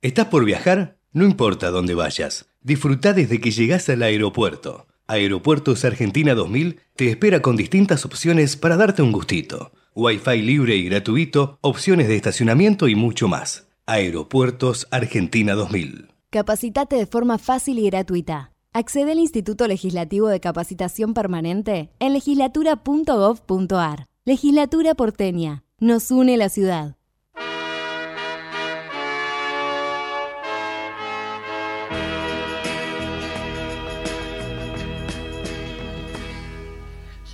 ¿Estás 0.00 0.26
por 0.26 0.44
viajar? 0.44 0.96
No 1.12 1.24
importa 1.24 1.70
dónde 1.70 1.94
vayas. 1.94 2.48
Disfruta 2.60 3.12
desde 3.14 3.40
que 3.40 3.50
llegas 3.50 3.88
al 3.88 4.04
aeropuerto. 4.04 4.86
Aeropuertos 5.08 5.84
Argentina 5.84 6.36
2000 6.36 6.78
te 6.94 7.10
espera 7.10 7.42
con 7.42 7.56
distintas 7.56 8.04
opciones 8.04 8.56
para 8.56 8.76
darte 8.76 9.02
un 9.02 9.10
gustito. 9.10 9.72
Wi-Fi 9.96 10.40
libre 10.42 10.76
y 10.76 10.84
gratuito, 10.84 11.58
opciones 11.62 12.06
de 12.06 12.14
estacionamiento 12.14 12.86
y 12.86 12.94
mucho 12.94 13.26
más. 13.26 13.66
Aeropuertos 13.86 14.86
Argentina 14.92 15.54
2000. 15.54 16.12
Capacitate 16.30 16.94
de 16.94 17.06
forma 17.06 17.38
fácil 17.38 17.80
y 17.80 17.86
gratuita. 17.86 18.52
Accede 18.72 19.12
al 19.12 19.18
Instituto 19.18 19.66
Legislativo 19.66 20.28
de 20.28 20.38
Capacitación 20.38 21.12
Permanente 21.12 21.90
en 21.98 22.12
legislatura.gov.ar. 22.12 24.06
Legislatura 24.24 24.94
porteña. 24.94 25.64
Nos 25.80 26.12
une 26.12 26.36
la 26.36 26.50
ciudad. 26.50 26.97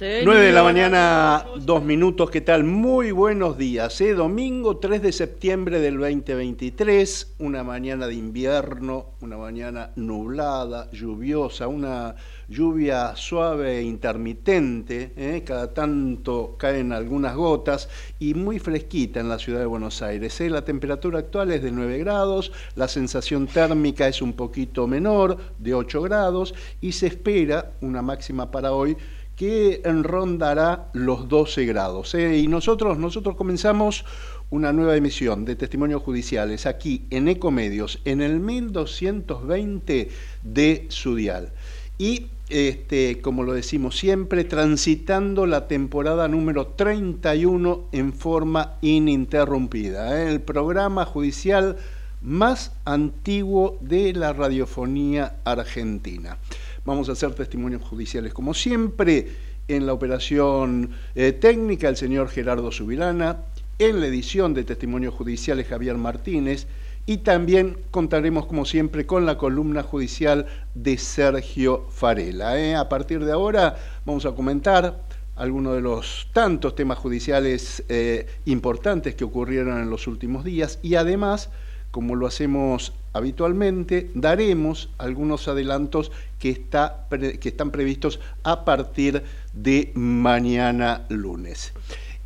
9 0.00 0.46
de 0.46 0.50
la 0.50 0.64
mañana, 0.64 1.46
dos 1.60 1.84
minutos, 1.84 2.28
¿qué 2.28 2.40
tal? 2.40 2.64
Muy 2.64 3.12
buenos 3.12 3.56
días. 3.56 4.00
¿eh? 4.00 4.14
Domingo 4.14 4.78
3 4.78 5.00
de 5.00 5.12
septiembre 5.12 5.78
del 5.78 5.98
2023, 5.98 7.34
una 7.38 7.62
mañana 7.62 8.08
de 8.08 8.14
invierno, 8.14 9.10
una 9.20 9.36
mañana 9.36 9.92
nublada, 9.94 10.90
lluviosa, 10.90 11.68
una 11.68 12.16
lluvia 12.48 13.14
suave 13.14 13.78
e 13.78 13.82
intermitente, 13.82 15.12
¿eh? 15.16 15.44
cada 15.46 15.72
tanto 15.72 16.56
caen 16.58 16.92
algunas 16.92 17.36
gotas 17.36 17.88
y 18.18 18.34
muy 18.34 18.58
fresquita 18.58 19.20
en 19.20 19.28
la 19.28 19.38
ciudad 19.38 19.60
de 19.60 19.66
Buenos 19.66 20.02
Aires. 20.02 20.40
¿eh? 20.40 20.50
La 20.50 20.64
temperatura 20.64 21.20
actual 21.20 21.52
es 21.52 21.62
de 21.62 21.70
9 21.70 21.98
grados, 21.98 22.50
la 22.74 22.88
sensación 22.88 23.46
térmica 23.46 24.08
es 24.08 24.20
un 24.20 24.32
poquito 24.32 24.88
menor, 24.88 25.38
de 25.60 25.72
8 25.72 26.02
grados, 26.02 26.52
y 26.80 26.90
se 26.90 27.06
espera 27.06 27.74
una 27.80 28.02
máxima 28.02 28.50
para 28.50 28.72
hoy 28.72 28.96
que 29.36 29.82
rondará 29.84 30.88
los 30.92 31.28
12 31.28 31.64
grados. 31.66 32.14
¿eh? 32.14 32.38
Y 32.38 32.48
nosotros, 32.48 32.98
nosotros 32.98 33.36
comenzamos 33.36 34.04
una 34.50 34.72
nueva 34.72 34.96
emisión 34.96 35.44
de 35.44 35.56
testimonios 35.56 36.02
judiciales 36.02 36.66
aquí 36.66 37.06
en 37.10 37.28
Ecomedios, 37.28 38.00
en 38.04 38.20
el 38.20 38.40
1220 38.40 40.10
de 40.42 40.86
Sudial. 40.88 41.52
Y 41.98 42.26
este, 42.50 43.20
como 43.20 43.42
lo 43.42 43.54
decimos 43.54 43.96
siempre, 43.96 44.44
transitando 44.44 45.46
la 45.46 45.66
temporada 45.66 46.28
número 46.28 46.68
31 46.68 47.88
en 47.92 48.12
forma 48.12 48.74
ininterrumpida. 48.82 50.22
¿eh? 50.22 50.30
El 50.30 50.40
programa 50.40 51.04
judicial 51.06 51.76
más 52.20 52.72
antiguo 52.84 53.78
de 53.80 54.12
la 54.12 54.32
radiofonía 54.32 55.36
argentina. 55.44 56.38
Vamos 56.84 57.08
a 57.08 57.12
hacer 57.12 57.34
testimonios 57.34 57.80
judiciales 57.80 58.34
como 58.34 58.52
siempre 58.52 59.28
en 59.68 59.86
la 59.86 59.94
operación 59.94 60.90
eh, 61.14 61.32
técnica 61.32 61.88
el 61.88 61.96
señor 61.96 62.28
Gerardo 62.28 62.70
Subirana, 62.70 63.38
en 63.78 64.00
la 64.00 64.06
edición 64.06 64.52
de 64.52 64.64
testimonios 64.64 65.14
judiciales 65.14 65.66
Javier 65.66 65.96
Martínez 65.96 66.66
y 67.06 67.18
también 67.18 67.78
contaremos 67.90 68.44
como 68.44 68.66
siempre 68.66 69.06
con 69.06 69.24
la 69.24 69.38
columna 69.38 69.82
judicial 69.82 70.44
de 70.74 70.98
Sergio 70.98 71.86
Farela. 71.88 72.60
¿eh? 72.60 72.74
A 72.74 72.86
partir 72.90 73.24
de 73.24 73.32
ahora 73.32 73.76
vamos 74.04 74.26
a 74.26 74.32
comentar 74.32 75.04
algunos 75.36 75.76
de 75.76 75.80
los 75.80 76.28
tantos 76.34 76.74
temas 76.74 76.98
judiciales 76.98 77.82
eh, 77.88 78.26
importantes 78.44 79.14
que 79.14 79.24
ocurrieron 79.24 79.80
en 79.80 79.88
los 79.88 80.06
últimos 80.06 80.44
días 80.44 80.78
y 80.82 80.96
además 80.96 81.48
como 81.90 82.14
lo 82.14 82.26
hacemos 82.26 82.92
habitualmente, 83.14 84.10
daremos 84.14 84.90
algunos 84.98 85.48
adelantos 85.48 86.12
que, 86.38 86.50
está, 86.50 87.06
que 87.08 87.48
están 87.48 87.70
previstos 87.70 88.20
a 88.42 88.66
partir 88.66 89.22
de 89.54 89.92
mañana 89.94 91.06
lunes. 91.08 91.72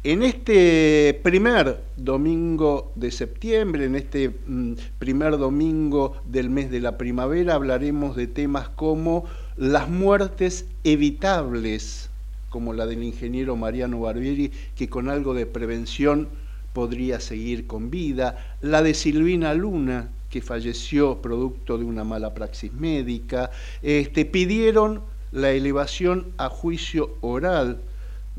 En 0.05 0.23
este 0.23 1.21
primer 1.23 1.81
domingo 1.97 2.93
de 2.95 3.11
septiembre, 3.11 3.85
en 3.85 3.97
este 3.97 4.31
mm, 4.31 4.73
primer 4.99 5.37
domingo 5.37 6.17
del 6.25 6.51
mes 6.51 6.71
de 6.71 6.81
la 6.81 6.97
primavera, 6.97 7.55
hablaremos 7.55 8.17
de 8.17 8.27
temas 8.27 8.69
como 8.71 9.25
las 9.57 9.89
muertes 9.89 10.67
evitables, 10.85 12.11
como 12.49 12.73
la 12.73 12.87
del 12.87 13.03
ingeniero 13.03 13.57
Mariano 13.57 14.01
Barbieri, 14.01 14.53
que 14.77 14.89
con 14.89 15.11
algo 15.11 15.35
de 15.35 15.47
prevención 15.47 16.29
podría 16.73 17.19
seguir 17.19 17.67
con 17.67 17.91
vida, 17.91 18.57
la 18.63 18.83
de 18.83 18.95
Silvina 18.95 19.53
Luna, 19.53 20.11
que 20.31 20.43
falleció 20.43 21.23
producto 21.23 21.79
de 21.79 21.85
una 21.85 22.05
mala 22.05 22.35
praxis 22.35 22.73
médica, 22.73 23.51
este, 23.83 24.25
pidieron 24.25 25.03
la 25.33 25.51
elevación 25.51 26.33
a 26.39 26.49
juicio 26.49 27.17
oral 27.21 27.81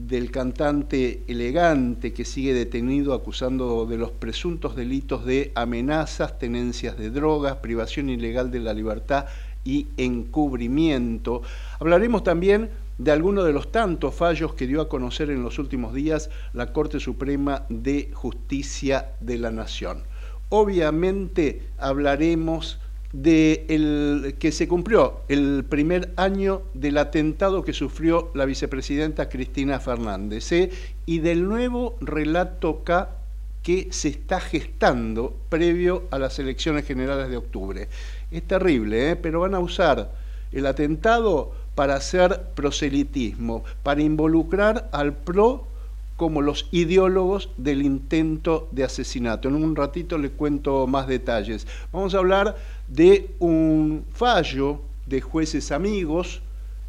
del 0.07 0.31
cantante 0.31 1.23
elegante 1.27 2.13
que 2.13 2.23
sigue 2.23 2.53
detenido 2.53 3.13
acusando 3.13 3.85
de 3.85 3.97
los 3.97 4.11
presuntos 4.11 4.75
delitos 4.75 5.25
de 5.25 5.51
amenazas, 5.55 6.39
tenencias 6.39 6.97
de 6.97 7.09
drogas, 7.09 7.57
privación 7.57 8.09
ilegal 8.09 8.49
de 8.49 8.59
la 8.59 8.73
libertad 8.73 9.25
y 9.65 9.87
encubrimiento. 9.97 11.41
Hablaremos 11.79 12.23
también 12.23 12.69
de 12.97 13.11
algunos 13.11 13.45
de 13.45 13.53
los 13.53 13.71
tantos 13.71 14.15
fallos 14.15 14.53
que 14.53 14.67
dio 14.67 14.81
a 14.81 14.89
conocer 14.89 15.29
en 15.29 15.43
los 15.43 15.59
últimos 15.59 15.93
días 15.93 16.29
la 16.53 16.71
Corte 16.71 16.99
Suprema 16.99 17.65
de 17.69 18.09
Justicia 18.13 19.11
de 19.19 19.37
la 19.37 19.51
Nación. 19.51 20.03
Obviamente 20.49 21.61
hablaremos 21.77 22.79
de 23.13 23.65
el, 23.69 24.35
que 24.37 24.51
se 24.51 24.67
cumplió 24.67 25.21
el 25.29 25.63
primer 25.67 26.11
año 26.15 26.61
del 26.73 26.97
atentado 26.97 27.63
que 27.63 27.73
sufrió 27.73 28.31
la 28.35 28.45
vicepresidenta 28.45 29.29
Cristina 29.29 29.79
Fernández 29.79 30.51
¿eh? 30.51 30.69
y 31.05 31.19
del 31.19 31.47
nuevo 31.47 31.97
relato 32.01 32.83
K 32.83 33.09
que 33.63 33.87
se 33.91 34.09
está 34.09 34.39
gestando 34.39 35.35
previo 35.49 36.03
a 36.11 36.19
las 36.19 36.39
elecciones 36.39 36.85
generales 36.85 37.29
de 37.29 37.37
octubre. 37.37 37.89
Es 38.31 38.43
terrible, 38.43 39.11
¿eh? 39.11 39.15
pero 39.15 39.41
van 39.41 39.55
a 39.55 39.59
usar 39.59 40.11
el 40.51 40.65
atentado 40.65 41.51
para 41.75 41.95
hacer 41.95 42.41
proselitismo, 42.55 43.63
para 43.83 44.01
involucrar 44.01 44.89
al 44.91 45.13
PRO 45.13 45.68
como 46.19 46.41
los 46.41 46.67
ideólogos 46.71 47.49
del 47.55 47.81
intento 47.81 48.67
de 48.71 48.83
asesinato. 48.83 49.47
En 49.47 49.55
un 49.55 49.73
ratito 49.73 50.17
le 50.17 50.31
cuento 50.31 50.85
más 50.85 51.07
detalles. 51.07 51.65
Vamos 51.93 52.13
a 52.13 52.17
hablar 52.17 52.57
de 52.89 53.31
un 53.39 54.03
fallo 54.11 54.81
de 55.05 55.21
jueces 55.21 55.71
amigos 55.71 56.41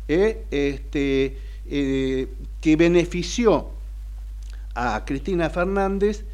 ¿eh? 0.08 0.44
este, 0.50 1.38
eh, 1.68 2.26
que 2.60 2.74
benefició 2.74 3.68
a 4.74 5.04
Cristina 5.04 5.48
Fernández 5.48 6.24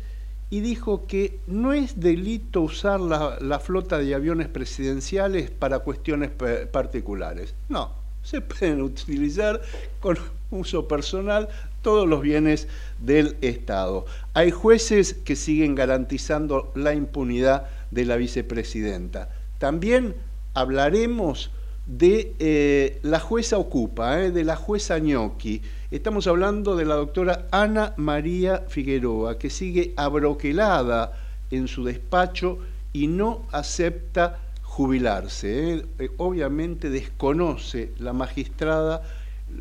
y 0.48 0.60
dijo 0.60 1.06
que 1.06 1.38
no 1.46 1.74
es 1.74 2.00
delito 2.00 2.62
usar 2.62 2.98
la, 2.98 3.60
flota 3.60 3.98
de 3.98 4.14
aviones 4.14 4.48
presidenciales 4.48 5.50
para 5.50 5.80
cuestiones 5.80 6.30
particulares. 6.72 7.54
No, 7.68 7.90
se 8.22 8.40
pueden 8.40 8.80
utilizar 8.80 9.60
con 10.00 10.16
uso 10.50 10.88
personal 10.88 11.50
todos 11.86 12.08
los 12.08 12.20
bienes 12.20 12.66
del 12.98 13.36
Estado. 13.42 14.06
Hay 14.34 14.50
jueces 14.50 15.14
que 15.14 15.36
siguen 15.36 15.76
garantizando 15.76 16.72
la 16.74 16.94
impunidad 16.94 17.68
de 17.92 18.04
la 18.04 18.16
vicepresidenta. 18.16 19.28
También 19.58 20.16
hablaremos 20.52 21.52
de 21.86 22.34
eh, 22.40 22.98
la 23.04 23.20
jueza 23.20 23.56
Ocupa, 23.58 24.20
eh, 24.20 24.32
de 24.32 24.42
la 24.42 24.56
jueza 24.56 24.98
Gnocchi. 24.98 25.62
Estamos 25.92 26.26
hablando 26.26 26.74
de 26.74 26.86
la 26.86 26.96
doctora 26.96 27.46
Ana 27.52 27.94
María 27.96 28.64
Figueroa, 28.66 29.38
que 29.38 29.48
sigue 29.48 29.94
abroquelada 29.96 31.12
en 31.52 31.68
su 31.68 31.84
despacho 31.84 32.58
y 32.92 33.06
no 33.06 33.46
acepta 33.52 34.40
jubilarse. 34.64 35.84
Eh. 36.00 36.10
obviamente 36.16 36.90
desconoce 36.90 37.92
la 37.98 38.12
magistrada 38.12 39.02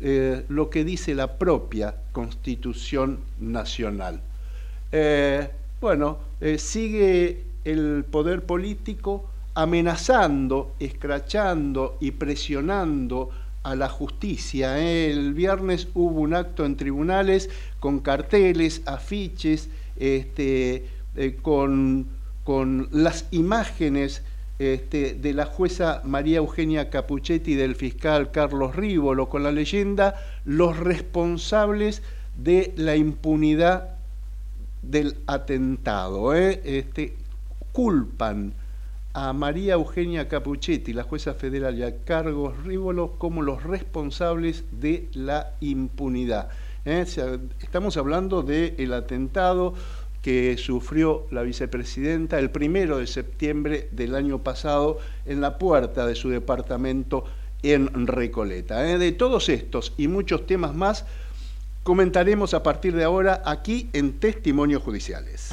lo 0.00 0.68
que 0.70 0.84
dice 0.84 1.14
la 1.14 1.38
propia 1.38 1.94
Constitución 2.12 3.20
Nacional. 3.40 4.20
bueno, 5.80 6.18
sigue 6.58 7.44
el 7.64 8.04
poder 8.04 8.44
político 8.44 9.28
amenazando, 9.54 10.74
escrachando 10.78 11.96
y 11.98 12.10
presionando 12.10 13.30
a 13.66 13.74
la 13.74 13.88
justicia. 13.88 14.78
El 14.78 15.34
viernes 15.34 15.88
hubo 15.94 16.20
un 16.20 16.34
acto 16.34 16.64
en 16.64 16.76
tribunales 16.76 17.50
con 17.80 17.98
carteles, 17.98 18.82
afiches, 18.86 19.68
este, 19.96 20.86
eh, 21.16 21.38
con, 21.42 22.06
con, 22.44 22.88
las 22.92 23.26
imágenes 23.32 24.22
este, 24.58 25.14
de 25.14 25.34
la 25.34 25.44
jueza 25.44 26.00
María 26.04 26.38
Eugenia 26.38 26.88
Capuchetti 26.88 27.52
y 27.52 27.56
del 27.56 27.74
fiscal 27.74 28.30
Carlos 28.30 28.74
Rívolo, 28.74 29.28
con 29.28 29.42
la 29.42 29.52
leyenda 29.52 30.14
Los 30.44 30.78
responsables 30.78 32.02
de 32.36 32.72
la 32.76 32.96
impunidad 32.96 33.96
del 34.82 35.16
atentado. 35.26 36.34
¿eh? 36.34 36.60
Este, 36.64 37.14
culpan 37.72 38.54
a 39.12 39.32
María 39.32 39.74
Eugenia 39.74 40.28
Capuchetti, 40.28 40.92
la 40.92 41.02
jueza 41.02 41.34
federal, 41.34 41.78
y 41.78 41.82
a 41.82 42.04
Cargos 42.04 42.62
Rívolo 42.64 43.12
como 43.18 43.42
los 43.42 43.62
responsables 43.62 44.64
de 44.72 45.08
la 45.14 45.52
impunidad. 45.60 46.48
¿eh? 46.84 47.04
Estamos 47.60 47.96
hablando 47.96 48.42
del 48.42 48.92
atentado 48.92 49.74
que 50.26 50.56
sufrió 50.58 51.28
la 51.30 51.42
vicepresidenta 51.42 52.40
el 52.40 52.50
primero 52.50 52.98
de 52.98 53.06
septiembre 53.06 53.88
del 53.92 54.16
año 54.16 54.42
pasado 54.42 54.98
en 55.24 55.40
la 55.40 55.56
puerta 55.56 56.04
de 56.04 56.16
su 56.16 56.30
departamento 56.30 57.22
en 57.62 58.08
Recoleta. 58.08 58.90
¿eh? 58.90 58.98
De 58.98 59.12
todos 59.12 59.48
estos 59.48 59.92
y 59.96 60.08
muchos 60.08 60.44
temas 60.44 60.74
más 60.74 61.06
comentaremos 61.84 62.54
a 62.54 62.64
partir 62.64 62.96
de 62.96 63.04
ahora 63.04 63.40
aquí 63.46 63.88
en 63.92 64.18
Testimonios 64.18 64.82
Judiciales. 64.82 65.52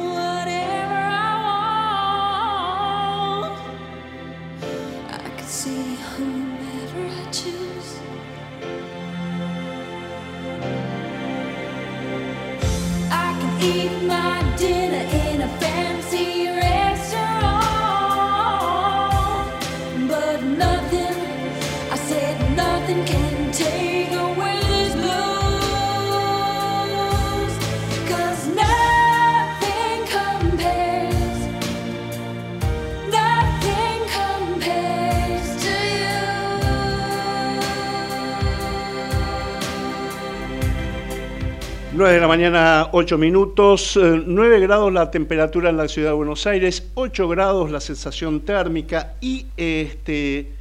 mañana, 42.41 42.89
8 42.93 43.19
minutos, 43.19 43.99
9 44.01 44.57
eh, 44.57 44.59
grados 44.61 44.91
la 44.91 45.11
temperatura 45.11 45.69
en 45.69 45.77
la 45.77 45.87
ciudad 45.87 46.09
de 46.09 46.15
Buenos 46.15 46.47
Aires, 46.47 46.87
8 46.95 47.27
grados 47.27 47.69
la 47.69 47.79
sensación 47.79 48.41
térmica 48.41 49.13
y 49.21 49.45
este, 49.55 50.51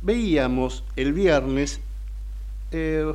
veíamos 0.00 0.84
el 0.94 1.12
viernes 1.12 1.80
eh, 2.70 3.12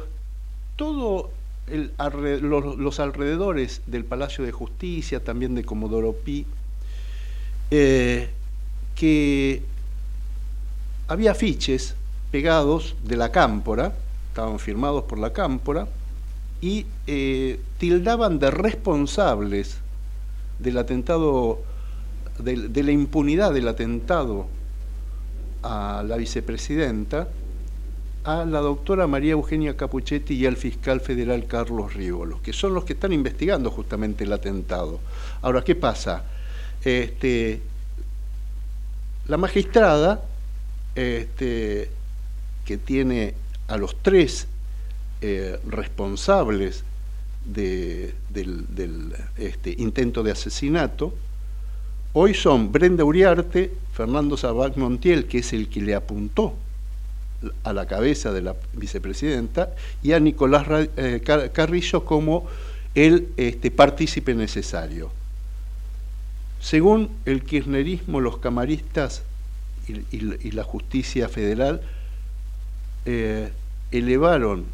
todo 0.76 1.30
los, 1.70 3.00
alrededores 3.00 3.84
del 3.86 4.04
Palacio 4.04 4.44
de 4.44 4.52
Justicia, 4.52 5.24
también 5.24 5.56
de 5.56 5.64
Comodoro 5.64 6.12
Pi, 6.12 6.46
eh, 7.72 8.32
que 8.96 9.62
había 11.08 11.32
afiches 11.32 11.96
pegados 12.32 12.98
de 13.02 13.16
la 13.16 13.32
cámpora, 13.32 13.94
estaban 14.28 14.60
firmados 14.60 15.06
por 15.06 15.20
la 15.20 15.32
cámpora, 15.32 15.88
y 16.62 16.86
eh, 17.08 17.60
tildaban 17.78 18.40
de 18.40 18.52
responsables 18.52 19.78
del 20.60 20.78
atentado, 20.78 21.60
de, 22.38 22.84
la 22.84 22.92
impunidad 22.92 23.54
del 23.54 23.68
atentado 23.68 24.48
a 25.64 26.04
la 26.06 26.18
vicepresidenta, 26.18 27.30
a 28.26 28.44
la 28.44 28.60
doctora 28.60 29.08
María 29.08 29.32
Eugenia 29.32 29.78
Capuchetti 29.78 30.34
y 30.34 30.46
al 30.46 30.58
fiscal 30.58 31.00
federal 31.00 31.48
Carlos 31.48 31.94
Rívolos, 31.94 32.42
que 32.42 32.52
son 32.52 32.74
los 32.74 32.84
que 32.84 32.94
están 32.94 33.14
investigando 33.14 33.72
justamente 33.72 34.26
el 34.26 34.34
atentado. 34.34 35.00
Ahora, 35.42 35.64
¿qué 35.64 35.76
pasa? 35.76 36.24
Este, 36.84 37.62
la 39.28 39.38
magistrada, 39.38 40.22
este, 40.96 41.90
que 42.66 42.78
tiene 42.78 43.34
a 43.70 43.78
los 43.78 43.96
tres 44.02 44.49
eh, 45.22 45.60
responsables 45.68 46.84
del, 47.46 48.14
este, 49.38 49.76
intento 49.78 50.24
de 50.24 50.32
asesinato, 50.32 51.14
hoy 52.14 52.34
son 52.34 52.72
Brenda 52.72 53.04
Uriarte, 53.04 53.72
Fernando 53.94 54.38
Sabac 54.38 54.78
Montiel, 54.78 55.26
que 55.26 55.40
es 55.40 55.54
el 55.54 55.68
que 55.68 55.82
le 55.82 55.96
apuntó 55.96 56.54
a 57.64 57.74
la 57.74 57.86
cabeza 57.86 58.32
de 58.32 58.42
la 58.42 58.56
vicepresidenta, 58.74 59.74
y 60.04 60.14
a 60.14 60.20
Nicolás 60.20 60.68
eh, 60.98 61.22
Carrillo 61.54 62.06
como 62.06 62.48
el 62.96 63.30
este, 63.38 63.72
partícipe 63.72 64.34
necesario. 64.36 65.12
Según 66.60 67.10
el 67.26 67.44
kirchnerismo, 67.44 68.20
los 68.20 68.38
camaristas 68.38 69.24
y, 69.88 70.52
la 70.52 70.64
justicia 70.64 71.30
federal 71.30 71.82
eh, 73.06 73.50
elevaron 73.92 74.66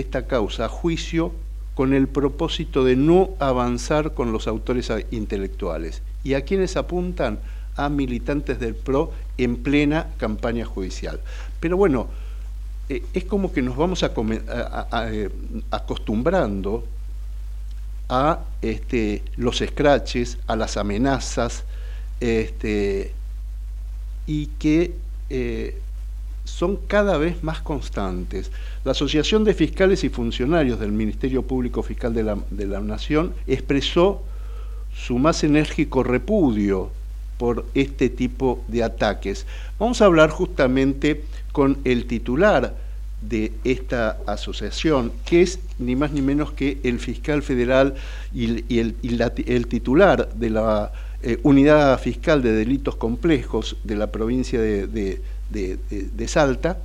esta 0.00 0.26
causa 0.26 0.66
a 0.66 0.68
juicio 0.68 1.32
con 1.74 1.92
el 1.92 2.08
propósito 2.08 2.84
de 2.84 2.96
no 2.96 3.30
avanzar 3.38 4.14
con 4.14 4.32
los 4.32 4.48
autores 4.48 4.90
intelectuales. 5.10 6.02
¿Y 6.24 6.34
a 6.34 6.42
quienes 6.42 6.76
apuntan? 6.76 7.38
A 7.76 7.90
militantes 7.90 8.58
del 8.58 8.74
PRO 8.74 9.12
en 9.36 9.56
plena 9.56 10.06
campaña 10.16 10.64
judicial. 10.64 11.20
Pero 11.60 11.76
bueno, 11.76 12.08
eh, 12.88 13.04
es 13.12 13.24
como 13.24 13.52
que 13.52 13.60
nos 13.60 13.76
vamos 13.76 14.02
a, 14.02 14.12
eh, 15.12 15.30
acostumbrando 15.70 16.84
a 18.08 18.40
este, 18.62 19.22
los 19.36 19.60
escraches, 19.60 20.38
a 20.46 20.56
las 20.56 20.76
amenazas, 20.76 21.64
este, 22.20 23.12
y 24.26 24.46
que 24.58 24.94
eh, 25.28 25.78
son 26.46 26.76
cada 26.86 27.18
vez 27.18 27.42
más 27.42 27.60
constantes. 27.60 28.50
La 28.84 28.92
Asociación 28.92 29.44
de 29.44 29.52
Fiscales 29.52 30.04
y 30.04 30.08
Funcionarios 30.08 30.80
del 30.80 30.92
Ministerio 30.92 31.42
Público 31.42 31.82
Fiscal 31.82 32.14
de 32.14 32.22
la, 32.22 32.38
de 32.50 32.66
la 32.66 32.80
Nación 32.80 33.34
expresó 33.46 34.22
su 34.94 35.18
más 35.18 35.44
enérgico 35.44 36.02
repudio 36.02 36.90
por 37.36 37.66
este 37.74 38.08
tipo 38.08 38.64
de 38.68 38.82
ataques. 38.82 39.46
Vamos 39.78 40.00
a 40.00 40.06
hablar 40.06 40.30
justamente 40.30 41.24
con 41.52 41.78
el 41.84 42.06
titular 42.06 42.74
de 43.20 43.52
esta 43.64 44.18
asociación, 44.26 45.12
que 45.24 45.42
es 45.42 45.58
ni 45.78 45.96
más 45.96 46.12
ni 46.12 46.22
menos 46.22 46.52
que 46.52 46.78
el 46.84 46.98
fiscal 46.98 47.42
federal 47.42 47.94
y, 48.32 48.78
el, 48.78 49.66
titular 49.68 50.32
de 50.34 50.50
la 50.50 50.92
eh, 51.22 51.38
Unidad 51.42 51.98
Fiscal 52.00 52.42
de 52.42 52.52
Delitos 52.52 52.96
Complejos 52.96 53.76
de 53.84 53.96
la 53.96 54.12
provincia 54.12 54.60
de, 54.60 55.20
Salta. 56.26 56.78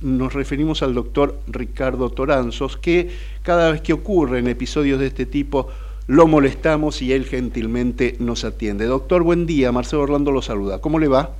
Nos 0.00 0.32
referimos 0.32 0.82
al 0.82 0.94
doctor 0.94 1.38
Ricardo 1.48 2.10
Toranzos, 2.10 2.76
que 2.76 3.10
cada 3.42 3.72
vez 3.72 3.80
que 3.80 3.92
ocurren 3.92 4.46
episodios 4.46 5.00
de 5.00 5.08
este 5.08 5.26
tipo, 5.26 5.68
lo 6.06 6.26
molestamos 6.26 7.02
y 7.02 7.12
él 7.12 7.24
gentilmente 7.24 8.16
nos 8.18 8.44
atiende. 8.44 8.86
Doctor, 8.86 9.22
buen 9.22 9.44
día. 9.44 9.72
Marcelo 9.72 10.02
Orlando 10.02 10.32
lo 10.32 10.40
saluda. 10.40 10.80
¿Cómo 10.80 10.98
le 10.98 11.08
va? 11.08 11.32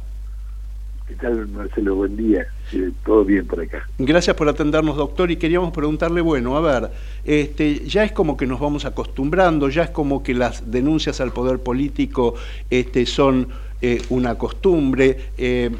¿Qué 1.09 1.15
tal, 1.15 1.49
Marcelo? 1.49 1.95
Buen 1.95 2.19
día. 2.19 2.47
todo 3.03 3.25
bien 3.25 3.47
por 3.47 3.61
acá. 3.61 3.89
Gracias 3.97 4.37
por 4.37 4.47
atendernos, 4.47 4.95
doctor. 4.95 5.31
Y 5.31 5.37
queríamos 5.37 5.73
preguntarle, 5.73 6.21
bueno, 6.21 6.55
a 6.55 6.61
ver, 6.61 6.91
este, 7.25 7.87
ya 7.87 8.05
es 8.05 8.13
como 8.13 8.37
que 8.37 8.47
nos 8.47 8.61
vamos 8.61 8.85
acostumbrando, 8.85 9.71
ya 9.71 9.85
es 9.85 9.91
como 9.91 10.23
que 10.23 10.35
las 10.35 10.71
denuncias 10.71 11.23
al 11.23 11.33
poder 11.33 11.61
político 11.61 12.35
este, 12.69 13.07
son 13.07 13.49
eh, 13.81 14.03
una 14.09 14.35
costumbre, 14.35 15.17
eh, 15.39 15.71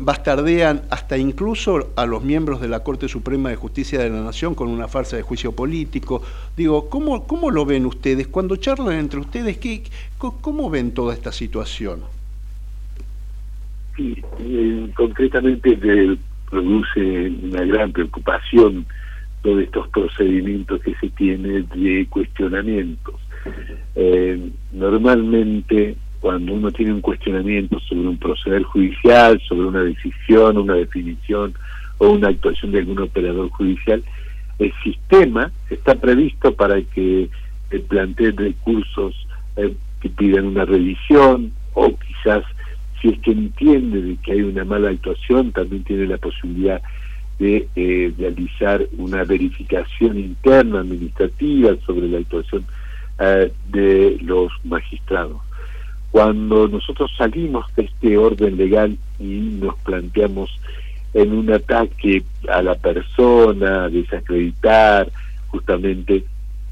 bastardean 0.00 0.82
hasta 0.90 1.16
incluso 1.16 1.92
a 1.94 2.04
los 2.04 2.24
miembros 2.24 2.60
de 2.60 2.66
la 2.66 2.80
Corte 2.80 3.06
Suprema 3.06 3.48
de 3.48 3.54
Justicia 3.54 4.00
de 4.00 4.10
la 4.10 4.22
Nación 4.22 4.56
con 4.56 4.68
una 4.68 4.88
farsa 4.88 5.16
de 5.16 5.22
juicio 5.22 5.52
político. 5.52 6.20
Digo, 6.56 6.90
¿cómo, 6.90 7.28
cómo 7.28 7.52
lo 7.52 7.64
ven 7.64 7.86
ustedes? 7.86 8.26
Cuando 8.26 8.56
charlan 8.56 8.98
entre 8.98 9.20
ustedes, 9.20 9.58
¿qué, 9.58 9.84
¿cómo 10.18 10.68
ven 10.68 10.90
toda 10.90 11.14
esta 11.14 11.30
situación? 11.30 12.00
Sí, 13.96 14.20
eh, 14.40 14.90
concretamente 14.96 15.78
produce 16.50 17.30
una 17.40 17.62
gran 17.66 17.92
preocupación 17.92 18.84
todos 19.42 19.62
estos 19.62 19.86
procedimientos 19.90 20.82
que 20.82 20.92
se 20.96 21.08
tienen 21.10 21.68
de 21.72 22.04
cuestionamientos. 22.10 23.14
Normalmente 24.72 25.96
cuando 26.20 26.52
uno 26.52 26.70
tiene 26.70 26.92
un 26.92 27.00
cuestionamiento 27.00 27.78
sobre 27.80 28.08
un 28.08 28.18
proceder 28.18 28.62
judicial, 28.62 29.40
sobre 29.48 29.66
una 29.66 29.82
decisión, 29.82 30.58
una 30.58 30.74
definición 30.74 31.54
o 31.98 32.10
una 32.10 32.28
actuación 32.28 32.72
de 32.72 32.80
algún 32.80 33.00
operador 33.00 33.48
judicial, 33.50 34.02
el 34.58 34.72
sistema 34.82 35.52
está 35.70 35.94
previsto 35.94 36.54
para 36.54 36.80
que 36.82 37.28
planteen 37.88 38.36
recursos 38.36 39.14
eh, 39.56 39.74
que 40.00 40.08
pidan 40.08 40.46
una 40.46 40.64
revisión 40.64 41.52
o 41.74 41.92
quizás 41.98 42.44
si 43.00 43.08
es 43.08 43.18
que 43.20 43.30
entiende 43.30 44.02
de 44.02 44.16
que 44.16 44.32
hay 44.32 44.42
una 44.42 44.64
mala 44.64 44.90
actuación, 44.90 45.52
también 45.52 45.84
tiene 45.84 46.06
la 46.06 46.18
posibilidad 46.18 46.82
de 47.38 47.68
eh, 47.76 48.12
realizar 48.18 48.84
una 48.96 49.22
verificación 49.22 50.18
interna 50.18 50.80
administrativa 50.80 51.76
sobre 51.86 52.08
la 52.08 52.18
actuación 52.18 52.66
eh, 53.20 53.52
de 53.70 54.18
los 54.22 54.50
magistrados. 54.64 55.40
Cuando 56.10 56.68
nosotros 56.68 57.10
salimos 57.16 57.66
de 57.76 57.84
este 57.84 58.16
orden 58.16 58.56
legal 58.56 58.96
y 59.18 59.24
nos 59.60 59.76
planteamos 59.80 60.50
en 61.14 61.32
un 61.32 61.52
ataque 61.52 62.22
a 62.48 62.62
la 62.62 62.74
persona, 62.74 63.88
desacreditar, 63.88 65.10
justamente 65.48 66.24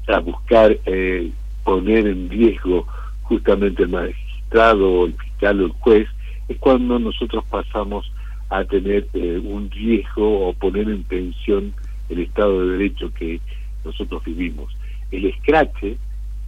a 0.07 0.19
buscar 0.19 0.77
eh, 0.85 1.31
poner 1.63 2.07
en 2.07 2.29
riesgo 2.29 2.87
justamente 3.23 3.83
el 3.83 3.89
magistrado 3.89 5.05
el 5.05 5.13
fiscal 5.13 5.61
o 5.61 5.65
el 5.65 5.71
juez, 5.73 6.07
es 6.47 6.57
cuando 6.57 6.97
nosotros 6.97 7.43
pasamos 7.49 8.11
a 8.49 8.63
tener 8.63 9.07
eh, 9.13 9.41
un 9.43 9.69
riesgo 9.69 10.47
o 10.47 10.53
poner 10.53 10.87
en 10.87 11.03
tensión 11.03 11.73
el 12.09 12.19
Estado 12.19 12.61
de 12.61 12.77
Derecho 12.77 13.11
que 13.13 13.41
nosotros 13.83 14.23
vivimos. 14.23 14.73
El 15.11 15.25
escrache 15.25 15.97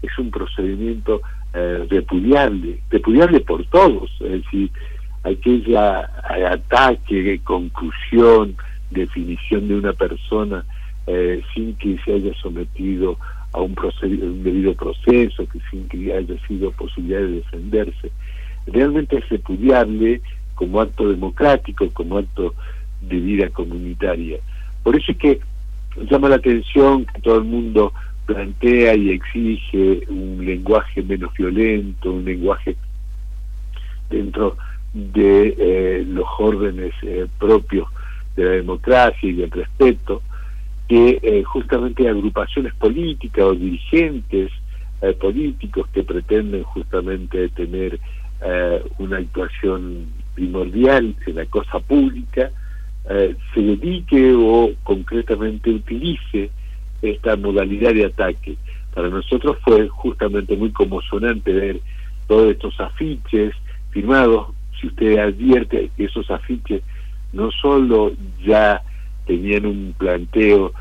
es 0.02 0.18
un 0.18 0.32
procedimiento 0.32 1.22
eh, 1.54 1.88
repudiable, 1.90 2.80
repudiable 2.90 3.40
por 3.42 3.66
todos, 3.66 4.10
es 4.22 4.44
decir, 4.44 4.72
aquella 5.24 6.10
ataque, 6.52 7.40
conclusión, 7.44 8.56
definición 8.92 9.68
de 9.68 9.76
una 9.76 9.94
persona 9.94 10.66
eh, 11.08 11.42
sin 11.54 11.76
que 11.76 11.98
se 12.06 12.14
haya 12.14 12.34
sometido 12.42 13.18
a 13.52 13.62
un, 13.62 13.76
un 14.04 14.44
debido 14.44 14.74
proceso, 14.76 15.48
que 15.48 15.60
sin 15.72 15.88
que 15.90 16.14
haya 16.14 16.36
sido 16.48 16.72
posibilidad 16.72 17.22
de 17.22 17.32
defenderse 17.32 18.12
realmente 18.68 19.18
es 19.18 19.30
repudiable 19.30 20.22
como 20.56 20.82
acto 20.82 21.10
democrático, 21.10 21.90
como 21.92 22.18
acto 22.18 22.54
de 23.02 23.20
vida 23.20 23.50
comunitaria. 23.50 24.40
Por 24.84 24.96
eso 24.96 25.12
es 25.12 25.18
que 25.18 25.40
llama 26.10 26.30
la 26.30 26.36
atención 26.36 27.06
que 27.06 27.22
todo 27.22 27.38
el 27.38 27.46
mundo 27.46 27.94
plantea 28.30 28.96
y 28.96 29.10
exige 29.10 30.04
un 30.08 30.46
lenguaje 30.46 31.02
menos 31.02 31.34
violento, 31.34 32.12
un 32.12 32.26
lenguaje 32.26 32.76
dentro 34.08 34.56
de 34.94 35.56
eh, 35.58 36.06
los 36.08 36.28
órdenes 36.38 36.94
eh, 37.02 37.26
propios 37.40 37.88
de 38.36 38.46
la 38.46 38.52
democracia 38.52 39.28
y 39.28 39.34
del 39.34 39.50
respeto, 39.50 40.22
que 40.88 41.20
eh, 41.24 41.44
justamente 41.44 42.08
agrupaciones 42.08 42.76
políticas 42.76 43.46
o 43.46 43.56
dirigentes 43.56 44.52
políticos 45.22 45.88
que 45.94 46.04
pretenden 46.04 46.62
justamente 46.64 47.48
tener 47.50 47.98
una 48.98 49.16
actuación 49.16 50.08
primordial 50.36 51.16
en 51.26 51.36
la 51.36 51.46
cosa 51.46 51.80
pública, 51.80 52.52
se 53.08 53.62
dedique 53.62 54.34
o 54.36 54.72
concretamente 54.84 55.70
utilice 55.70 56.52
esta 57.02 57.36
modalidad 57.36 57.94
de 57.94 58.06
ataque. 58.06 58.58
Para 58.94 59.10
nosotros 59.10 59.58
fue 59.64 59.88
justamente 59.88 60.56
muy 60.56 60.72
conmocionante 60.72 61.54
ver 61.54 61.80
todos 62.28 62.52
estos 62.52 62.80
afiches 62.80 63.54
firmados. 63.92 64.48
Si 64.80 64.88
usted 64.88 65.18
advierte 65.18 65.90
que 65.96 66.06
esos 66.06 66.30
afiches 66.32 66.82
no 67.34 67.52
solo 67.52 68.12
ya 68.46 68.82
tenían 69.26 69.66
un 69.66 69.94
planteo 69.98 70.74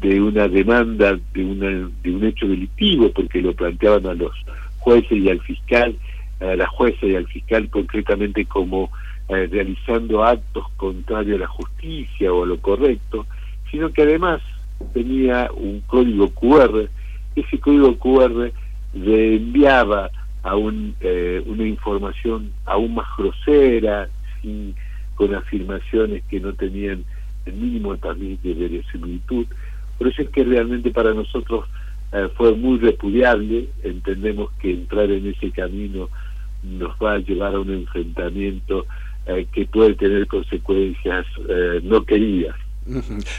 de 0.00 0.20
una 0.20 0.48
demanda 0.48 1.18
de, 1.34 1.44
una, 1.44 1.90
de 2.02 2.10
un 2.10 2.24
hecho 2.24 2.46
delictivo, 2.46 3.10
porque 3.12 3.42
lo 3.42 3.52
planteaban 3.52 4.06
a 4.06 4.14
los 4.14 4.32
jueces 4.78 5.12
y 5.12 5.28
al 5.28 5.40
fiscal, 5.40 5.94
a 6.40 6.56
la 6.56 6.66
jueza 6.66 7.06
y 7.06 7.16
al 7.16 7.26
fiscal 7.26 7.68
concretamente 7.68 8.44
como 8.46 8.90
eh, 9.28 9.48
realizando 9.50 10.24
actos 10.24 10.64
contrarios 10.76 11.36
a 11.36 11.40
la 11.40 11.48
justicia 11.48 12.32
o 12.32 12.44
a 12.44 12.46
lo 12.46 12.58
correcto, 12.60 13.26
sino 13.70 13.92
que 13.92 14.02
además 14.02 14.40
tenía 14.92 15.50
un 15.54 15.80
código 15.86 16.30
QR, 16.30 16.88
ese 17.36 17.58
código 17.60 17.96
QR 17.98 18.52
le 18.94 19.36
enviaba 19.36 20.10
a 20.42 20.56
un, 20.56 20.94
eh, 21.00 21.42
una 21.46 21.66
información 21.66 22.50
aún 22.64 22.94
más 22.94 23.06
grosera, 23.16 24.08
sin, 24.40 24.74
con 25.14 25.34
afirmaciones 25.34 26.22
que 26.30 26.40
no 26.40 26.52
tenían 26.54 27.04
el 27.46 27.52
mínimo 27.54 27.96
también 27.98 28.38
de 28.42 28.54
verosimilitud. 28.54 29.46
Por 29.98 30.08
eso 30.08 30.22
es 30.22 30.30
que 30.30 30.44
realmente 30.44 30.90
para 30.90 31.12
nosotros 31.12 31.66
eh, 32.12 32.28
fue 32.36 32.54
muy 32.54 32.78
repudiable, 32.78 33.68
entendemos 33.82 34.50
que 34.60 34.72
entrar 34.72 35.10
en 35.10 35.26
ese 35.26 35.50
camino 35.50 36.08
nos 36.62 36.90
va 37.02 37.14
a 37.14 37.18
llevar 37.18 37.54
a 37.54 37.60
un 37.60 37.70
enfrentamiento 37.70 38.86
eh, 39.26 39.46
que 39.52 39.66
puede 39.66 39.94
tener 39.94 40.26
consecuencias 40.26 41.26
eh, 41.48 41.80
no 41.82 42.04
queridas. 42.04 42.56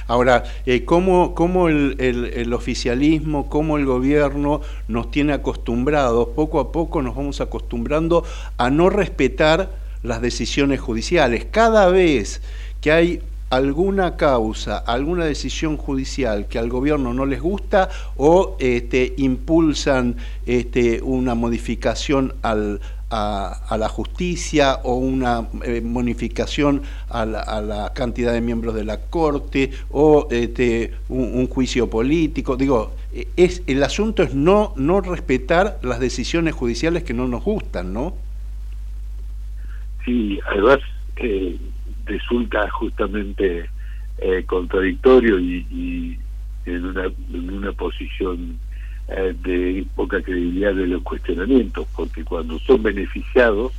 Ahora, 0.07 0.43
eh, 0.65 0.85
¿cómo, 0.85 1.33
el, 1.69 2.53
oficialismo, 2.53 3.49
cómo 3.49 3.77
el 3.77 3.85
gobierno 3.85 4.61
nos 4.87 5.11
tiene 5.11 5.33
acostumbrados, 5.33 6.29
poco 6.29 6.59
a 6.59 6.71
poco 6.71 7.01
nos 7.01 7.15
vamos 7.15 7.41
acostumbrando 7.41 8.23
a 8.57 8.69
no 8.69 8.89
respetar 8.89 9.71
las 10.03 10.21
decisiones 10.21 10.79
judiciales? 10.79 11.45
Cada 11.49 11.89
vez 11.89 12.41
que 12.81 12.91
hay 12.91 13.21
alguna 13.49 14.15
causa, 14.15 14.77
alguna 14.77 15.25
decisión 15.25 15.75
judicial 15.75 16.47
que 16.47 16.57
al 16.57 16.69
gobierno 16.69 17.13
no 17.13 17.25
les 17.25 17.41
gusta 17.41 17.89
o 18.15 18.55
este, 18.59 19.13
impulsan 19.17 20.15
este, 20.45 21.01
una 21.01 21.35
modificación 21.35 22.33
al, 22.43 22.79
a, 23.11 23.77
la 23.77 23.89
justicia 23.89 24.79
o 24.83 24.95
una 24.95 25.47
eh, 25.65 25.81
modificación 25.81 26.83
a 27.09 27.25
la, 27.25 27.91
cantidad 27.93 28.31
de 28.31 28.41
miembros 28.41 28.73
de 28.73 28.85
la 28.85 29.01
Corte 29.01 29.71
o 29.91 30.27
este, 30.31 30.93
un, 31.09 31.47
juicio 31.47 31.89
político. 31.89 32.55
Digo, 32.55 32.93
es, 33.35 33.63
el 33.67 33.83
asunto 33.83 34.23
es 34.23 34.33
no, 34.33 34.73
no 34.77 35.01
respetar 35.01 35.79
las 35.83 35.99
decisiones 35.99 36.55
judiciales 36.55 37.03
que 37.03 37.13
no 37.13 37.27
nos 37.27 37.43
gustan, 37.43 37.91
¿no? 37.91 38.15
Sí, 40.05 40.39
además 40.47 40.79
eh, 41.17 41.57
resulta 42.05 42.69
justamente 42.71 43.69
eh, 44.19 44.43
contradictorio 44.45 45.39
y, 45.39 46.17
en, 46.65 46.85
una, 46.85 47.05
en 47.05 47.49
una 47.49 47.71
posición 47.73 48.59
eh, 49.07 49.35
de 49.43 49.85
poca 49.95 50.21
credibilidad 50.21 50.73
de 50.73 50.87
los 50.87 51.01
cuestionamientos, 51.03 51.87
porque 51.95 52.23
cuando 52.23 52.59
son 52.59 52.83
beneficiados, 52.83 53.73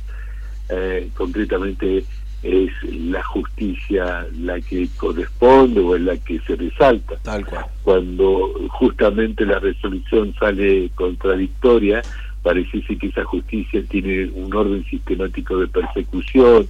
eh, 0.69 1.09
concretamente 1.15 2.03
es 2.43 2.71
la 2.83 3.23
justicia 3.23 4.27
la 4.37 4.59
que 4.59 4.87
corresponde 4.97 5.79
o 5.79 5.95
es 5.95 6.01
la 6.01 6.17
que 6.17 6.39
se 6.41 6.55
resalta. 6.55 7.15
Tal 7.23 7.45
cual. 7.45 7.65
Cuando 7.83 8.53
justamente 8.69 9.45
la 9.45 9.59
resolución 9.59 10.33
sale 10.39 10.89
contradictoria, 10.95 12.01
parece 12.41 12.81
que 12.81 13.07
esa 13.07 13.23
justicia 13.23 13.81
tiene 13.89 14.29
un 14.35 14.53
orden 14.53 14.83
sistemático 14.85 15.57
de 15.57 15.67
persecución, 15.67 16.67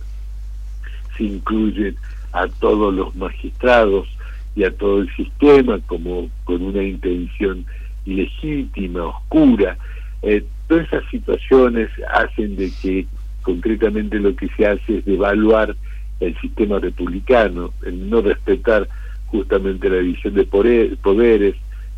se 1.17 1.23
incluyen 1.23 1.95
a 2.31 2.47
todos 2.47 2.93
los 2.93 3.15
magistrados 3.15 4.07
y 4.55 4.63
a 4.63 4.71
todo 4.75 5.01
el 5.01 5.15
sistema 5.15 5.79
como 5.87 6.29
con 6.43 6.61
una 6.61 6.83
intención 6.83 7.65
ilegítima, 8.05 9.05
oscura. 9.05 9.77
Eh, 10.21 10.43
todas 10.67 10.87
esas 10.87 11.03
situaciones 11.09 11.89
hacen 12.13 12.55
de 12.55 12.71
que 12.81 13.05
concretamente 13.41 14.19
lo 14.19 14.35
que 14.35 14.47
se 14.49 14.65
hace 14.65 14.97
es 14.97 15.05
devaluar 15.05 15.75
el 16.19 16.39
sistema 16.39 16.79
republicano, 16.79 17.73
el 17.85 18.09
no 18.09 18.21
respetar 18.21 18.87
justamente 19.27 19.89
la 19.89 19.97
división 19.97 20.35
de 20.35 20.45
poderes, 20.45 21.55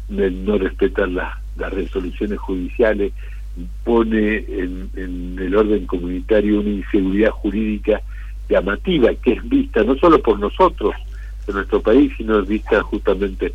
el 0.09 0.45
no 0.45 0.57
respetar 0.57 1.09
las, 1.09 1.33
resoluciones 1.71 2.39
judiciales, 2.39 3.13
pone 3.83 4.37
en, 4.37 5.37
el 5.39 5.55
orden 5.55 5.85
comunitario 5.85 6.59
una 6.59 6.69
inseguridad 6.69 7.31
jurídica 7.31 8.01
llamativa 8.49 9.13
que 9.15 9.33
es 9.33 9.49
vista 9.49 9.83
no 9.83 9.95
solo 9.95 10.21
por 10.21 10.37
nosotros 10.37 10.93
en 11.47 11.55
nuestro 11.55 11.81
país, 11.81 12.11
sino 12.17 12.41
vista 12.43 12.81
justamente 12.83 13.53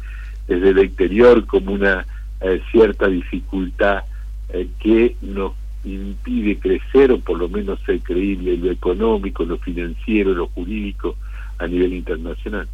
desde 0.48 0.70
el 0.70 0.78
exterior 0.78 1.44
como 1.46 1.72
una 1.72 2.06
eh, 2.40 2.60
cierta 2.70 3.06
dificultad 3.08 4.04
eh, 4.50 4.68
que 4.78 5.16
nos 5.22 5.52
impide 5.84 6.58
crecer 6.58 7.12
o 7.12 7.20
por 7.20 7.38
lo 7.38 7.48
menos 7.48 7.80
ser 7.86 8.00
creíble 8.00 8.56
lo 8.56 8.70
económico, 8.70 9.44
lo 9.44 9.58
financiero, 9.58 10.32
lo 10.34 10.48
jurídico, 10.48 11.16
a 11.60 11.66
nivel 11.66 11.92
internacional. 11.92 12.66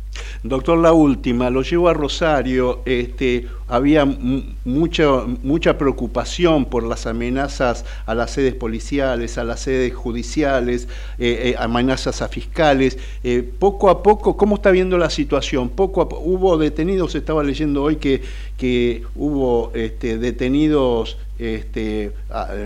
Doctor, 0.43 0.79
la 0.79 0.93
última, 0.93 1.51
lo 1.51 1.63
llevo 1.63 1.89
a 1.89 1.95
Rosario, 1.95 2.83
este, 2.87 3.47
había 3.69 4.05
mucha, 4.05 5.23
mucha 5.43 5.77
preocupación 5.77 6.67
por 6.67 6.85
las 6.85 7.07
amenazas 7.07 7.85
a 8.07 8.15
las 8.15 8.31
sedes 8.31 8.55
policiales, 8.55 9.39
a 9.39 9.45
las 9.45 9.61
sedes 9.61 9.95
judiciales, 9.95 10.89
eh, 11.19 11.51
eh, 11.51 11.55
amenazas 11.59 12.23
a 12.23 12.29
fiscales. 12.29 12.99
Eh, 13.25 13.49
poco 13.59 13.91
a 13.91 14.03
poco, 14.03 14.37
¿cómo 14.37 14.57
está 14.57 14.71
viendo 14.71 14.99
la 14.99 15.11
situación? 15.11 15.69
Poco 15.69 16.03
a 16.03 16.07
hubo 16.07 16.57
detenidos, 16.59 17.15
estaba 17.15 17.43
leyendo 17.43 17.83
hoy 17.83 17.97
que, 17.97 18.23
que 18.57 19.03
hubo 19.17 19.73
este, 19.75 20.19
detenidos 20.19 21.19
este, 21.39 22.13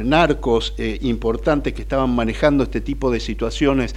narcos 0.04 0.75
importantes 1.00 1.73
que 1.73 1.82
estaban 1.82 2.15
manejando 2.15 2.63
este 2.63 2.80
tipo 2.80 3.10
de 3.10 3.19
situaciones. 3.19 3.97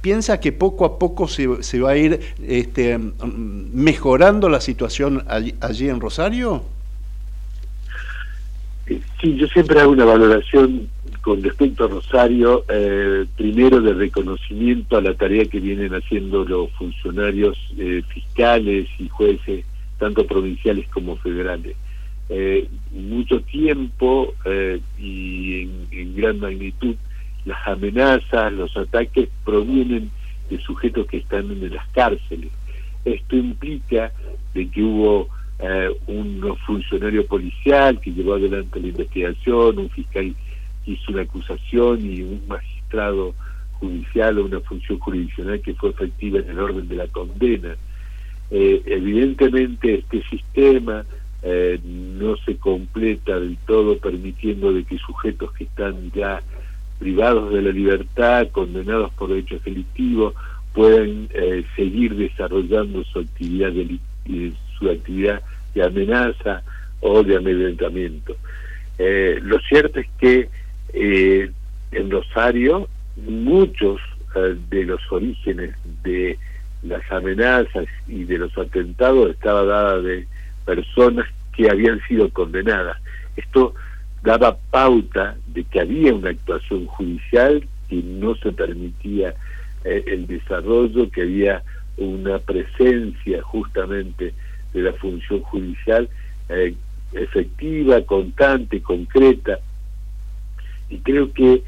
¿Piensa 0.00 0.40
que 0.40 0.52
poco 0.52 0.84
a 0.84 0.98
poco 0.98 1.28
se, 1.28 1.62
se, 1.62 1.80
va 1.80 1.90
a 1.90 1.96
ir 1.96 2.20
este, 2.46 2.98
mejorando 2.98 4.48
la 4.48 4.60
situación 4.60 5.24
allí, 5.28 5.88
en 5.88 6.00
Rosario? 6.00 6.09
Eh, 8.86 9.00
sí, 9.20 9.36
yo 9.36 9.46
siempre 9.48 9.80
hago 9.80 9.92
una 9.92 10.04
valoración 10.04 10.88
con 11.22 11.42
respecto 11.42 11.84
a 11.84 11.88
Rosario, 11.88 12.64
primero 13.36 13.82
de 13.82 13.92
reconocimiento 13.92 14.96
a 14.96 15.02
la 15.02 15.12
tarea 15.14 15.44
que 15.44 15.60
vienen 15.60 15.94
haciendo 15.94 16.46
los 16.46 16.70
funcionarios 16.72 17.58
fiscales 18.08 18.88
y 18.98 19.06
jueces, 19.10 19.66
tanto 19.98 20.26
provinciales 20.26 20.88
como 20.88 21.16
federales 21.16 21.76
eh, 22.32 22.68
mucho 22.92 23.40
tiempo 23.40 24.34
eh, 24.44 24.80
y 25.00 25.62
en, 25.90 26.14
gran 26.14 26.38
magnitud 26.38 26.94
las 27.44 27.66
amenazas, 27.66 28.52
los 28.52 28.76
ataques 28.76 29.28
provienen 29.44 30.12
de 30.48 30.60
sujetos 30.60 31.08
que 31.08 31.16
están 31.16 31.50
en 31.50 31.74
las 31.74 31.88
cárceles. 31.88 32.52
Esto 33.04 33.34
implica 33.36 34.12
de 34.54 34.68
que 34.68 34.80
hubo 34.80 35.28
eh, 35.62 35.90
un 36.06 36.56
funcionario 36.66 37.26
policial 37.26 38.00
que 38.00 38.12
llevó 38.12 38.34
adelante 38.34 38.80
la 38.80 38.88
investigación, 38.88 39.78
un 39.78 39.90
fiscal 39.90 40.34
que 40.84 40.92
hizo 40.92 41.12
una 41.12 41.22
acusación 41.22 42.00
y 42.04 42.22
un 42.22 42.42
magistrado 42.48 43.34
judicial 43.74 44.38
o 44.38 44.44
una 44.46 44.60
función 44.60 44.98
jurisdiccional 44.98 45.60
que 45.60 45.74
fue 45.74 45.90
efectiva 45.90 46.40
en 46.40 46.50
el 46.50 46.58
orden 46.58 46.88
de 46.88 46.96
la 46.96 47.06
condena. 47.08 47.76
Eh, 48.50 48.82
evidentemente 48.86 49.94
este 49.94 50.22
sistema 50.28 51.04
eh, 51.42 51.78
no 51.84 52.36
se 52.38 52.56
completa 52.56 53.38
del 53.38 53.56
todo 53.66 53.96
permitiendo 53.98 54.72
de 54.72 54.84
que 54.84 54.98
sujetos 54.98 55.52
que 55.52 55.64
están 55.64 56.10
ya 56.12 56.42
privados 56.98 57.52
de 57.52 57.62
la 57.62 57.70
libertad, 57.70 58.48
condenados 58.50 59.12
por 59.14 59.32
hechos 59.32 59.64
delictivos, 59.64 60.34
puedan 60.74 61.28
eh, 61.32 61.64
seguir 61.74 62.14
desarrollando 62.14 63.02
su 63.04 63.20
actividad 63.20 63.72
de, 63.72 63.98
eh, 64.26 64.52
su 64.80 64.90
actividad 64.90 65.42
de 65.74 65.84
amenaza 65.84 66.62
o 67.00 67.22
de 67.22 67.36
amedrentamiento. 67.36 68.36
lo 68.98 69.58
cierto 69.60 70.00
es 70.00 70.08
que 70.18 70.48
en 70.92 72.10
Rosario 72.10 72.88
muchos 73.16 74.00
de 74.68 74.84
los 74.84 75.00
orígenes 75.10 75.74
de 76.02 76.38
las 76.82 77.02
amenazas 77.10 77.86
y 78.08 78.24
de 78.24 78.38
los 78.38 78.56
atentados 78.56 79.30
estaba 79.30 79.64
dada 79.64 80.00
de 80.00 80.26
personas 80.64 81.26
que 81.54 81.70
habían 81.70 82.00
sido 82.06 82.30
condenadas. 82.30 82.96
Esto 83.36 83.74
daba 84.22 84.56
pauta 84.70 85.36
de 85.48 85.64
que 85.64 85.80
había 85.80 86.14
una 86.14 86.30
actuación 86.30 86.86
judicial 86.86 87.66
que 87.88 87.96
no 87.96 88.34
se 88.36 88.52
permitía 88.52 89.34
eh, 89.84 90.04
el 90.06 90.26
desarrollo, 90.26 91.10
que 91.10 91.22
había 91.22 91.62
una 91.96 92.38
presencia 92.38 93.42
justamente 93.42 94.32
de 94.72 94.82
la 94.82 94.92
función 94.94 95.40
judicial 95.42 96.08
eh, 96.48 96.74
efectiva, 97.12 98.00
constante, 98.02 98.80
concreta. 98.80 99.58
Y 100.88 100.98
creo 100.98 101.32
que 101.32 101.62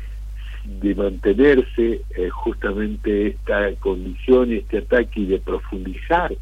de 0.65 0.95
mantenerse 0.95 2.03
eh, 2.17 2.29
justamente 2.31 3.29
esta 3.29 3.73
condición 3.81 4.53
y 4.53 4.57
este 4.57 4.79
ataque 4.79 5.21
y 5.21 5.27
de 5.27 5.39
profundizar 5.39 6.33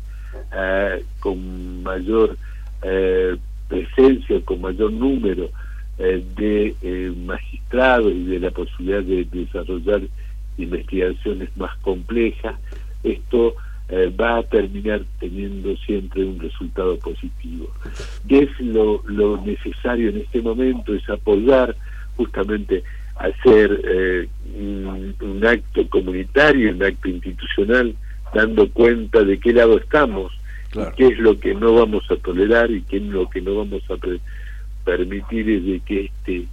con 1.20 1.82
mayor 1.82 2.36
eh, 2.82 3.36
presencia, 3.68 4.40
con 4.44 4.60
mayor 4.60 4.92
número 4.92 5.48
eh, 5.98 6.24
de 6.36 6.74
eh, 6.82 7.12
magistrados 7.24 8.12
y 8.12 8.24
de 8.24 8.40
la 8.40 8.50
posibilidad 8.50 9.02
de, 9.02 9.24
desarrollar 9.24 10.02
investigaciones 10.58 11.54
más 11.56 11.76
complejas, 11.78 12.56
esto 13.02 13.54
eh, 13.90 14.12
va 14.18 14.38
a 14.38 14.42
terminar 14.44 15.02
teniendo 15.18 15.76
siempre 15.78 16.24
un 16.24 16.38
resultado 16.38 16.98
positivo. 16.98 17.70
¿Qué 18.28 18.44
es 18.44 18.60
lo, 18.60 19.02
lo 19.06 19.40
necesario 19.44 20.10
en 20.10 20.18
este 20.18 20.40
momento? 20.40 20.94
Es 20.94 21.08
apoyar 21.10 21.76
justamente 22.16 22.82
hacer 23.16 24.28
un, 24.58 25.14
un 25.20 25.46
acto 25.46 25.86
comunitario, 25.88 26.72
un 26.72 26.82
acto 26.82 27.08
institucional, 27.08 27.94
dando 28.34 28.68
cuenta 28.70 29.22
de 29.22 29.38
qué 29.38 29.52
lado 29.52 29.78
estamos, 29.78 30.32
qué 30.96 31.08
es 31.08 31.18
lo 31.18 31.38
que 31.38 31.54
no 31.54 31.74
vamos 31.74 32.08
a 32.10 32.16
tolerar 32.16 32.70
y 32.70 32.82
qué 32.82 32.98
es 32.98 33.02
lo 33.02 33.28
que 33.28 33.40
no 33.40 33.56
vamos 33.56 33.82
a 33.90 33.96
permitir 34.84 35.50
es 35.50 35.64
de 35.64 35.80
que 35.80 36.04
este 36.04 36.46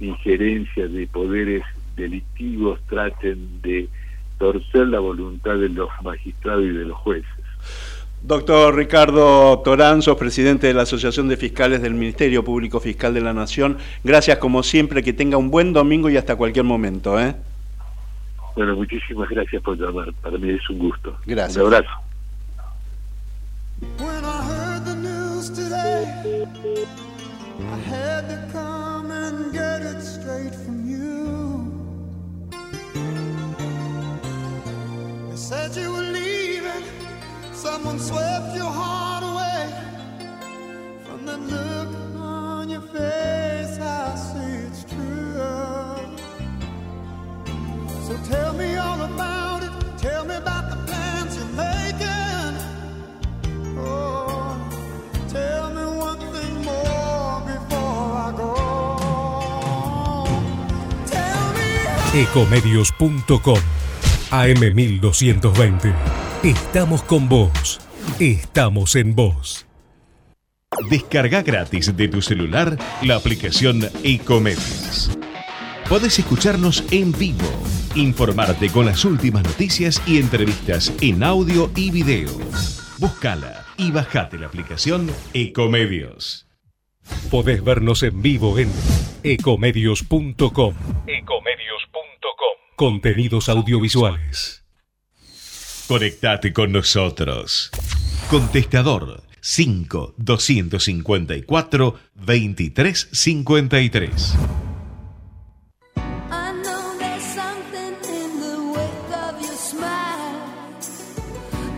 injerencia 0.00 0.86
de 0.86 1.06
poderes 1.08 1.62
delictivos 1.96 2.80
traten 2.88 3.60
de 3.62 3.88
torcer 4.38 4.86
la 4.88 5.00
voluntad 5.00 5.56
de 5.56 5.68
los 5.68 5.88
magistrados 6.02 6.64
y 6.64 6.68
de 6.68 6.84
los 6.84 6.96
jueces. 6.98 7.28
Doctor 8.22 8.74
Ricardo 8.74 9.60
Toranzos, 9.60 10.16
presidente 10.16 10.66
de 10.66 10.74
la 10.74 10.82
Asociación 10.82 11.28
de 11.28 11.36
Fiscales 11.36 11.80
del 11.82 11.94
Ministerio 11.94 12.44
Público 12.44 12.80
Fiscal 12.80 13.14
de 13.14 13.20
la 13.20 13.32
Nación, 13.32 13.78
gracias 14.02 14.38
como 14.38 14.62
siempre, 14.62 15.02
que 15.02 15.12
tenga 15.12 15.36
un 15.36 15.50
buen 15.50 15.72
domingo 15.72 16.10
y 16.10 16.16
hasta 16.16 16.34
cualquier 16.36 16.64
momento. 16.64 17.20
¿eh? 17.20 17.36
Bueno, 18.56 18.74
muchísimas 18.74 19.28
gracias 19.28 19.62
por 19.62 19.78
llamar, 19.78 20.12
para 20.20 20.36
mí 20.36 20.50
es 20.50 20.68
un 20.68 20.78
gusto. 20.78 21.16
Gracias. 21.26 21.64
Un 21.64 21.74
abrazo. 21.74 21.90
When 23.98 24.24
I 24.24 24.42
heard 24.42 24.84
the 24.84 24.96
news 24.96 25.50
today, 25.50 26.44
I 27.60 27.76
had 27.88 28.28
to 28.28 28.52
come 28.52 28.77
said 35.48 35.74
you 35.76 35.90
were 35.90 36.10
leaving, 36.20 36.84
someone 37.54 37.98
swept 37.98 38.54
your 38.54 38.70
heart 38.80 39.24
away. 39.30 39.60
From 41.06 41.24
the 41.24 41.38
look 41.38 41.88
on 42.20 42.68
your 42.68 42.82
face, 42.82 43.78
I 43.80 44.14
see 44.28 44.56
it's 44.68 44.84
true. 44.84 45.40
So 48.06 48.14
tell 48.30 48.52
me 48.52 48.76
all 48.76 49.00
about 49.00 49.62
it, 49.62 49.72
tell 49.96 50.26
me 50.26 50.34
about 50.34 50.64
the 50.68 50.76
plans 50.86 51.32
you're 51.38 51.54
making. 51.66 52.54
Oh, 53.78 54.52
tell 55.30 55.70
me 55.76 55.84
one 56.08 56.20
thing 56.34 56.54
more 56.68 57.40
before 57.52 58.10
I 58.26 58.28
go. 58.36 58.52
Ecomedios.com 62.22 63.87
AM1220. 64.30 65.94
Estamos 66.42 67.02
con 67.02 67.28
vos. 67.28 67.80
Estamos 68.20 68.94
en 68.96 69.14
vos. 69.14 69.66
Descarga 70.90 71.42
gratis 71.42 71.96
de 71.96 72.08
tu 72.08 72.22
celular 72.22 72.78
la 73.02 73.16
aplicación 73.16 73.80
Ecomedios. 74.04 75.10
Podés 75.88 76.18
escucharnos 76.18 76.84
en 76.90 77.12
vivo, 77.12 77.48
informarte 77.94 78.68
con 78.70 78.86
las 78.86 79.04
últimas 79.04 79.42
noticias 79.42 80.02
y 80.06 80.18
entrevistas 80.18 80.92
en 81.00 81.24
audio 81.24 81.70
y 81.74 81.90
video. 81.90 82.30
Búscala 82.98 83.64
y 83.76 83.90
bajate 83.90 84.38
la 84.38 84.46
aplicación 84.46 85.10
Ecomedios. 85.32 86.46
Podés 87.30 87.64
vernos 87.64 88.02
en 88.02 88.20
vivo 88.20 88.58
en 88.58 88.70
ecomedios.com. 89.22 90.74
Contenidos 92.78 93.48
audiovisuales. 93.48 94.62
Conectate 95.88 96.52
con 96.52 96.70
nosotros. 96.70 97.72
Contestador 98.30 99.24
5 99.40 100.14
254 100.24 101.98
2353. 102.14 104.36
I 106.30 106.52
know 106.62 106.96
there's 107.00 107.24
something 107.24 107.96
in 108.04 108.38
the 108.38 108.60
wake 108.70 109.12
of 109.12 109.42
your 109.42 109.56
smile. 109.56 110.36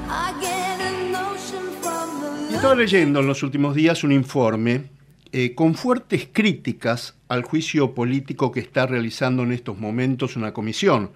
I 0.07 0.35
get 0.39 0.83
a 0.83 0.93
notion 1.11 1.73
from 1.81 2.21
the 2.21 2.57
Estaba 2.57 2.75
leyendo 2.75 3.21
en 3.21 3.27
los 3.27 3.43
últimos 3.43 3.75
días 3.75 4.05
un 4.05 4.13
informe 4.13 5.00
eh, 5.33 5.55
con 5.55 5.75
fuertes 5.75 6.29
críticas 6.33 7.15
al 7.29 7.43
juicio 7.43 7.95
político 7.95 8.51
que 8.53 8.61
está 8.61 8.87
realizando 8.87 9.43
en 9.43 9.53
estos 9.53 9.79
momentos 9.79 10.37
una 10.37 10.53
comisión 10.53 11.11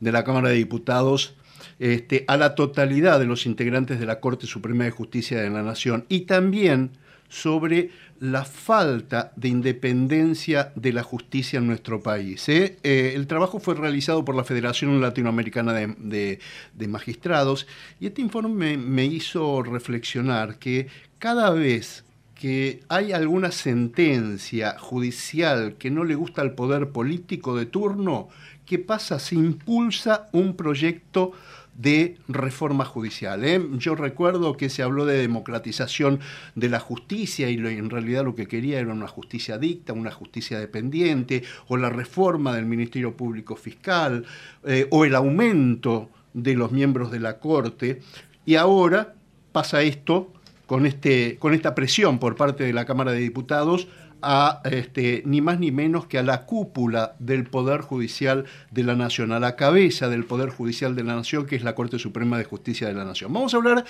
de 0.00 0.12
la 0.12 0.24
Cámara 0.24 0.48
de 0.48 0.56
Diputados 0.56 1.34
este, 1.78 2.24
a 2.28 2.36
la 2.36 2.54
totalidad 2.54 3.20
de 3.20 3.26
los 3.26 3.46
integrantes 3.46 4.00
de 4.00 4.06
la 4.06 4.20
Corte 4.20 4.46
Suprema 4.46 4.84
de 4.84 4.90
Justicia 4.90 5.40
de 5.40 5.50
la 5.50 5.62
Nación 5.62 6.04
y 6.08 6.22
también 6.22 6.90
sobre 7.28 7.90
la 8.20 8.44
falta 8.44 9.32
de 9.36 9.48
independencia 9.48 10.72
de 10.76 10.92
la 10.92 11.02
justicia 11.02 11.58
en 11.58 11.66
nuestro 11.66 12.02
país. 12.02 12.48
¿eh? 12.48 12.76
Eh, 12.82 13.12
el 13.16 13.26
trabajo 13.26 13.58
fue 13.58 13.74
realizado 13.74 14.24
por 14.24 14.34
la 14.36 14.44
Federación 14.44 15.00
Latinoamericana 15.00 15.72
de, 15.72 16.38
de- 16.74 16.88
Magistrados 16.88 17.66
y 18.00 18.06
este 18.06 18.20
informe 18.20 18.76
me, 18.76 18.76
me 18.76 19.04
hizo 19.06 19.62
reflexionar 19.62 20.58
que 20.58 20.88
cada 21.18 21.50
vez 21.50 22.04
que 22.42 22.80
hay 22.88 23.12
alguna 23.12 23.52
sentencia 23.52 24.76
judicial 24.76 25.76
que 25.78 25.92
no 25.92 26.02
le 26.02 26.16
gusta 26.16 26.42
al 26.42 26.56
poder 26.56 26.88
político 26.88 27.56
de 27.56 27.66
turno, 27.66 28.30
¿qué 28.66 28.80
pasa? 28.80 29.20
Se 29.20 29.36
impulsa 29.36 30.28
un 30.32 30.56
proyecto 30.56 31.30
de 31.78 32.18
reforma 32.26 32.84
judicial. 32.84 33.44
¿eh? 33.44 33.64
Yo 33.74 33.94
recuerdo 33.94 34.56
que 34.56 34.70
se 34.70 34.82
habló 34.82 35.06
de 35.06 35.18
democratización 35.18 36.18
de 36.56 36.68
la 36.68 36.80
justicia 36.80 37.48
y 37.48 37.54
en 37.58 37.90
realidad 37.90 38.24
lo 38.24 38.34
que 38.34 38.48
quería 38.48 38.80
era 38.80 38.92
una 38.92 39.06
justicia 39.06 39.56
dicta, 39.56 39.92
una 39.92 40.10
justicia 40.10 40.58
dependiente, 40.58 41.44
o 41.68 41.76
la 41.76 41.90
reforma 41.90 42.56
del 42.56 42.66
Ministerio 42.66 43.16
Público 43.16 43.54
Fiscal, 43.54 44.24
eh, 44.64 44.88
o 44.90 45.04
el 45.04 45.14
aumento 45.14 46.10
de 46.34 46.54
los 46.54 46.72
miembros 46.72 47.12
de 47.12 47.20
la 47.20 47.38
Corte. 47.38 48.00
Y 48.44 48.56
ahora 48.56 49.14
pasa 49.52 49.82
esto 49.82 50.32
con, 50.72 50.86
este, 50.86 51.36
con 51.38 51.52
esta 51.52 51.74
presión 51.74 52.18
por 52.18 52.34
parte 52.34 52.64
de 52.64 52.72
la 52.72 52.86
Cámara 52.86 53.12
de 53.12 53.18
Diputados 53.18 53.88
a 54.22 54.62
este, 54.64 55.22
ni 55.26 55.42
más 55.42 55.60
ni 55.60 55.70
menos 55.70 56.06
que 56.06 56.16
a 56.16 56.22
la 56.22 56.46
cúpula 56.46 57.14
del 57.18 57.44
Poder 57.44 57.82
Judicial 57.82 58.46
de 58.70 58.82
la 58.82 58.96
Nación, 58.96 59.32
a 59.32 59.38
la 59.38 59.54
cabeza 59.54 60.08
del 60.08 60.24
Poder 60.24 60.48
Judicial 60.48 60.96
de 60.96 61.04
la 61.04 61.14
Nación, 61.14 61.44
que 61.44 61.56
es 61.56 61.62
la 61.62 61.74
Corte 61.74 61.98
Suprema 61.98 62.38
de 62.38 62.44
Justicia 62.44 62.88
de 62.88 62.94
la 62.94 63.04
Nación. 63.04 63.34
Vamos 63.34 63.52
a 63.52 63.58
hablar 63.58 63.84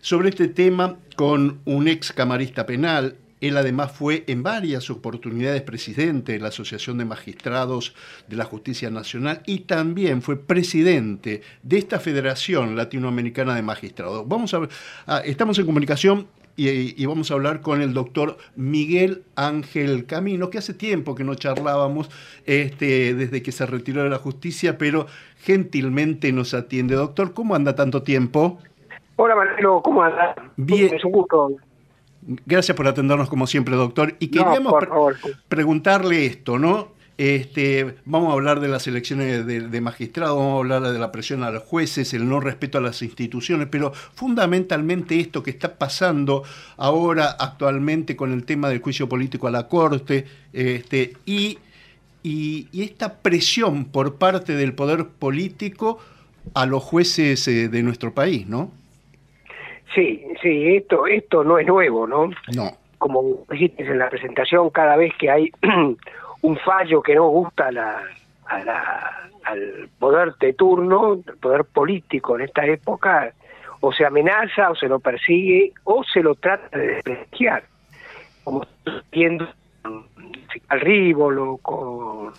sobre 0.00 0.30
este 0.30 0.48
tema 0.48 0.96
con 1.14 1.60
un 1.66 1.86
ex 1.86 2.12
camarista 2.12 2.66
penal. 2.66 3.14
Él 3.44 3.58
además 3.58 3.92
fue 3.92 4.24
en 4.26 4.42
varias 4.42 4.88
oportunidades 4.88 5.60
presidente 5.60 6.32
de 6.32 6.38
la 6.38 6.48
Asociación 6.48 6.96
de 6.96 7.04
Magistrados 7.04 7.94
de 8.26 8.36
la 8.36 8.46
Justicia 8.46 8.88
Nacional 8.88 9.42
y 9.44 9.60
también 9.60 10.22
fue 10.22 10.36
presidente 10.36 11.42
de 11.62 11.76
esta 11.76 12.00
Federación 12.00 12.74
Latinoamericana 12.74 13.54
de 13.54 13.60
Magistrados. 13.60 14.26
Vamos 14.26 14.54
a, 14.54 14.66
ah, 15.06 15.20
estamos 15.26 15.58
en 15.58 15.66
comunicación 15.66 16.26
y, 16.56 17.02
y 17.02 17.04
vamos 17.04 17.30
a 17.30 17.34
hablar 17.34 17.60
con 17.60 17.82
el 17.82 17.92
doctor 17.92 18.38
Miguel 18.56 19.24
Ángel 19.36 20.06
Camino, 20.06 20.48
que 20.48 20.56
hace 20.56 20.72
tiempo 20.72 21.14
que 21.14 21.24
no 21.24 21.34
charlábamos 21.34 22.08
este, 22.46 23.12
desde 23.12 23.42
que 23.42 23.52
se 23.52 23.66
retiró 23.66 24.04
de 24.04 24.08
la 24.08 24.18
justicia, 24.18 24.78
pero 24.78 25.06
gentilmente 25.42 26.32
nos 26.32 26.54
atiende. 26.54 26.94
Doctor, 26.94 27.34
¿cómo 27.34 27.54
anda 27.54 27.74
tanto 27.74 28.02
tiempo? 28.02 28.58
Hola 29.16 29.36
Manolo, 29.36 29.82
¿cómo 29.82 30.02
andas? 30.02 30.34
Bien. 30.56 30.94
Es 30.94 31.04
un 31.04 31.12
gusto. 31.12 31.50
Gracias 32.46 32.76
por 32.76 32.86
atendernos 32.86 33.28
como 33.28 33.46
siempre, 33.46 33.74
doctor. 33.76 34.16
Y 34.18 34.28
queríamos 34.28 34.72
pre- 34.80 34.88
preguntarle 35.48 36.26
esto, 36.26 36.58
¿no? 36.58 36.92
Este, 37.16 37.94
vamos 38.06 38.30
a 38.30 38.32
hablar 38.32 38.58
de 38.58 38.66
las 38.66 38.88
elecciones 38.88 39.46
de, 39.46 39.60
de 39.68 39.80
magistrados, 39.80 40.36
vamos 40.36 40.54
a 40.54 40.58
hablar 40.58 40.92
de 40.92 40.98
la 40.98 41.12
presión 41.12 41.44
a 41.44 41.50
los 41.52 41.62
jueces, 41.62 42.12
el 42.12 42.28
no 42.28 42.40
respeto 42.40 42.78
a 42.78 42.80
las 42.80 43.02
instituciones, 43.02 43.68
pero 43.70 43.92
fundamentalmente 44.14 45.20
esto 45.20 45.42
que 45.42 45.50
está 45.50 45.76
pasando 45.78 46.42
ahora 46.76 47.26
actualmente 47.38 48.16
con 48.16 48.32
el 48.32 48.42
tema 48.44 48.68
del 48.68 48.80
juicio 48.80 49.08
político 49.08 49.46
a 49.46 49.52
la 49.52 49.68
Corte 49.68 50.24
este, 50.52 51.12
y, 51.24 51.58
y- 52.24 52.66
y 52.72 52.82
esta 52.82 53.18
presión 53.18 53.84
por 53.84 54.16
parte 54.16 54.54
del 54.56 54.72
poder 54.72 55.06
político 55.06 55.98
a 56.54 56.66
los 56.66 56.82
jueces 56.82 57.46
eh, 57.46 57.68
de 57.68 57.82
nuestro 57.84 58.12
país, 58.12 58.46
¿no? 58.48 58.72
Sí, 59.94 60.24
sí, 60.42 60.76
esto, 60.76 61.06
esto 61.06 61.44
no 61.44 61.58
es 61.58 61.66
nuevo, 61.66 62.06
¿no? 62.06 62.30
No. 62.54 62.70
Como 62.98 63.22
dijiste 63.50 63.82
en 63.84 63.98
la 63.98 64.08
presentación, 64.08 64.70
cada 64.70 64.96
vez 64.96 65.12
que 65.18 65.30
hay 65.30 65.50
un 66.42 66.56
fallo 66.58 67.02
que 67.02 67.14
no 67.14 67.28
gusta 67.28 67.68
a 67.68 67.72
la, 67.72 68.02
a 68.46 68.58
la- 68.64 69.20
al 69.44 69.88
poder 69.98 70.34
de 70.40 70.54
turno, 70.54 71.14
el 71.26 71.36
poder 71.36 71.64
político 71.64 72.34
en 72.36 72.46
esta 72.46 72.64
época, 72.64 73.30
o 73.80 73.92
se 73.92 74.06
amenaza, 74.06 74.70
o 74.70 74.74
se 74.74 74.88
lo 74.88 74.98
persigue, 75.00 75.72
o 75.84 76.02
se 76.02 76.22
lo 76.22 76.34
trata 76.34 76.78
de 76.78 76.86
desprestigiar. 76.94 77.62
Como 78.42 78.66
viendo 79.12 79.46
fiscal 80.50 80.80
Rívolo, 80.80 81.58
con 81.58 82.32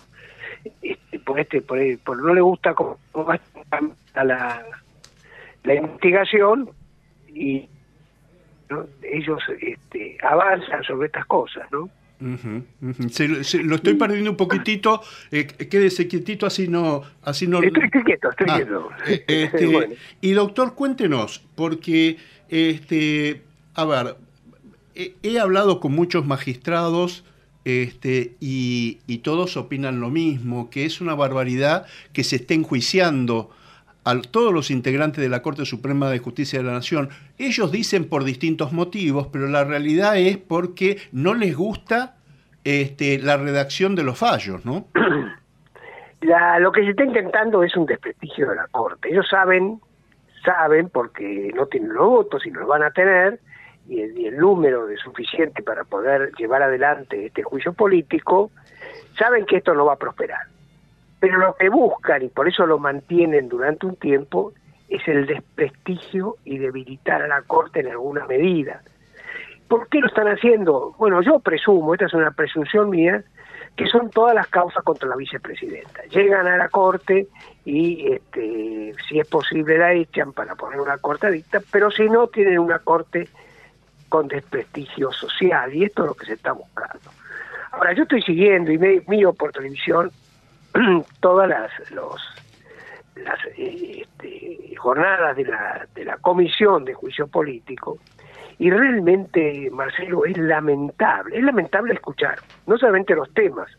este, 0.82 1.18
por 1.20 1.38
este, 1.38 1.60
por, 1.62 1.78
por 2.04 2.20
no 2.24 2.34
le 2.34 2.40
gusta 2.40 2.72
va 2.72 3.38
a 4.14 4.24
la, 4.24 4.64
la 5.62 5.74
investigación 5.74 6.68
y 7.36 7.68
¿no? 8.70 8.86
ellos 9.02 9.40
este, 9.60 10.16
avanzan 10.22 10.82
sobre 10.84 11.06
estas 11.06 11.26
cosas, 11.26 11.70
¿no? 11.70 11.88
Ujú, 12.18 12.64
ujú. 12.80 13.08
Se- 13.10 13.44
se- 13.44 13.62
lo 13.62 13.76
estoy 13.76 13.94
perdiendo 13.94 14.30
un 14.30 14.36
poquitito. 14.38 15.02
eh, 15.30 15.46
quédese 15.46 16.08
quietito, 16.08 16.46
así 16.46 16.66
no. 16.66 17.02
Así 17.22 17.46
no... 17.46 17.62
Estoy, 17.62 17.84
estoy 17.84 18.02
quieto, 18.04 18.30
estoy 18.30 18.46
Ah, 18.48 18.56
quieto. 18.56 18.88
eh, 19.06 19.24
este, 19.52 19.66
Bueno. 19.66 19.94
Y 20.22 20.32
doctor, 20.32 20.74
cuéntenos, 20.74 21.42
porque, 21.54 22.16
este, 22.48 23.42
a 23.74 23.84
ver, 23.84 24.16
he, 24.94 25.14
he 25.22 25.38
hablado 25.38 25.78
con 25.78 25.92
muchos 25.92 26.24
magistrados 26.26 27.22
este, 27.66 28.32
y, 28.40 28.98
y 29.06 29.18
todos 29.18 29.56
opinan 29.58 30.00
lo 30.00 30.08
mismo, 30.08 30.70
que 30.70 30.86
es 30.86 31.00
una 31.02 31.14
barbaridad 31.14 31.84
que 32.14 32.24
se 32.24 32.36
esté 32.36 32.54
enjuiciando 32.54 33.50
a 34.06 34.20
todos 34.22 34.54
los 34.54 34.70
integrantes 34.70 35.20
de 35.20 35.28
la 35.28 35.42
Corte 35.42 35.64
Suprema 35.64 36.08
de 36.08 36.20
Justicia 36.20 36.60
de 36.60 36.64
la 36.64 36.72
Nación. 36.72 37.08
Ellos 37.38 37.72
dicen 37.72 38.08
por 38.08 38.22
distintos 38.22 38.72
motivos, 38.72 39.26
pero 39.32 39.48
la 39.48 39.64
realidad 39.64 40.16
es 40.16 40.36
porque 40.36 40.98
no 41.10 41.34
les 41.34 41.56
gusta 41.56 42.14
este, 42.62 43.18
la 43.18 43.36
redacción 43.36 43.96
de 43.96 44.04
los 44.04 44.16
fallos, 44.16 44.64
¿no? 44.64 44.86
La- 46.20 46.60
lo 46.60 46.70
que 46.70 46.84
se 46.84 46.90
está 46.90 47.04
intentando 47.04 47.64
es 47.64 47.76
un 47.76 47.84
desprestigio 47.84 48.48
de 48.48 48.54
la 48.54 48.68
Corte. 48.68 49.10
Ellos 49.10 49.26
saben, 49.28 49.80
saben, 50.44 50.88
porque 50.88 51.52
no 51.54 51.66
tienen 51.66 51.92
los 51.92 52.06
votos 52.06 52.46
y 52.46 52.50
los 52.50 52.66
van 52.66 52.84
a 52.84 52.92
tener, 52.92 53.40
y 53.88 54.00
el, 54.00 54.36
número 54.36 54.86
de 54.86 54.96
suficiente 54.98 55.62
para 55.64 55.82
poder 55.82 56.32
llevar 56.38 56.62
adelante 56.62 57.26
este 57.26 57.42
juicio 57.42 57.72
político, 57.72 58.52
saben 59.18 59.46
que 59.46 59.56
esto 59.56 59.74
no 59.74 59.84
va 59.84 59.94
a 59.94 59.98
prosperar. 59.98 60.46
Pero 61.20 61.38
lo 61.38 61.54
que 61.54 61.68
buscan, 61.68 62.22
y 62.22 62.28
por 62.28 62.48
eso 62.48 62.66
lo 62.66 62.78
mantienen 62.78 63.48
durante 63.48 63.86
un 63.86 63.96
tiempo, 63.96 64.52
es 64.88 65.06
el 65.08 65.26
desprestigio 65.26 66.36
y 66.44 66.58
debilitar 66.58 67.22
a 67.22 67.28
la 67.28 67.42
Corte 67.42 67.80
en 67.80 67.88
alguna 67.88 68.26
medida. 68.26 68.82
¿Por 69.68 69.88
qué 69.88 70.00
lo 70.00 70.06
están 70.06 70.28
haciendo? 70.28 70.94
Bueno, 70.98 71.22
yo 71.22 71.40
presumo, 71.40 71.94
esta 71.94 72.06
es 72.06 72.14
una 72.14 72.30
presunción 72.30 72.90
mía, 72.90 73.24
que 73.76 73.86
son 73.86 74.10
todas 74.10 74.34
las 74.34 74.46
causas 74.46 74.82
contra 74.84 75.08
la 75.08 75.16
vicepresidenta. 75.16 76.02
Llegan 76.04 76.46
a 76.46 76.56
la 76.56 76.68
Corte 76.68 77.26
y, 77.64 78.12
este, 78.12 78.94
si 79.08 79.18
es 79.18 79.26
posible, 79.26 79.76
la 79.76 79.92
echan 79.92 80.32
para 80.32 80.54
poner 80.54 80.80
una 80.80 80.98
cortadita, 80.98 81.60
pero 81.72 81.90
si 81.90 82.08
no, 82.08 82.28
tienen 82.28 82.58
una 82.58 82.78
Corte 82.78 83.28
con 84.08 84.28
desprestigio 84.28 85.10
social, 85.12 85.74
y 85.74 85.84
esto 85.84 86.04
es 86.04 86.08
lo 86.08 86.14
que 86.14 86.26
se 86.26 86.34
está 86.34 86.52
buscando. 86.52 87.10
Ahora, 87.72 87.92
yo 87.92 88.04
estoy 88.04 88.22
siguiendo 88.22 88.70
y 88.70 88.78
me 88.78 89.02
miro 89.08 89.32
por 89.32 89.50
televisión 89.50 90.10
todas 91.20 91.48
las, 91.48 91.90
los, 91.90 92.20
las 93.16 93.38
este, 93.56 94.74
jornadas 94.76 95.36
de 95.36 95.44
la, 95.44 95.86
de 95.94 96.04
la 96.04 96.16
Comisión 96.18 96.84
de 96.84 96.94
Juicio 96.94 97.26
Político, 97.26 97.98
y 98.58 98.70
realmente, 98.70 99.68
Marcelo, 99.70 100.24
es 100.24 100.36
lamentable, 100.38 101.36
es 101.36 101.44
lamentable 101.44 101.94
escuchar, 101.94 102.38
no 102.66 102.78
solamente 102.78 103.14
los 103.14 103.32
temas, 103.34 103.70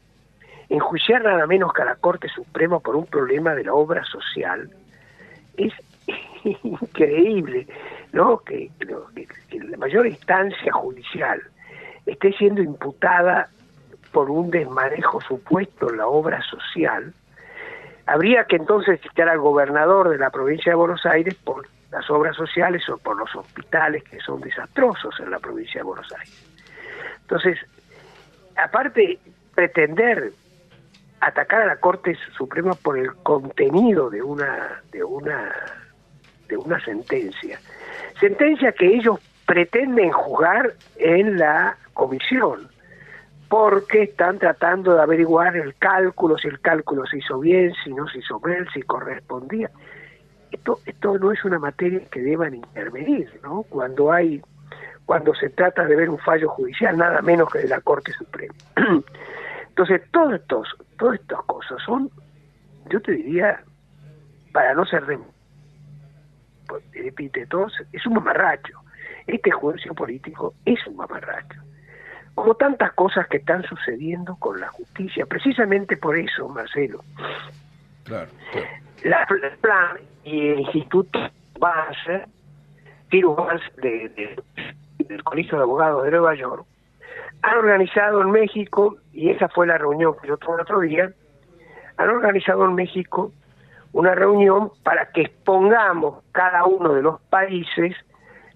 enjuiciar 0.69 1.23
nada 1.23 1.47
menos 1.47 1.73
que 1.73 1.81
a 1.81 1.85
la 1.85 1.95
Corte 1.95 2.27
Suprema 2.29 2.79
por 2.79 2.95
un 2.95 3.05
problema 3.05 3.55
de 3.55 3.63
la 3.63 3.73
obra 3.73 4.03
social, 4.05 4.69
es 5.55 5.73
increíble, 6.63 7.67
¿no? 8.13 8.39
Que, 8.39 8.69
que, 9.49 9.59
la 9.59 9.77
mayor 9.77 10.05
instancia 10.05 10.71
judicial 10.71 11.41
esté 12.05 12.31
siendo 12.33 12.61
imputada 12.61 13.49
por 14.07 14.29
un 14.29 14.49
desmanejo 14.49 15.21
supuesto 15.21 15.89
en 15.89 15.97
la 15.97 16.07
obra 16.07 16.41
social, 16.43 17.13
habría 18.05 18.45
que 18.45 18.55
entonces 18.55 18.99
citar 19.01 19.29
al 19.29 19.39
gobernador 19.39 20.09
de 20.09 20.17
la 20.17 20.29
provincia 20.29 20.71
de 20.71 20.75
Buenos 20.75 21.05
Aires 21.05 21.35
por 21.35 21.67
las 21.91 22.09
obras 22.09 22.35
sociales 22.35 22.87
o 22.89 22.97
por 22.97 23.17
los 23.17 23.33
hospitales 23.35 24.03
que 24.03 24.19
son 24.19 24.41
desastrosos 24.41 25.19
en 25.19 25.31
la 25.31 25.39
provincia 25.39 25.81
de 25.81 25.83
Buenos 25.83 26.11
Aires. 26.13 26.45
Entonces, 27.21 27.57
aparte, 28.55 29.19
pretender 29.55 30.31
atacar 31.19 31.63
a 31.63 31.65
la 31.65 31.77
Corte 31.77 32.17
Suprema 32.37 32.73
por 32.73 32.97
el 32.97 33.13
contenido 33.15 34.09
de 34.09 34.21
una 34.21 34.81
de 34.91 35.03
una 35.03 35.51
de 36.47 36.57
una 36.57 36.79
sentencia, 36.85 37.59
sentencia 38.19 38.71
que 38.71 38.87
ellos 38.87 39.19
pretenden 39.45 40.11
juzgar 40.11 40.73
en 40.97 41.37
la 41.37 41.77
comisión, 41.93 42.69
porque 43.49 44.03
están 44.03 44.39
tratando 44.39 44.93
de 44.93 45.01
averiguar 45.01 45.55
el 45.55 45.75
cálculo, 45.75 46.37
si 46.37 46.47
el 46.47 46.59
cálculo 46.59 47.05
se 47.05 47.17
hizo 47.17 47.39
bien, 47.39 47.73
si 47.83 47.93
no 47.93 48.07
se 48.07 48.19
hizo 48.19 48.39
mal, 48.39 48.67
si 48.73 48.81
correspondía 48.81 49.69
esto, 50.51 50.79
esto 50.85 51.17
no 51.17 51.31
es 51.31 51.43
una 51.45 51.59
materia 51.59 52.01
que 52.11 52.21
deban 52.21 52.55
intervenir, 52.55 53.39
¿no? 53.43 53.63
Cuando 53.63 54.11
hay, 54.11 54.41
cuando 55.05 55.33
se 55.35 55.49
trata 55.49 55.85
de 55.85 55.95
ver 55.95 56.09
un 56.09 56.19
fallo 56.19 56.49
judicial, 56.49 56.97
nada 56.97 57.21
menos 57.21 57.49
que 57.51 57.59
de 57.59 57.67
la 57.67 57.81
Corte 57.81 58.11
Suprema. 58.13 58.53
Entonces, 59.69 60.01
todos 60.11 60.33
estos, 60.33 60.67
todas 60.97 61.19
estas 61.19 61.43
cosas 61.43 61.81
son, 61.85 62.09
yo 62.89 63.01
te 63.01 63.11
diría, 63.13 63.63
para 64.51 64.73
no 64.73 64.85
ser 64.85 65.05
de, 65.05 65.19
todos, 67.47 67.73
es 67.91 68.05
un 68.05 68.13
mamarracho. 68.15 68.79
Este 69.27 69.51
juicio 69.51 69.93
político 69.93 70.53
es 70.65 70.85
un 70.87 70.95
mamarracho. 70.95 71.61
Como 72.37 72.53
tantas 72.53 72.93
cosas 72.93 73.27
que 73.29 73.37
están 73.37 73.63
sucediendo 73.63 74.35
con 74.35 74.59
la 74.59 74.67
justicia, 74.67 75.25
precisamente 75.25 75.97
por 75.97 76.15
eso, 76.15 76.47
Marcelo. 76.47 77.03
Claro. 78.03 78.29
La, 79.03 79.27
plan 79.59 79.97
y 80.23 80.49
el 80.49 80.59
Instituto 80.59 81.17
Vance, 81.57 82.25
Tiro 83.09 83.33
Vance 83.33 83.65
de, 83.77 84.39
del 84.99 85.23
Colegio 85.23 85.57
de 85.57 85.63
Abogados 85.63 86.03
de 86.03 86.11
Nueva 86.11 86.35
York, 86.35 86.63
han 87.41 87.57
organizado 87.57 88.21
en 88.21 88.29
México, 88.29 88.97
y 89.13 89.31
esa 89.31 89.49
fue 89.49 89.65
la 89.65 89.79
reunión 89.79 90.13
que 90.21 90.27
yo 90.27 90.37
tuve 90.37 90.57
el 90.57 90.61
otro 90.61 90.81
día, 90.81 91.11
han 91.97 92.09
organizado 92.11 92.65
en 92.65 92.75
México 92.75 93.31
una 93.93 94.13
reunión 94.13 94.69
para 94.83 95.09
que 95.09 95.21
expongamos 95.21 96.23
cada 96.33 96.65
uno 96.65 96.93
de 96.93 97.01
los 97.01 97.19
países 97.19 97.95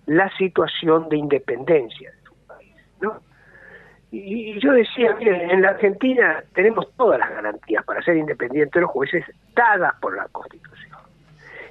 la 0.06 0.30
situación 0.38 1.10
de 1.10 1.17
independencia 1.17 2.12
de 2.12 2.22
su 2.22 2.36
país. 2.46 2.76
¿no? 3.00 3.20
Y 4.12 4.60
yo 4.60 4.74
decía, 4.74 5.15
miren, 5.17 5.50
en 5.50 5.62
la 5.62 5.69
Argentina 5.69 6.43
tenemos 6.54 6.86
todas 6.97 7.17
las 7.17 7.30
garantías 7.30 7.84
para 7.86 8.02
ser 8.02 8.17
independientes 8.17 8.82
los 8.82 8.91
jueces 8.91 9.26
dadas 9.56 9.93
por 10.02 10.17
la 10.17 10.28
Constitución. 10.28 11.00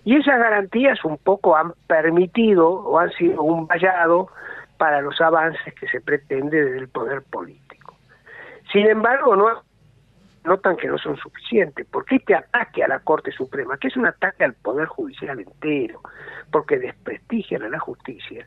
Y 0.05 0.16
esas 0.16 0.38
garantías 0.38 1.05
un 1.05 1.18
poco 1.18 1.55
han 1.55 1.74
permitido 1.87 2.70
o 2.70 2.98
han 2.98 3.11
sido 3.12 3.42
un 3.42 3.66
vallado 3.66 4.31
para 4.79 5.03
los 5.03 5.20
avances 5.20 5.74
que 5.74 5.87
se 5.88 6.00
pretende 6.00 6.64
desde 6.64 6.79
el 6.79 6.88
poder 6.88 7.22
político. 7.22 7.94
Sin 8.72 8.87
embargo, 8.87 9.37
no 9.37 9.62
notan 10.44 10.79
que 10.79 10.88
no 10.88 10.96
son 10.96 11.18
suficientes, 11.18 11.87
porque 11.90 12.16
este 12.16 12.35
ataque 12.35 12.83
a 12.83 12.88
la 12.88 13.00
Corte 13.00 13.31
Suprema, 13.33 13.76
que 13.76 13.88
es 13.88 13.96
un 13.96 14.07
ataque 14.07 14.44
al 14.44 14.55
Poder 14.55 14.87
Judicial 14.87 15.38
entero, 15.38 16.00
porque 16.50 16.79
desprestigian 16.79 17.62
a 17.62 17.68
la 17.68 17.79
justicia, 17.79 18.46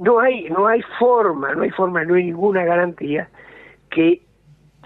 no 0.00 0.20
hay, 0.20 0.44
no 0.50 0.66
hay 0.66 0.82
forma, 0.98 1.54
no 1.54 1.62
hay 1.62 1.70
forma, 1.70 2.04
no 2.04 2.14
hay 2.14 2.24
ninguna 2.24 2.64
garantía 2.64 3.28
que 3.90 4.22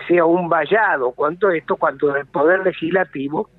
sea 0.09 0.25
un 0.25 0.49
vallado 0.49 1.13
cuanto 1.13 1.51
esto, 1.51 1.77
cuando 1.77 2.15
el 2.17 2.27
Poder 2.27 2.61
Legislativo 2.61 3.51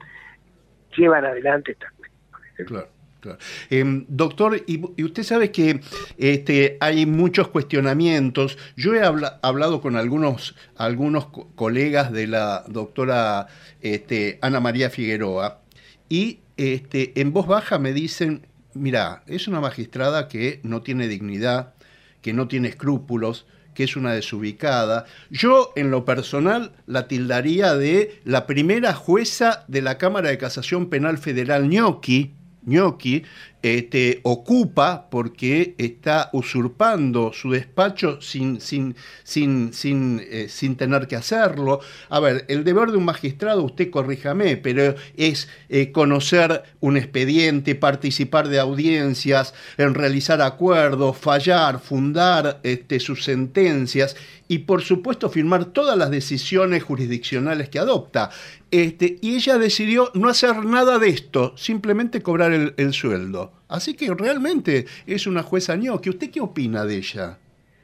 llevan 0.98 1.26
adelante 1.26 1.74
esta 1.74 1.88
cuestión. 1.98 2.68
Claro. 2.68 2.88
Claro. 3.22 3.38
Em, 3.70 4.06
doctor, 4.08 4.64
y, 4.66 5.04
usted 5.04 5.22
sabe 5.22 5.52
que 5.52 5.80
este, 6.18 6.78
hay 6.82 7.06
muchos 7.06 7.50
cuestionamientos. 7.50 8.58
Yo 8.76 8.96
he 8.96 9.02
hablado 9.04 9.80
con 9.80 9.96
algunos, 9.96 10.56
algunos 10.76 11.28
colegas 11.28 12.12
de 12.12 12.26
la 12.26 12.64
doctora 12.68 13.46
este, 13.80 14.40
Ana 14.42 14.60
María 14.60 14.90
Figueroa 14.90 15.62
y 16.10 16.40
este, 16.58 17.20
en 17.22 17.32
voz 17.32 17.46
baja 17.46 17.78
me 17.78 17.94
dicen, 17.94 18.48
mira, 18.74 19.24
es 19.28 19.48
una 19.48 19.60
magistrada 19.60 20.28
que 20.28 20.60
no 20.64 20.82
tiene 20.82 21.08
dignidad, 21.08 21.74
que 22.22 22.34
no 22.34 22.48
tiene 22.48 22.70
escrúpulos, 22.70 23.46
que 23.74 23.84
es 23.84 23.96
una 23.96 24.14
desubicada. 24.14 25.06
Yo, 25.30 25.72
en 25.76 25.92
lo 25.92 26.06
personal, 26.06 26.74
la 26.86 27.08
tildaría 27.08 27.76
de 27.76 28.20
la 28.26 28.46
primera 28.46 28.94
jueza 28.94 29.66
de 29.68 29.82
la 29.82 29.98
Cámara 29.98 30.30
de 30.30 30.38
Casación 30.38 30.90
Penal 30.90 31.18
Federal, 31.18 31.70
Gnocchi, 31.70 32.36
Gnocchi 32.64 33.24
este, 33.62 34.20
ocupa 34.24 35.10
porque 35.10 35.76
está 35.78 36.30
usurpando 36.34 37.32
su 37.34 37.52
despacho 37.52 38.22
sin, 38.22 38.60
sin, 38.60 38.96
sin, 39.24 39.74
sin, 39.74 40.22
eh, 40.30 40.48
sin, 40.50 40.76
tener 40.76 41.08
que 41.08 41.16
hacerlo. 41.16 41.80
A 42.10 42.20
ver, 42.20 42.46
el 42.48 42.64
deber 42.64 42.92
de 42.92 42.98
un 42.98 43.06
magistrado, 43.06 43.64
usted 43.64 43.90
corríjame, 43.90 44.58
pero 44.58 44.96
es 45.16 45.48
eh, 45.70 45.92
conocer 45.92 46.64
un 46.80 46.98
expediente, 46.98 47.76
participar 47.76 48.48
de 48.48 48.60
audiencias, 48.60 49.54
en 49.78 49.94
realizar 49.94 50.42
acuerdos, 50.42 51.18
fallar, 51.18 51.80
fundar 51.80 52.60
este, 52.64 53.00
sus 53.00 53.24
sentencias 53.24 54.16
y 54.48 54.60
por 54.60 54.82
supuesto 54.82 55.30
firmar 55.30 55.64
todas 55.66 55.98
las 55.98 56.12
decisiones 56.12 56.84
jurisdiccionales 56.84 57.70
que 57.70 57.80
adopta. 57.80 58.32
Este, 58.70 59.18
y 59.22 59.36
ella 59.36 59.58
decidió 59.58 60.12
no 60.14 60.28
hacer 60.28 60.66
nada 60.66 61.00
de 61.00 61.10
esto, 61.10 61.54
simplemente 61.58 62.22
cobrar 62.22 62.52
el, 62.54 62.94
sueldo. 62.94 63.51
Así 63.68 63.96
que 63.96 64.14
realmente 64.14 64.86
es 65.06 65.28
una 65.28 65.44
jueza 65.44 65.76
ñoque. 65.76 66.10
¿Usted 66.10 66.30
qué 66.32 66.42
opina 66.42 66.86
de 66.86 66.98
ella? 66.98 67.38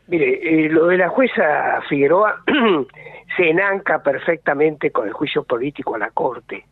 Mire, 0.07 0.65
eh, 0.65 0.69
lo 0.69 0.87
de 0.87 0.97
la 0.97 1.09
jueza 1.09 1.81
Figueroa 1.87 2.43
se 3.37 3.49
enanca 3.49 4.03
perfectamente 4.03 4.91
con 4.91 5.07
el 5.07 5.13
juicio 5.13 5.43
político 5.43 5.95
a 5.95 5.99
la 5.99 6.11
Corte. 6.11 6.65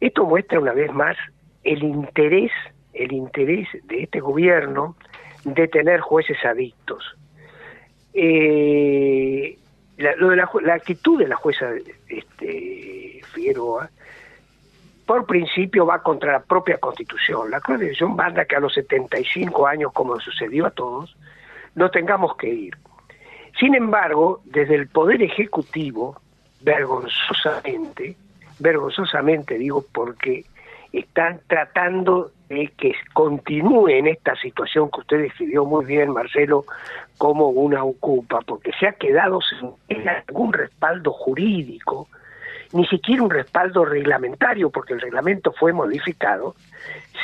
Esto 0.00 0.24
muestra 0.24 0.60
una 0.60 0.72
vez 0.72 0.92
más 0.92 1.16
el 1.62 1.82
interés, 1.82 2.52
el 2.92 3.12
interés 3.12 3.68
de 3.84 4.04
este 4.04 4.20
gobierno 4.20 4.96
de 5.44 5.68
tener 5.68 6.00
jueces 6.00 6.38
adictos 6.44 7.16
eh, 8.14 9.56
la, 9.96 10.16
lo 10.16 10.30
de 10.30 10.36
la, 10.36 10.74
actitud 10.74 11.18
de 11.18 11.28
la 11.28 11.36
jueza 11.36 11.70
este, 12.08 13.20
Figueroa, 13.32 13.90
por 15.10 15.26
principio 15.26 15.86
va 15.86 16.04
contra 16.04 16.30
la 16.30 16.38
propia 16.38 16.78
Constitución. 16.78 17.50
La 17.50 17.60
Constitución 17.60 18.14
manda 18.14 18.44
que 18.44 18.54
a 18.54 18.60
los 18.60 18.72
75 18.74 19.66
años, 19.66 19.90
como 19.92 20.20
sucedió 20.20 20.66
a 20.66 20.70
todos, 20.70 21.16
no 21.74 21.90
tengamos 21.90 22.36
que 22.36 22.48
ir. 22.48 22.76
Sin 23.58 23.74
embargo, 23.74 24.40
desde 24.44 24.76
el 24.76 24.86
Poder 24.86 25.20
Ejecutivo, 25.20 26.20
vergonzosamente, 26.60 28.14
vergonzosamente 28.60 29.58
digo 29.58 29.84
porque 29.92 30.44
están 30.92 31.40
tratando 31.48 32.30
de 32.48 32.68
que 32.76 32.94
continúe 33.12 33.88
en 33.88 34.06
esta 34.06 34.36
situación 34.36 34.92
que 34.92 35.00
usted 35.00 35.22
describió 35.22 35.64
muy 35.64 35.86
bien, 35.86 36.12
Marcelo, 36.12 36.66
como 37.18 37.48
una 37.48 37.82
ocupa, 37.82 38.42
porque 38.42 38.70
se 38.78 38.86
ha 38.86 38.92
quedado 38.92 39.40
sin 39.40 39.72
ningún 39.88 40.52
respaldo 40.52 41.10
jurídico, 41.10 42.06
ni 42.72 42.86
siquiera 42.86 43.22
un 43.22 43.30
respaldo 43.30 43.84
reglamentario, 43.84 44.70
porque 44.70 44.94
el 44.94 45.00
reglamento 45.00 45.52
fue 45.52 45.72
modificado, 45.72 46.54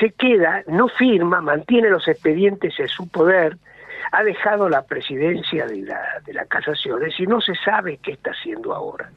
se 0.00 0.10
queda, 0.10 0.62
no 0.66 0.88
firma, 0.88 1.40
mantiene 1.40 1.88
los 1.88 2.08
expedientes 2.08 2.78
en 2.78 2.88
su 2.88 3.08
poder, 3.08 3.56
ha 4.12 4.22
dejado 4.22 4.68
la 4.68 4.82
presidencia 4.82 5.66
de 5.66 5.82
la, 5.82 6.00
de 6.24 6.32
la 6.32 6.44
casación, 6.46 7.02
es 7.02 7.10
decir, 7.10 7.28
no 7.28 7.40
se 7.40 7.54
sabe 7.54 7.98
qué 8.02 8.12
está 8.12 8.30
haciendo 8.30 8.74
ahora. 8.74 9.10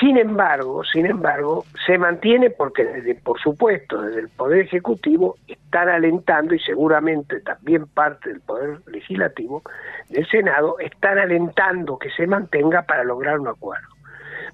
Sin 0.00 0.16
embargo, 0.16 0.82
sin 0.84 1.06
embargo, 1.06 1.64
se 1.86 1.98
mantiene 1.98 2.50
porque 2.50 2.84
desde, 2.84 3.14
por 3.14 3.38
supuesto, 3.38 4.00
desde 4.00 4.20
el 4.20 4.28
Poder 4.30 4.60
Ejecutivo 4.60 5.36
están 5.46 5.90
alentando 5.90 6.54
y 6.54 6.58
seguramente 6.58 7.40
también 7.40 7.86
parte 7.86 8.30
del 8.30 8.40
Poder 8.40 8.80
Legislativo, 8.86 9.62
del 10.08 10.26
Senado, 10.28 10.78
están 10.78 11.18
alentando 11.18 11.98
que 11.98 12.10
se 12.10 12.26
mantenga 12.26 12.82
para 12.82 13.04
lograr 13.04 13.38
un 13.38 13.48
acuerdo. 13.48 13.88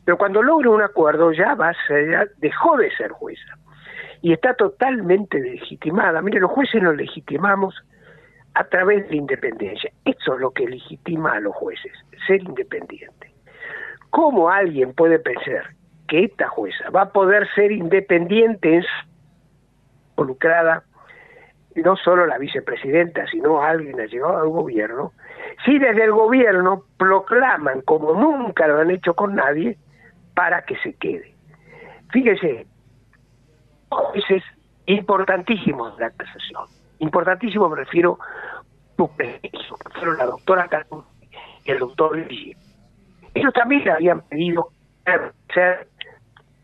Pero 0.08 0.16
cuando 0.16 0.42
logra 0.42 0.70
un 0.70 0.80
acuerdo 0.80 1.32
ya 1.32 1.54
va 1.54 1.70
ya 1.90 2.24
dejó 2.38 2.78
de 2.78 2.90
ser 2.96 3.10
jueza 3.10 3.58
y 4.22 4.32
está 4.32 4.54
totalmente 4.54 5.38
legitimada. 5.38 6.22
Mire, 6.22 6.40
los 6.40 6.50
jueces 6.50 6.82
nos 6.82 6.96
legitimamos 6.96 7.74
a 8.54 8.64
través 8.64 9.04
de 9.04 9.10
la 9.10 9.16
independencia. 9.16 9.92
Eso 10.06 10.34
es 10.36 10.40
lo 10.40 10.50
que 10.52 10.66
legitima 10.66 11.32
a 11.32 11.40
los 11.40 11.54
jueces, 11.54 11.92
ser 12.26 12.42
independiente. 12.42 13.34
¿Cómo 14.08 14.48
alguien 14.48 14.94
puede 14.94 15.18
pensar 15.18 15.74
que 16.06 16.24
esta 16.24 16.48
jueza 16.48 16.88
va 16.88 17.02
a 17.02 17.12
poder 17.12 17.46
ser 17.54 17.70
independiente 17.70 18.80
involucrada 20.12 20.84
no 21.74 21.96
solo 21.96 22.26
la 22.26 22.38
vicepresidenta, 22.38 23.26
sino 23.26 23.62
alguien 23.62 24.00
ha 24.00 24.06
llegado 24.06 24.38
al 24.38 24.48
gobierno, 24.48 25.12
si 25.66 25.78
desde 25.78 26.04
el 26.04 26.12
gobierno 26.12 26.84
proclaman, 26.96 27.82
como 27.82 28.14
nunca 28.14 28.66
lo 28.66 28.80
han 28.80 28.90
hecho 28.90 29.12
con 29.12 29.34
nadie, 29.34 29.76
para 30.38 30.62
que 30.62 30.76
se 30.76 30.94
quede. 30.94 31.34
Fíjese, 32.12 32.64
jueces 33.88 34.44
importantísimos 34.86 35.96
de 35.96 36.04
la 36.04 36.10
casación, 36.10 36.64
importantísimo 37.00 37.68
me 37.68 37.78
refiero 37.78 38.20
a 38.22 39.08
fueron 39.98 40.16
la 40.16 40.26
doctora 40.26 40.68
Carlos 40.68 41.04
y 41.64 41.72
el 41.72 41.80
doctor 41.80 42.16
Luigi. 42.16 42.54
Ellos 43.34 43.52
también 43.52 43.82
le 43.82 43.90
habían 43.90 44.20
pedido 44.28 44.68
ser 45.52 45.88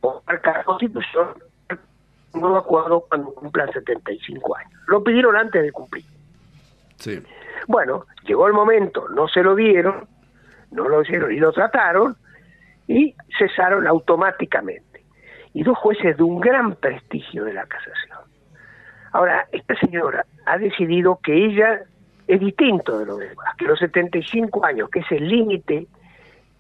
o 0.02 0.22
marcar 0.24 0.58
la 0.58 0.64
constitución 0.64 1.34
un 2.32 2.40
nuevo 2.40 2.58
acuerdo 2.58 3.04
cuando 3.08 3.34
cumplan 3.34 3.72
75 3.72 4.56
años. 4.56 4.80
Lo 4.87 5.02
pidieron 5.02 5.34
antes 5.34 5.60
de 5.60 5.72
cumplir. 5.72 6.04
Sí. 6.98 7.20
Bueno, 7.66 8.06
llegó 8.24 8.46
el 8.46 8.52
momento, 8.52 9.08
no 9.08 9.26
se 9.26 9.42
lo 9.42 9.56
dieron, 9.56 10.06
no 10.70 10.88
lo 10.88 11.02
hicieron 11.02 11.32
y 11.32 11.38
lo 11.38 11.50
trataron 11.50 12.16
y 12.86 13.14
cesaron 13.38 13.86
automáticamente. 13.86 15.04
Y 15.52 15.62
dos 15.62 15.78
jueces 15.78 16.16
de 16.16 16.22
un 16.22 16.40
gran 16.40 16.74
prestigio 16.76 17.44
de 17.44 17.54
la 17.54 17.66
casación. 17.66 18.18
Ahora, 19.12 19.46
esta 19.52 19.76
señora 19.76 20.26
ha 20.46 20.58
decidido 20.58 21.20
que 21.22 21.46
ella 21.46 21.82
es 22.26 22.40
distinto 22.40 22.98
de 22.98 23.06
lo 23.06 23.16
demás, 23.16 23.54
que 23.56 23.64
los 23.64 23.78
75 23.78 24.64
años, 24.64 24.88
que 24.90 25.00
es 25.00 25.12
el 25.12 25.28
límite 25.28 25.86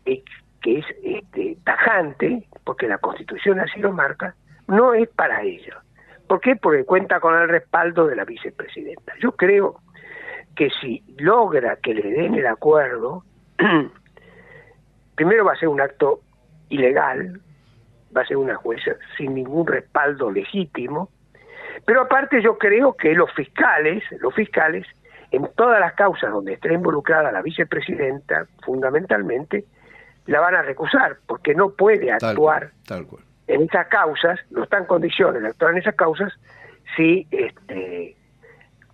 eh, 0.06 0.22
que 0.62 0.78
es 0.78 0.86
este, 1.02 1.58
tajante, 1.64 2.48
porque 2.64 2.88
la 2.88 2.98
Constitución 2.98 3.60
así 3.60 3.80
lo 3.80 3.92
marca, 3.92 4.34
no 4.66 4.94
es 4.94 5.08
para 5.10 5.42
ella. 5.42 5.82
¿Por 6.26 6.40
qué? 6.40 6.56
Porque 6.56 6.84
cuenta 6.84 7.20
con 7.20 7.34
el 7.34 7.48
respaldo 7.48 8.06
de 8.06 8.16
la 8.16 8.24
vicepresidenta. 8.24 9.12
Yo 9.20 9.32
creo 9.32 9.80
que 10.56 10.70
si 10.80 11.02
logra 11.18 11.76
que 11.76 11.92
le 11.92 12.10
den 12.10 12.34
el 12.34 12.46
acuerdo, 12.46 13.24
primero 15.14 15.44
va 15.44 15.52
a 15.52 15.56
ser 15.56 15.68
un 15.68 15.80
acto 15.80 16.20
ilegal, 16.68 17.40
va 18.16 18.22
a 18.22 18.26
ser 18.26 18.36
una 18.36 18.56
jueza 18.56 18.92
sin 19.16 19.34
ningún 19.34 19.66
respaldo 19.66 20.30
legítimo, 20.30 21.10
pero 21.84 22.02
aparte 22.02 22.40
yo 22.42 22.58
creo 22.58 22.96
que 22.96 23.14
los 23.14 23.32
fiscales, 23.32 24.02
los 24.20 24.34
fiscales, 24.34 24.86
en 25.30 25.48
todas 25.56 25.80
las 25.80 25.94
causas 25.94 26.30
donde 26.30 26.54
esté 26.54 26.72
involucrada 26.72 27.32
la 27.32 27.42
vicepresidenta, 27.42 28.46
fundamentalmente, 28.64 29.64
la 30.26 30.40
van 30.40 30.54
a 30.54 30.62
recusar, 30.62 31.18
porque 31.26 31.54
no 31.54 31.70
puede 31.70 32.12
actuar 32.12 32.70
en 33.46 33.62
esas 33.62 33.88
causas, 33.88 34.40
no 34.50 34.62
está 34.62 34.78
en 34.78 34.86
condiciones 34.86 35.42
de 35.42 35.48
actuar 35.48 35.72
en 35.72 35.78
esas 35.78 35.96
causas, 35.96 36.32
si 36.96 37.26
este, 37.30 38.16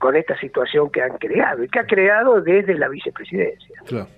con 0.00 0.16
esta 0.16 0.36
situación 0.40 0.90
que 0.90 1.02
han 1.02 1.18
creado 1.18 1.62
y 1.62 1.68
que 1.68 1.78
ha 1.78 1.86
creado 1.86 2.40
desde 2.40 2.74
la 2.74 2.88
vicepresidencia. 2.88 3.76
Claro. 3.86 4.08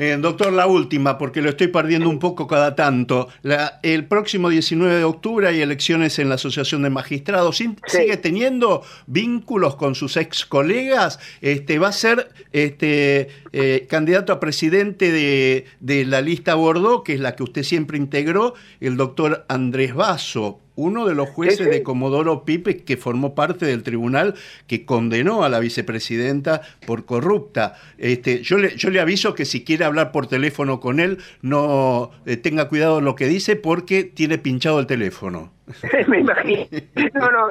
Eh, 0.00 0.16
doctor, 0.20 0.52
la 0.52 0.66
última, 0.66 1.16
porque 1.16 1.40
lo 1.40 1.48
estoy 1.48 1.68
perdiendo 1.68 2.10
un 2.10 2.18
poco 2.18 2.48
cada 2.48 2.74
tanto. 2.74 3.28
La, 3.42 3.78
el 3.84 4.06
próximo 4.06 4.48
19 4.48 4.96
de 4.96 5.04
octubre 5.04 5.46
hay 5.46 5.60
elecciones 5.60 6.18
en 6.18 6.28
la 6.28 6.34
Asociación 6.34 6.82
de 6.82 6.90
Magistrados. 6.90 7.58
¿Sigue 7.58 8.16
teniendo 8.16 8.82
vínculos 9.06 9.76
con 9.76 9.94
sus 9.94 10.16
ex 10.16 10.44
colegas? 10.44 11.20
Este, 11.40 11.78
¿Va 11.78 11.88
a 11.88 11.92
ser 11.92 12.30
este, 12.50 13.28
eh, 13.52 13.86
candidato 13.88 14.32
a 14.32 14.40
presidente 14.40 15.12
de, 15.12 15.66
de 15.78 16.04
la 16.04 16.20
lista 16.20 16.56
Bordeaux, 16.56 17.04
que 17.04 17.14
es 17.14 17.20
la 17.20 17.36
que 17.36 17.44
usted 17.44 17.62
siempre 17.62 17.96
integró, 17.96 18.54
el 18.80 18.96
doctor 18.96 19.44
Andrés 19.48 19.94
Basso? 19.94 20.58
Uno 20.78 21.06
de 21.06 21.14
los 21.16 21.28
jueces 21.28 21.68
de 21.68 21.82
Comodoro 21.82 22.44
Pipe 22.44 22.84
que 22.84 22.96
formó 22.96 23.34
parte 23.34 23.66
del 23.66 23.82
tribunal 23.82 24.34
que 24.68 24.86
condenó 24.86 25.42
a 25.42 25.48
la 25.48 25.58
vicepresidenta 25.58 26.62
por 26.86 27.04
corrupta. 27.04 27.74
Este, 27.98 28.42
yo, 28.42 28.58
le, 28.58 28.76
yo 28.76 28.90
le 28.90 29.00
aviso 29.00 29.34
que 29.34 29.44
si 29.44 29.64
quiere 29.64 29.84
hablar 29.84 30.12
por 30.12 30.28
teléfono 30.28 30.78
con 30.78 31.00
él, 31.00 31.18
no 31.42 32.12
eh, 32.26 32.36
tenga 32.36 32.68
cuidado 32.68 33.00
lo 33.00 33.16
que 33.16 33.26
dice 33.26 33.56
porque 33.56 34.04
tiene 34.04 34.38
pinchado 34.38 34.78
el 34.78 34.86
teléfono. 34.86 35.50
me 36.06 36.20
imagino. 36.20 36.64
No, 37.14 37.30
no, 37.30 37.48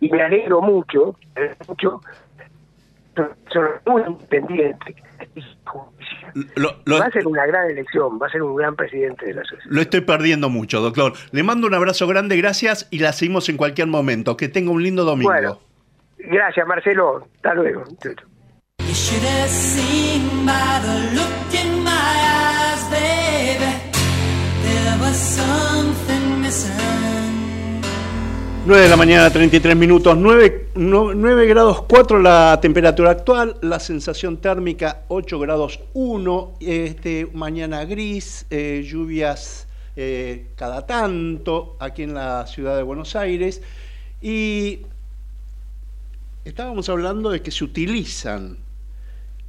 y 0.00 0.08
me 0.10 0.22
alegro 0.22 0.60
mucho, 0.60 1.16
mucho, 1.66 2.00
son 3.14 3.68
muy 3.86 4.02
independientes 4.02 4.96
va 6.34 7.06
a 7.06 7.10
ser 7.10 7.26
una 7.26 7.46
gran 7.46 7.70
elección, 7.70 8.18
va 8.20 8.26
a 8.26 8.30
ser 8.30 8.42
un 8.42 8.56
gran 8.56 8.74
presidente 8.76 9.26
de 9.26 9.34
la 9.34 9.42
sociedad. 9.42 9.70
Lo 9.70 9.80
estoy 9.80 10.00
perdiendo 10.00 10.48
mucho, 10.48 10.80
doctor. 10.80 11.12
Le 11.30 11.42
mando 11.42 11.66
un 11.66 11.74
abrazo 11.74 12.06
grande, 12.06 12.36
gracias 12.36 12.88
y 12.90 12.98
la 12.98 13.12
seguimos 13.12 13.48
en 13.48 13.56
cualquier 13.56 13.88
momento. 13.88 14.36
Que 14.36 14.48
tenga 14.48 14.70
un 14.70 14.82
lindo 14.82 15.04
domingo. 15.04 15.30
Bueno, 15.30 15.58
gracias, 16.18 16.66
Marcelo. 16.66 17.26
Hasta 17.36 17.54
luego. 17.54 17.84
9 28.64 28.84
de 28.84 28.88
la 28.88 28.96
mañana, 28.96 29.28
33 29.28 29.74
minutos, 29.74 30.16
9, 30.16 30.68
9, 30.76 31.46
grados 31.46 31.82
4 31.82 32.20
la 32.20 32.60
temperatura 32.62 33.10
actual, 33.10 33.56
la 33.60 33.80
sensación 33.80 34.36
térmica 34.36 35.02
8 35.08 35.40
grados 35.40 35.80
1, 35.94 36.54
este, 36.60 37.28
mañana 37.34 37.84
gris, 37.84 38.46
eh, 38.50 38.86
lluvias 38.88 39.66
eh, 39.96 40.46
cada 40.54 40.86
tanto 40.86 41.76
aquí 41.80 42.04
en 42.04 42.14
la 42.14 42.46
ciudad 42.46 42.76
de 42.76 42.84
Buenos 42.84 43.16
Aires. 43.16 43.62
Y 44.20 44.82
estábamos 46.44 46.88
hablando 46.88 47.30
de 47.30 47.42
que 47.42 47.50
se 47.50 47.64
utilizan 47.64 48.58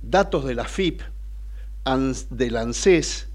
datos 0.01 0.43
de 0.43 0.55
la 0.55 0.65
FIP, 0.65 1.01
del 2.31 2.57
ANSES, 2.57 3.27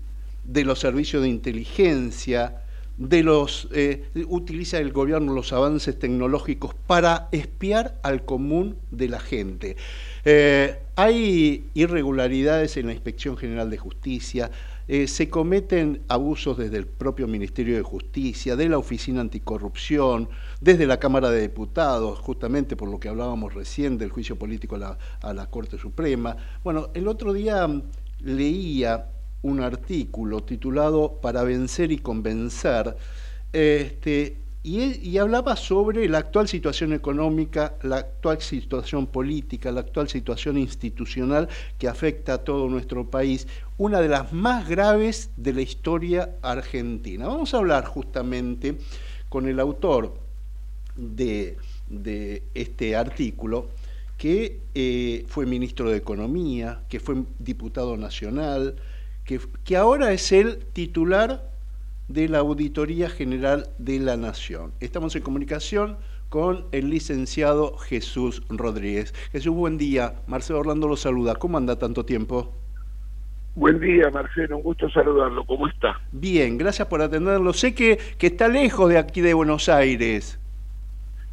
de 0.43 0.65
los 0.65 0.81
servicios 0.81 1.23
de 1.23 1.29
inteligencia, 1.29 2.63
de 2.99 3.23
los 3.23 3.69
eh, 3.73 4.11
utiliza 4.27 4.79
el 4.79 4.93
gobierno 4.93 5.33
los 5.33 5.53
avances 5.53 5.99
tecnológicos 5.99 6.75
para 6.75 7.29
espiar 7.31 7.99
al 8.03 8.25
común 8.25 8.77
de 8.91 9.09
la 9.09 9.21
gente. 9.21 9.77
Eh, 10.25 10.79
hay 10.97 11.71
irregularidades 11.75 12.77
en 12.77 12.87
la 12.87 12.93
Inspección 12.93 13.37
General 13.37 13.71
de 13.71 13.79
Justicia, 13.79 14.51
eh, 14.89 15.07
se 15.07 15.29
cometen 15.29 16.03
abusos 16.09 16.57
desde 16.57 16.79
el 16.79 16.87
propio 16.87 17.29
Ministerio 17.29 17.77
de 17.77 17.83
Justicia, 17.83 18.57
de 18.57 18.69
la 18.69 18.79
Oficina 18.79 19.21
Anticorrupción, 19.21 20.29
desde 20.61 20.87
la 20.87 20.99
Cámara 20.99 21.31
de 21.31 21.43
Diputados, 21.43 22.19
justamente 22.19 22.75
por 22.75 22.89
lo 22.89 22.99
que 22.99 23.09
hablábamos 23.09 23.55
recién 23.55 23.99
del 23.99 24.11
juicio 24.11 24.37
político 24.37 24.77
a 24.77 24.79
la, 24.79 24.99
a 25.21 25.35
la 25.35 25.47
Corte 25.47 25.79
Suprema. 25.79 26.37
Bueno, 26.65 26.89
el 26.95 27.07
otro 27.07 27.33
día 27.33 27.69
mm, 27.69 27.83
leía 28.21 29.07
un 29.43 29.61
artículo 29.61 30.43
titulado 30.43 31.21
Para 31.21 31.43
vencer 31.43 31.93
y 31.93 31.99
convencer, 31.99 32.97
este, 33.53 34.37
y, 34.63 35.17
hablaba 35.19 35.57
sobre 35.57 36.09
la 36.09 36.19
actual 36.19 36.49
situación 36.49 36.93
económica, 36.93 37.77
la 37.83 37.99
actual 37.99 38.41
situación 38.43 39.07
política, 39.07 39.73
la 39.73 39.81
actual 39.81 40.09
situación 40.09 40.59
institucional 40.59 41.49
que 41.79 41.89
afecta 41.89 42.35
a 42.35 42.39
todo 42.39 42.69
nuestro 42.69 43.09
país, 43.09 43.47
una 43.79 44.01
de 44.01 44.09
las 44.09 44.33
más 44.33 44.69
graves 44.69 45.31
de 45.37 45.53
la 45.55 45.63
historia 45.63 46.37
argentina. 46.43 47.27
Vamos 47.29 47.55
a 47.55 47.59
hablar 47.59 47.87
justamente 47.87 48.77
con 49.29 49.49
el 49.49 49.61
autor 49.61 50.15
de, 50.97 51.57
este 52.55 52.97
artículo 52.97 53.69
que 54.19 54.61
eh, 54.75 55.25
fue 55.29 55.47
ministro 55.47 55.89
de 55.91 55.97
Economía, 55.97 56.83
que 56.89 56.99
fue 56.99 57.23
diputado 57.39 57.97
nacional, 57.97 58.75
que, 59.29 59.39
que 59.63 59.77
ahora 59.77 60.11
es 60.13 60.33
el 60.33 60.65
titular 60.73 61.43
de 62.09 62.31
la 62.31 62.39
Auditoría 62.39 63.11
General 63.11 63.67
de 63.77 64.01
la 64.01 64.17
Nación. 64.17 64.73
Estamos 64.81 65.15
en 65.17 65.23
comunicación 65.23 65.99
con 66.31 66.65
el 66.73 66.89
licenciado 66.89 67.77
Jesús 67.77 68.43
Rodríguez. 68.49 69.13
Jesús, 69.31 69.55
buen 69.55 69.77
día. 69.77 70.15
Marcelo 70.27 70.61
Orlando 70.61 70.89
lo 70.89 70.97
saluda. 70.97 71.35
¿Cómo 71.35 71.59
anda 71.59 71.79
tanto 71.79 72.07
tiempo? 72.07 72.55
Buen 73.55 73.79
día, 73.81 74.09
Marcelo. 74.11 74.57
Un 74.57 74.63
gusto 74.63 74.89
saludarlo. 74.89 75.45
¿Cómo 75.45 75.69
está? 75.69 76.01
Bien, 76.11 76.57
gracias 76.57 76.89
por 76.89 77.03
atenderlo. 77.03 77.53
Sé 77.53 77.75
que, 77.75 77.99
que 78.17 78.29
está 78.29 78.49
lejos 78.49 78.89
de 78.89 78.97
aquí 78.97 79.21
de 79.21 79.35
Buenos 79.35 79.69
Aires. 79.69 80.41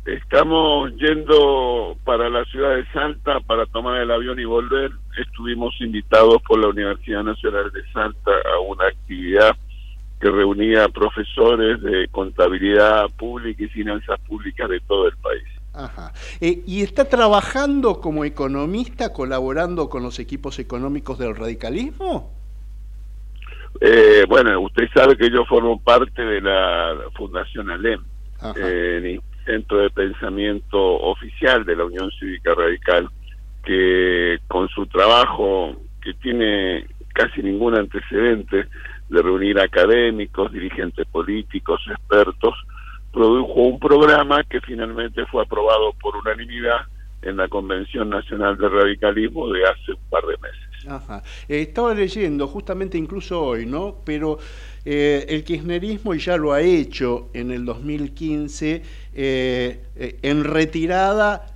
Estamos 0.06 0.92
yendo 0.98 1.98
para 2.04 2.30
la 2.30 2.44
ciudad 2.46 2.76
de 2.76 2.86
Salta 2.92 3.40
para 3.40 3.66
tomar 3.68 4.02
el 4.02 4.12
avión 4.12 4.38
y 4.38 4.44
volver. 4.44 4.92
Estuvimos 5.18 5.74
invitados 5.80 6.42
por 6.44 6.60
la 6.60 6.68
Universidad 6.68 7.24
Nacional 7.24 7.72
de 7.72 7.82
Salta 7.92 8.32
a 8.32 8.60
una 8.60 8.88
actividad 8.88 9.56
que 10.20 10.30
reunía 10.30 10.88
profesores 10.90 11.82
de 11.82 12.08
contabilidad 12.10 13.10
pública 13.18 13.64
y 13.64 13.68
finanzas 13.68 14.20
públicas 14.22 14.70
de 14.70 14.80
todo 14.82 15.08
el 15.08 15.18
país. 15.18 15.44
Ajá. 15.74 16.14
Eh, 16.40 16.64
¿Y 16.66 16.82
está 16.82 17.06
trabajando 17.06 18.00
como 18.00 18.24
economista, 18.24 19.12
colaborando 19.12 19.90
con 19.90 20.04
los 20.04 20.20
equipos 20.20 20.58
económicos 20.60 21.20
del 21.20 21.36
radicalismo? 21.36 22.34
Eh, 23.82 24.26
bueno, 24.28 24.62
usted 24.62 24.86
sabe 24.94 25.18
que 25.18 25.30
yo 25.30 25.44
formo 25.46 25.82
parte 25.82 26.22
de 26.22 26.40
la 26.40 26.96
Fundación 27.16 27.70
ALEM, 27.70 28.02
eh, 28.56 29.20
Centro 29.46 29.80
de 29.80 29.90
Pensamiento 29.90 30.80
Oficial 30.80 31.66
de 31.66 31.76
la 31.76 31.86
Unión 31.86 32.10
Cívica 32.20 32.54
Radical, 32.56 33.10
que 33.66 34.40
con 34.48 34.70
su 34.70 34.86
trabajo, 34.86 35.76
que 36.02 36.14
tiene 36.16 36.86
casi 37.14 37.42
ningún 37.42 37.76
antecedente, 37.76 38.68
de 39.10 39.22
reunir 39.22 39.60
académicos, 39.60 40.52
dirigentes 40.52 41.06
políticos, 41.08 41.82
expertos, 41.90 42.54
produjo 43.12 43.62
un 43.62 43.80
programa 43.80 44.44
que 44.44 44.60
finalmente 44.62 45.26
fue 45.28 45.44
aprobado 45.44 45.94
por 46.02 46.16
unanimidad 46.16 46.82
en 47.22 47.38
la 47.38 47.48
Convención 47.48 48.10
Nacional 48.10 48.58
de 48.58 48.70
Radicalismo 48.70 49.50
de 49.50 49.64
hace 49.64 49.94
un 49.94 50.10
par 50.10 50.24
de 50.26 50.38
meses. 50.38 50.66
Eh, 51.48 51.62
estaba 51.62 51.94
leyendo 51.94 52.48
justamente 52.48 52.98
incluso 52.98 53.42
hoy, 53.42 53.66
¿no? 53.66 53.96
Pero 54.06 54.38
eh, 54.86 55.26
el 55.30 55.44
kirchnerismo 55.44 56.14
ya 56.14 56.38
lo 56.38 56.54
ha 56.54 56.62
hecho 56.62 57.30
en 57.34 57.52
el 57.52 57.66
2015, 57.66 58.82
eh, 59.14 59.80
en 60.22 60.44
retirada 60.44 61.56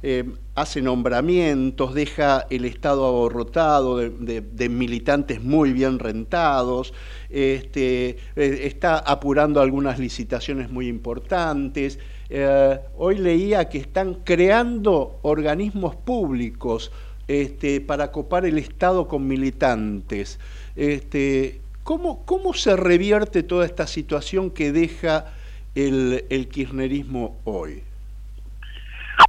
hace 0.60 0.82
nombramientos, 0.82 1.94
deja 1.94 2.46
el 2.50 2.66
Estado 2.66 3.06
aborrotado 3.06 3.98
de, 3.98 4.70
militantes 4.70 5.42
muy 5.42 5.72
bien 5.72 6.00
rentados, 6.00 6.94
este, 7.30 8.18
eh, 8.36 8.62
está 8.64 8.98
apurando 8.98 9.62
algunas 9.62 10.00
licitaciones 10.00 10.70
muy 10.70 10.88
importantes. 10.88 11.98
Eh, 12.30 12.78
hoy 12.98 13.18
leía 13.20 13.70
que 13.70 13.78
están 13.78 14.16
creando 14.26 15.20
organismos 15.22 15.96
públicos 15.96 16.92
este, 17.28 17.80
para 17.80 18.12
copar 18.12 18.46
el 18.46 18.58
Estado 18.58 19.08
con 19.08 19.28
militantes. 19.28 20.40
Este, 20.76 21.62
¿cómo, 21.90 22.24
¿Cómo 22.24 22.54
se 22.54 22.78
revierte 22.78 23.42
toda 23.42 23.66
esta 23.66 23.88
situación 23.88 24.52
que 24.52 24.72
deja 24.72 25.26
el, 25.74 26.24
el 26.30 26.48
kirchnerismo 26.48 27.40
hoy? 27.46 27.82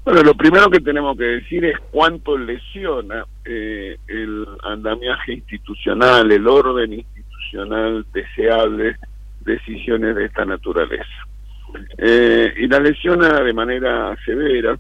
Bueno, 0.05 0.23
lo 0.23 0.35
primero 0.35 0.69
que 0.69 0.81
tenemos 0.81 1.17
que 1.17 1.25
decir 1.25 1.65
es 1.65 1.79
cuánto 1.91 2.37
lesiona 2.37 3.25
eh, 3.47 3.97
el 4.09 4.47
andamiaje 4.63 5.33
institucional, 5.33 6.31
el 6.31 6.47
orden 6.47 6.93
institucional 6.93 8.05
deseable 8.13 8.95
decisiones 9.41 10.15
de 10.17 10.27
esta 10.27 10.45
naturaleza. 10.45 11.27
Eh, 11.97 12.53
y 12.59 12.67
la 12.67 12.79
lesiona 12.79 13.41
de 13.41 13.55
manera 13.55 14.15
severa 14.27 14.79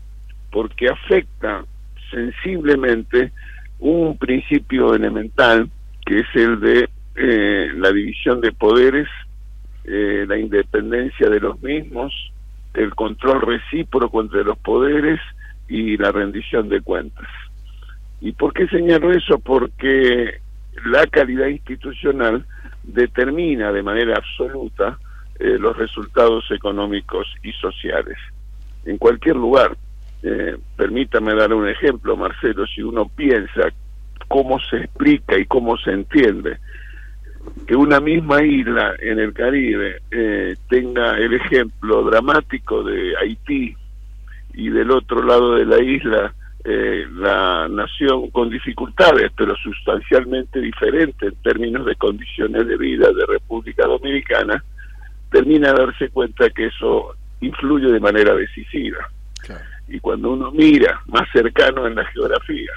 porque 0.53 0.87
afecta 0.87 1.65
sensiblemente 2.11 3.33
un 3.79 4.19
principio 4.19 4.95
elemental 4.95 5.71
que 6.05 6.19
es 6.19 6.27
el 6.35 6.61
de 6.61 6.91
eh, 7.17 7.71
la 7.77 7.93
división 7.93 8.41
de 8.41 8.53
poderes, 8.53 9.09
la 9.83 10.39
independencia 10.39 11.29
de 11.29 11.41
los 11.41 11.61
mismos, 11.63 12.13
el 12.75 12.95
control 12.95 13.41
recíproco 13.41 14.21
entre 14.21 14.45
los 14.45 14.57
poderes 14.59 15.19
y 15.69 15.97
la 15.97 16.13
rendición 16.13 16.69
de 16.69 16.81
cuentas. 16.81 17.27
¿Y 18.21 18.33
por 18.33 18.53
qué 18.53 18.67
señalo 18.69 19.11
eso? 19.13 19.39
Porque 19.39 20.41
la 20.85 21.07
calidad 21.07 21.47
institucional 21.47 22.45
determina 22.83 23.73
de 23.73 23.83
manera 23.83 24.17
absoluta 24.17 24.99
eh, 25.39 25.57
los 25.59 25.77
resultados 25.77 26.45
económicos 26.51 27.27
y 27.43 27.53
sociales. 27.53 28.19
En 28.85 28.99
cualquier 28.99 29.37
lugar, 29.37 29.77
eh, 30.23 30.57
permítame 30.77 31.35
dar 31.35 31.53
un 31.55 31.69
ejemplo, 31.69 32.17
Marcelo, 32.17 32.67
si 32.67 32.83
uno 32.83 33.09
piensa 33.09 33.69
cómo 34.29 34.59
se 34.61 34.79
explica 34.79 35.39
y 35.39 35.47
cómo 35.47 35.77
se 35.79 35.93
entiende 35.93 36.59
que 37.67 37.77
una 37.77 38.01
misma 38.01 38.43
isla 38.43 38.95
en 38.99 39.19
el 39.19 39.33
Caribe 39.33 39.99
eh, 40.11 40.57
tenga 40.69 41.17
el 41.17 41.35
ejemplo 41.35 42.03
dramático 42.03 42.83
de 42.83 43.15
Haití 43.17 43.77
y 44.55 44.69
del 44.71 44.91
otro 44.91 45.23
lado 45.23 45.55
de 45.55 45.65
la 45.65 45.83
isla 45.83 46.35
eh, 46.63 47.07
la 47.15 47.69
nación 47.69 48.29
con 48.31 48.51
dificultades, 48.51 49.33
pero 49.35 49.57
sustancialmente 49.57 50.61
diferente 50.61 51.27
en 51.29 51.35
términos 51.37 51.87
de 51.87 51.95
condiciones 51.97 52.67
de 52.67 52.77
vida 52.77 53.09
de 53.13 53.25
República 53.27 53.87
Dominicana, 53.87 54.63
termina 55.31 55.71
a 55.71 55.75
darse 55.75 56.11
cuenta 56.11 56.51
que 56.51 56.67
eso 56.67 57.15
influye 57.41 57.91
de 57.91 58.01
manera 58.01 58.35
decisiva. 58.35 59.09
Y 59.89 59.99
cuando 60.01 60.33
uno 60.33 60.51
mira 60.53 61.01
más 61.07 61.29
cercano 61.33 61.87
en 61.87 61.95
la 61.95 62.05
geografía, 62.07 62.71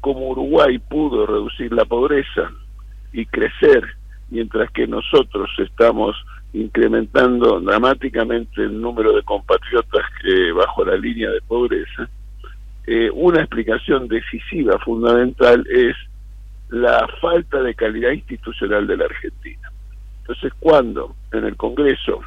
cómo 0.00 0.28
Uruguay 0.28 0.78
pudo 0.78 1.26
reducir 1.26 1.72
la 1.72 1.84
pobreza, 1.84 2.52
y 3.16 3.24
crecer, 3.24 3.82
mientras 4.28 4.70
que 4.72 4.86
nosotros 4.86 5.48
estamos 5.58 6.14
incrementando 6.52 7.60
dramáticamente 7.60 8.62
el 8.62 8.78
número 8.80 9.14
de 9.14 9.22
compatriotas 9.22 10.02
que 10.22 10.52
bajo 10.52 10.84
la 10.84 10.96
línea 10.96 11.30
de 11.30 11.40
pobreza, 11.40 12.08
eh, 12.86 13.10
una 13.12 13.40
explicación 13.40 14.06
decisiva, 14.06 14.78
fundamental, 14.80 15.66
es 15.70 15.96
la 16.68 17.08
falta 17.20 17.62
de 17.62 17.74
calidad 17.74 18.10
institucional 18.10 18.86
de 18.86 18.98
la 18.98 19.06
Argentina. 19.06 19.72
Entonces, 20.20 20.52
cuando 20.60 21.16
en 21.32 21.44
el 21.44 21.56
Congreso 21.56 22.20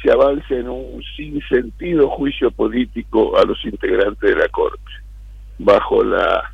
se 0.00 0.12
avanza 0.12 0.54
en 0.54 0.68
un 0.68 1.02
sinsentido 1.16 2.08
juicio 2.08 2.52
político 2.52 3.36
a 3.36 3.44
los 3.44 3.62
integrantes 3.64 4.30
de 4.30 4.36
la 4.36 4.48
Corte, 4.48 4.92
bajo 5.58 6.04
la 6.04 6.52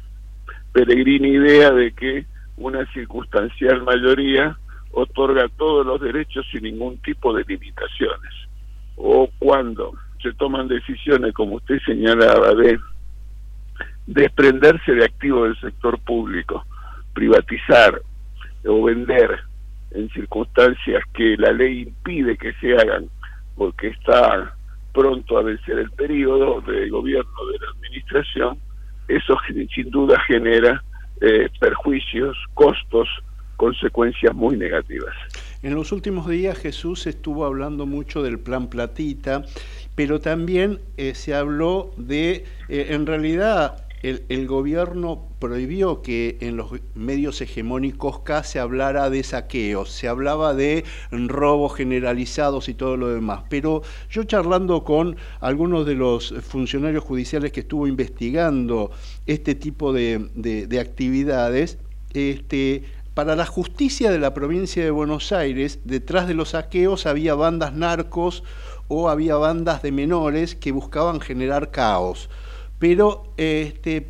peregrina 0.72 1.28
idea 1.28 1.70
de 1.70 1.92
que 1.92 2.24
una 2.57 2.85
circunstancial 2.93 3.83
mayoría 3.83 4.57
otorga 4.93 5.49
todos 5.57 5.85
los 5.85 6.01
derechos 6.01 6.47
sin 6.51 6.63
ningún 6.63 6.99
tipo 6.99 7.33
de 7.35 7.45
limitaciones. 7.45 8.33
O 8.97 9.29
cuando 9.39 9.95
se 10.23 10.33
toman 10.35 10.69
decisiones, 10.69 11.35
como 11.35 11.57
usted 11.57 11.79
señalaba, 11.85 12.55
de 12.55 12.79
desprenderse 14.07 14.93
de 14.93 15.05
activos 15.05 15.49
del 15.49 15.61
sector 15.61 15.99
público, 16.01 16.65
privatizar 17.13 18.01
o 18.67 18.85
vender 18.85 19.41
en 19.91 20.09
circunstancias 20.11 21.03
que 21.13 21.37
la 21.39 21.53
ley 21.53 21.83
impide 21.83 22.37
que 22.37 22.53
se 22.55 22.75
hagan 22.75 23.09
porque 23.57 23.89
está 23.89 24.55
pronto 24.93 25.39
a 25.39 25.43
vencer 25.43 25.79
el 25.79 25.91
periodo 25.93 26.61
de 26.61 26.89
gobierno 26.89 27.47
de 27.53 27.59
la 27.59 27.71
administración, 27.73 28.59
eso 29.09 29.37
sin 29.75 29.91
duda 29.91 30.19
genera 30.27 30.83
eh, 31.21 31.49
perjuicios, 31.61 32.37
costos, 32.55 33.09
consecuencias 33.57 34.35
muy 34.35 34.57
negativas. 34.57 35.15
En 35.62 35.75
los 35.75 35.93
últimos 35.93 36.29
días 36.29 36.59
Jesús 36.59 37.07
estuvo 37.07 37.45
hablando 37.45 37.87
mucho 37.87 38.23
del 38.23 38.39
plan 38.39 38.69
Platita, 38.69 39.45
pero 39.95 40.21
también 40.21 40.81
eh, 40.97 41.15
se 41.15 41.35
habló 41.35 41.93
de, 41.97 42.45
eh, 42.69 42.87
en 42.91 43.07
realidad, 43.07 43.84
el, 44.05 44.47
gobierno 44.47 45.29
prohibió 45.39 46.03
que 46.03 46.37
en 46.41 46.59
los 46.59 46.73
medios 46.95 47.41
hegemónicos 47.41 48.21
casi 48.21 48.53
se 48.53 48.61
hablara 48.61 49.09
de 49.09 49.23
saqueos, 49.23 49.91
se 49.91 50.09
hablaba 50.09 50.53
de 50.53 50.85
robos 51.11 51.75
generalizados 51.75 52.69
y 52.69 52.75
todo 52.75 52.99
lo 52.99 53.09
demás. 53.09 53.45
Pero 53.49 53.81
yo 54.11 54.25
charlando 54.25 54.85
con 54.85 55.17
algunos 55.41 55.87
de 55.87 55.95
los 55.95 56.35
funcionarios 56.47 57.03
judiciales 57.03 57.51
que 57.51 57.61
estuvo 57.61 57.87
investigando 57.87 58.91
este 59.25 59.55
tipo 59.55 59.95
de, 59.95 60.69
actividades, 60.79 61.79
este, 62.13 62.83
para 63.15 63.37
la 63.37 63.47
justicia 63.47 64.11
de 64.11 64.19
la 64.19 64.35
provincia 64.35 64.85
de 64.85 64.91
Buenos 64.91 65.33
Aires, 65.33 65.81
detrás 65.85 66.29
de 66.29 66.35
los 66.35 66.51
saqueos 66.51 67.07
había 67.07 67.35
bandas 67.35 67.73
narcos 67.73 68.45
o 68.89 69.09
había 69.09 69.37
bandas 69.37 69.81
de 69.83 69.93
menores 69.93 70.55
que 70.55 70.73
buscaban 70.73 71.21
generar 71.21 71.71
caos. 71.71 72.29
Pero 72.85 73.24
este, 73.39 74.07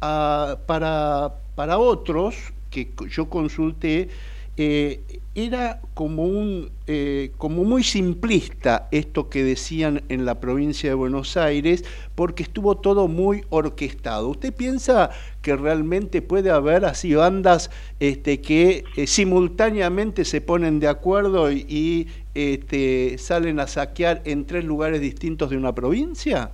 para, 0.00 1.34
para 1.54 1.78
otros 1.78 2.34
que 2.70 2.90
yo 3.08 3.30
consulté, 3.30 4.08
eh, 4.56 5.00
era 5.36 5.80
como, 5.94 6.24
un, 6.24 6.72
eh, 6.88 7.30
como 7.38 7.62
muy 7.62 7.84
simplista 7.84 8.88
esto 8.90 9.28
que 9.28 9.44
decían 9.44 10.02
en 10.08 10.24
la 10.24 10.40
provincia 10.40 10.90
de 10.90 10.96
Buenos 10.96 11.36
Aires, 11.36 11.84
porque 12.16 12.42
estuvo 12.42 12.76
todo 12.78 13.06
muy 13.06 13.44
orquestado. 13.48 14.26
¿Usted 14.30 14.52
piensa 14.52 15.10
que 15.40 15.54
realmente 15.54 16.20
puede 16.20 16.50
haber 16.50 16.84
así 16.84 17.14
bandas 17.14 17.70
este, 18.00 18.40
que 18.40 18.82
eh, 18.96 19.06
simultáneamente 19.06 20.24
se 20.24 20.40
ponen 20.40 20.80
de 20.80 20.88
acuerdo 20.88 21.52
y, 21.52 22.08
este, 22.34 23.18
salen 23.18 23.60
a 23.60 23.68
saquear 23.68 24.22
en 24.24 24.46
tres 24.46 24.64
lugares 24.64 25.00
distintos 25.00 25.50
de 25.50 25.58
una 25.58 25.76
provincia? 25.76 26.50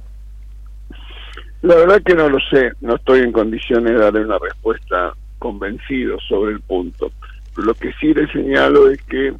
La 1.63 1.77
verdad 1.77 2.03
que 2.05 2.15
no 2.15 2.29
lo 2.29 2.39
sé, 2.51 2.73
no 2.81 2.97
estoy 2.97 3.21
en 3.21 3.31
condiciones 3.31 3.93
de 3.93 3.99
darle 3.99 4.25
una 4.25 4.39
respuesta 4.39 5.15
convencido 5.39 6.19
sobre 6.29 6.55
el 6.55 6.61
punto. 6.61 7.13
Lo 7.57 7.73
que 7.75 7.93
sí 8.01 8.13
le 8.13 8.27
señalo 8.33 8.91
es 8.91 9.01
que 9.05 9.33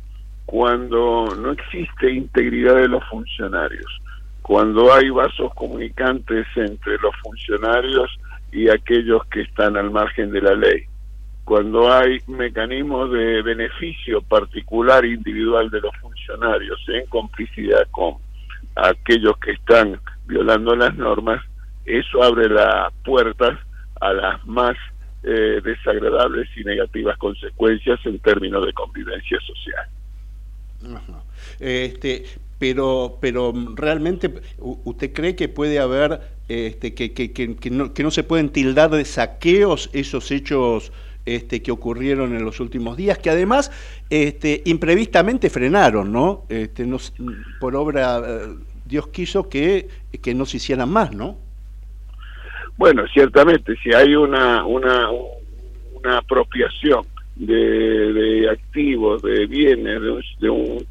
cuando 0.47 1.35
no 1.37 1.51
existe 1.51 2.13
integridad 2.13 2.77
de 2.77 2.87
los 2.87 3.03
funcionarios, 3.09 4.01
cuando 4.43 4.93
hay 4.93 5.11
vasos 5.11 5.53
comunicantes 5.55 6.47
entre 6.55 6.97
los 6.99 7.15
funcionarios 7.25 8.09
y 8.53 8.69
aquellos 8.69 9.25
que 9.27 9.41
están 9.41 9.77
al 9.77 9.91
margen 9.91 10.31
de 10.31 10.43
la 10.43 10.55
ley, 10.55 10.85
cuando 11.45 11.93
hay 11.93 12.21
mecanismos 12.29 13.11
de 13.11 13.43
beneficio 13.43 14.23
particular 14.23 15.05
individual 15.05 15.71
de 15.71 15.81
los 15.81 15.97
funcionarios 15.97 16.81
en 16.89 17.05
complicidad 17.07 17.85
con 17.91 18.15
aquellos 18.77 19.37
que 19.39 19.53
están 19.53 19.99
violando 20.27 20.77
las 20.77 20.95
normas, 20.95 21.43
eso 21.85 22.23
abre 22.23 22.49
las 22.49 22.93
puertas 23.05 23.59
a 24.01 24.13
las 24.13 24.47
más 24.47 24.77
eh, 25.23 25.61
desagradables 25.63 26.49
y 26.57 26.65
negativas 26.65 27.17
consecuencias 27.19 28.01
en 28.05 28.19
términos 28.19 28.67
de 28.67 28.73
convivencia 28.73 29.39
social. 29.41 29.87
Este, 31.61 32.25
pero, 32.59 33.19
pero 33.21 33.53
realmente 33.75 34.33
usted 34.59 35.13
cree 35.13 35.37
que 35.37 35.49
puede 35.49 35.79
haber, 35.79 36.21
este, 36.49 36.95
que, 36.95 37.13
que, 37.13 37.33
que, 37.33 37.71
no, 37.71 37.95
que 37.95 38.03
no 38.03 38.11
se 38.11 38.25
pueden 38.25 38.51
tildar 38.51 38.91
de 38.91 39.05
saqueos 39.05 39.91
esos 39.93 40.31
hechos 40.31 40.93
este, 41.25 41.63
que 41.63 41.71
ocurrieron 41.71 42.35
en 42.35 42.45
los 42.45 42.59
últimos 42.59 42.97
días, 42.97 43.19
que 43.19 43.31
además 43.31 43.71
este, 44.11 44.63
imprevistamente 44.65 45.51
frenaron, 45.51 46.13
¿no? 46.13 46.45
Este, 46.49 46.85
por 47.61 47.77
obra, 47.77 48.21
eh, 48.27 48.55
Dios 48.85 49.09
quiso 49.09 49.49
que, 49.49 49.89
que 50.21 50.35
no 50.35 50.47
se 50.47 50.57
hicieran 50.57 50.91
más, 50.91 51.15
¿no? 51.15 51.37
Bueno, 52.77 53.05
ciertamente, 53.13 53.77
si 53.83 53.93
hay 53.93 54.15
una, 54.15 54.65
una, 54.65 55.09
una 55.11 56.19
apropiación 56.19 57.05
de, 57.37 58.49
activos, 58.51 59.23
de 59.23 59.47
bienes 59.47 60.01
de 60.01 60.11
un, 60.11 60.23
de 60.41 60.51
un, 60.51 60.87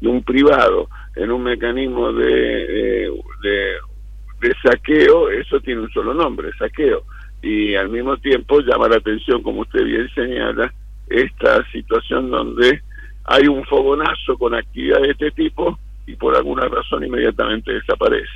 de 0.00 0.08
un 0.08 0.22
privado 0.22 0.88
en 1.16 1.30
un 1.30 1.42
mecanismo 1.42 2.12
de, 2.12 3.10
de, 3.42 3.72
de, 4.40 4.54
saqueo, 4.62 5.30
eso 5.30 5.60
tiene 5.60 5.82
un 5.82 5.90
solo 5.90 6.14
nombre, 6.14 6.50
saqueo. 6.58 7.02
Y 7.42 7.74
al 7.74 7.88
mismo 7.88 8.16
tiempo 8.18 8.60
llama 8.60 8.88
la 8.88 8.96
atención, 8.96 9.42
como 9.42 9.62
usted 9.62 9.84
bien 9.84 10.08
señala, 10.14 10.72
esta 11.08 11.64
situación 11.70 12.30
donde 12.30 12.82
hay 13.24 13.46
un 13.48 13.64
fogonazo 13.64 14.36
con 14.38 14.54
actividad 14.54 15.00
de 15.00 15.10
este 15.10 15.30
tipo 15.32 15.78
y 16.06 16.16
por 16.16 16.36
alguna 16.36 16.66
razón 16.68 17.04
inmediatamente 17.04 17.72
desaparece. 17.72 18.30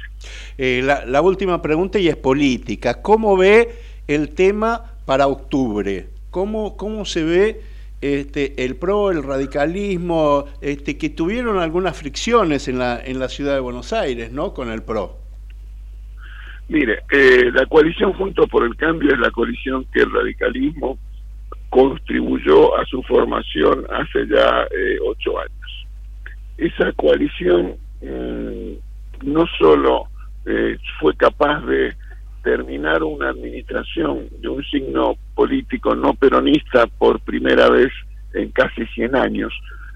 Eh, 0.58 0.82
la, 0.82 1.20
última 1.22 1.60
pregunta 1.60 1.98
y 1.98 2.08
es 2.08 2.16
política. 2.16 3.02
¿Cómo 3.02 3.36
ve 3.36 3.68
el 4.06 4.34
tema 4.34 4.82
para 5.06 5.26
octubre? 5.26 6.06
¿Cómo, 6.30 6.76
cómo 6.76 7.04
se 7.04 7.24
ve 7.24 7.60
este, 8.00 8.64
el 8.64 8.76
PRO, 8.76 9.10
el 9.10 9.22
radicalismo, 9.22 10.44
este, 10.60 10.98
que 10.98 11.10
tuvieron 11.10 11.58
algunas 11.58 11.98
fricciones 11.98 12.68
en 12.68 12.78
la, 12.78 13.00
en 13.02 13.18
la 13.18 13.28
ciudad 13.28 13.54
de 13.54 13.60
Buenos 13.60 13.92
Aires, 13.92 14.30
¿no? 14.30 14.52
Con 14.52 14.70
el 14.70 14.82
PRO. 14.82 15.16
Mire, 16.68 17.00
eh, 17.10 17.50
la 17.52 17.66
coalición 17.66 18.12
Juntos 18.14 18.48
por 18.48 18.64
el 18.64 18.74
Cambio 18.76 19.12
es 19.12 19.18
la 19.18 19.30
coalición 19.30 19.84
que 19.92 20.00
el 20.00 20.10
radicalismo 20.10 20.98
contribuyó 21.68 22.78
a 22.78 22.84
su 22.86 23.02
formación 23.02 23.84
hace 23.90 24.26
ya 24.28 24.62
eh, 24.70 24.96
ocho 25.04 25.38
años 25.38 25.63
esa 26.56 26.92
coalición 26.92 27.74
eh, 28.00 28.78
no 29.22 29.46
solo 29.58 30.08
eh, 30.46 30.76
fue 31.00 31.16
capaz 31.16 31.60
de 31.66 31.94
terminar 32.42 33.02
una 33.02 33.30
administración 33.30 34.28
de 34.40 34.48
un 34.48 34.62
signo 34.64 35.16
político 35.34 35.94
no 35.94 36.14
peronista 36.14 36.86
por 36.86 37.18
primera 37.20 37.70
vez 37.70 37.90
en 38.34 38.50
casi 38.50 38.84
100 38.86 39.16
años, 39.16 39.52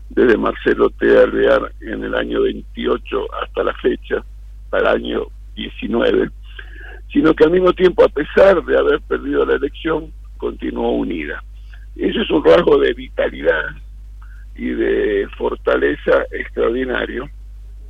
desde 0.09 0.39
Marcelo 0.39 0.89
T. 0.91 1.07
Alvear 1.19 1.73
en 1.81 2.05
el 2.05 2.15
año 2.15 2.43
28 2.43 3.35
hasta 3.43 3.65
la 3.65 3.75
fecha, 3.75 4.25
para 4.71 4.93
el 4.93 5.03
año 5.03 5.27
19, 5.55 6.31
sino 7.13 7.35
que 7.35 7.45
al 7.45 7.51
mismo 7.51 7.73
tiempo, 7.75 8.05
a 8.05 8.09
pesar 8.09 8.65
de 8.65 8.79
haber 8.79 9.01
perdido 9.03 9.45
la 9.45 9.57
elección, 9.57 10.11
continuó 10.39 10.93
unida. 10.93 11.43
Eso 11.97 12.23
es 12.23 12.31
un 12.31 12.45
rasgo 12.45 12.79
de 12.79 12.95
vitalidad 12.95 13.63
y 14.59 14.71
de 14.71 15.29
fortaleza 15.39 16.25
extraordinario 16.33 17.31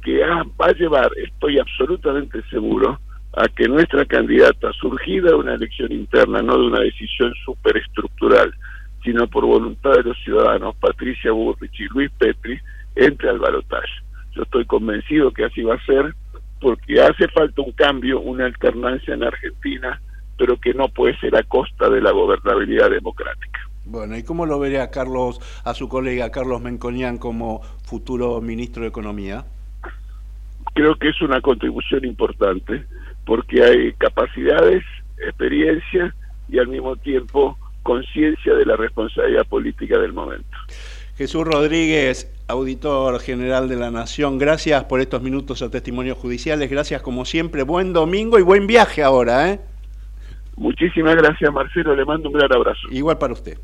que 0.02 0.20
va 0.20 0.66
a 0.66 0.72
llevar, 0.72 1.10
estoy 1.16 1.58
absolutamente 1.58 2.42
seguro, 2.50 3.00
a 3.32 3.48
que 3.48 3.66
nuestra 3.68 4.04
candidata, 4.04 4.72
surgida 4.74 5.30
de 5.30 5.34
una 5.34 5.54
elección 5.54 5.90
interna, 5.92 6.42
no 6.42 6.58
de 6.58 6.66
una 6.66 6.80
decisión 6.80 7.32
superestructural, 7.44 8.52
sino 9.02 9.26
por 9.28 9.44
voluntad 9.44 9.92
de 9.92 10.02
los 10.02 10.18
ciudadanos, 10.22 10.76
Patricia 10.76 11.32
Burrich 11.32 11.80
y 11.80 11.88
Luis 11.88 12.10
Petri, 12.18 12.58
entre 12.96 13.30
al 13.30 13.38
balotaje. 13.38 13.88
Yo 14.34 14.42
estoy 14.42 14.64
convencido 14.66 15.32
que 15.32 15.44
así 15.44 15.62
va 15.62 15.74
a 15.74 15.84
ser, 15.86 16.14
porque 16.60 17.00
hace 17.00 17.28
falta 17.28 17.62
un 17.62 17.72
cambio, 17.72 18.20
una 18.20 18.46
alternancia 18.46 19.14
en 19.14 19.24
Argentina, 19.24 20.00
pero 20.36 20.58
que 20.58 20.74
no 20.74 20.88
puede 20.88 21.18
ser 21.18 21.36
a 21.36 21.42
costa 21.44 21.88
de 21.88 22.00
la 22.00 22.10
gobernabilidad 22.10 22.90
democrática. 22.90 23.67
Bueno, 23.91 24.18
¿y 24.18 24.22
cómo 24.22 24.45
lo 24.45 24.59
vería 24.59 24.82
a 24.82 24.91
Carlos, 24.91 25.41
a 25.64 25.72
su 25.72 25.89
colega 25.89 26.30
Carlos 26.30 26.61
Menconian 26.61 27.16
como 27.16 27.62
futuro 27.84 28.39
ministro 28.43 28.82
de 28.82 28.91
Economía? 28.91 29.47
Creo 30.74 30.95
que 30.97 31.09
es 31.09 31.22
una 31.22 31.41
contribución 31.41 32.05
importante 32.05 32.84
porque 33.24 33.64
hay 33.64 33.95
capacidades, 33.95 34.84
experiencia 35.26 36.14
y 36.51 36.59
al 36.59 36.68
mismo 36.68 36.97
tiempo 36.97 37.57
conciencia 37.82 38.53
de 38.55 38.66
la 38.66 38.76
responsabilidad 38.76 39.47
política 39.47 39.99
del 39.99 40.12
momento. 40.12 40.59
Jesús 41.16 41.47
Rodríguez, 41.47 42.30
auditor 42.47 43.18
general 43.20 43.70
de 43.70 43.76
la 43.76 43.91
Nación, 43.91 44.36
gracias 44.36 44.84
por 44.84 45.01
estos 45.01 45.22
minutos 45.22 45.62
a 45.62 45.70
testimonios 45.70 46.18
judiciales, 46.18 46.70
gracias 46.70 47.01
como 47.01 47.24
siempre, 47.24 47.62
buen 47.62 47.95
domingo 47.95 48.39
y 48.39 48.43
buen 48.43 48.66
viaje 48.66 49.03
ahora, 49.03 49.51
¿eh? 49.51 49.61
Muchísimas 50.57 51.16
gracias 51.16 51.51
Marcelo, 51.51 51.97
le 51.97 52.05
mando 52.05 52.28
un 52.28 52.34
gran 52.34 52.53
abrazo. 52.53 52.86
Igual 52.91 53.16
para 53.16 53.32
usted. 53.32 53.59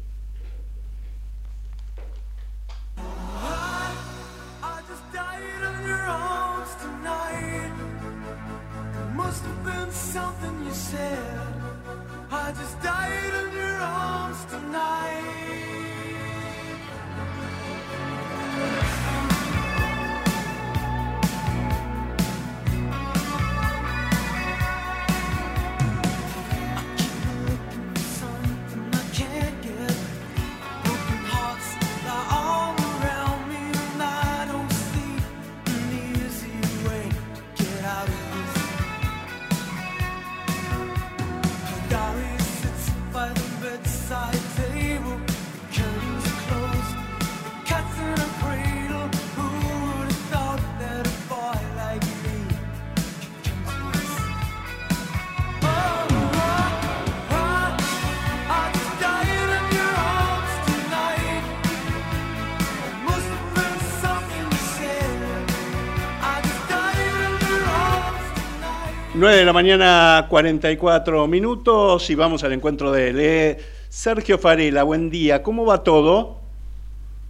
9 69.24 69.38
de 69.38 69.44
la 69.46 69.54
mañana, 69.54 70.26
44 70.28 71.26
minutos 71.28 72.10
y 72.10 72.14
vamos 72.14 72.44
al 72.44 72.52
encuentro 72.52 72.92
de 72.92 73.08
él. 73.08 73.16
Eh, 73.20 73.58
Sergio 73.88 74.36
Farela, 74.36 74.82
buen 74.82 75.08
día. 75.08 75.42
¿Cómo 75.42 75.64
va 75.64 75.82
todo? 75.82 76.40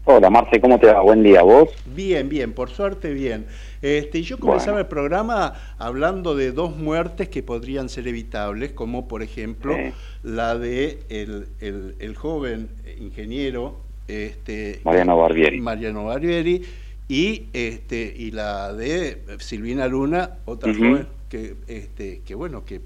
Hola 0.05 0.28
Marce, 0.28 0.61
¿cómo 0.61 0.80
te 0.80 0.88
va? 0.88 1.03
Buen 1.03 1.22
día, 1.22 1.42
¿vos? 1.42 1.68
Bien, 1.95 2.28
bien, 2.28 2.53
por 2.53 2.70
suerte 2.70 3.12
bien. 3.12 3.47
Este, 3.80 4.22
yo 4.22 4.40
comenzaba 4.40 4.80
el 4.80 4.86
programa 4.86 5.55
hablando 5.78 6.34
de 6.34 6.51
dos 6.51 6.76
muertes 6.76 7.28
que 7.28 7.45
podrían 7.45 7.88
ser 7.88 8.09
evitables, 8.09 8.72
como 8.72 9.07
por 9.07 9.22
ejemplo 9.22 9.76
la 10.24 10.59
de 10.59 10.99
el, 11.11 11.47
el, 11.61 11.95
el 12.01 12.16
joven 12.16 12.70
ingeniero 12.99 13.76
este, 14.09 14.80
Mariano 14.82 15.16
Barbieri. 15.16 15.61
Mariano 15.61 16.07
Barbieri 16.07 16.61
y 17.07 17.45
este 17.53 18.12
y 18.16 18.32
la 18.32 18.72
de 18.72 19.22
Silvina 19.38 19.86
Luna, 19.86 20.38
otra 20.45 20.74
joven 20.74 21.07
que 21.35 21.57
este 21.66 22.22
que 22.24 22.37
bueno 22.37 22.64
que, 22.64 22.80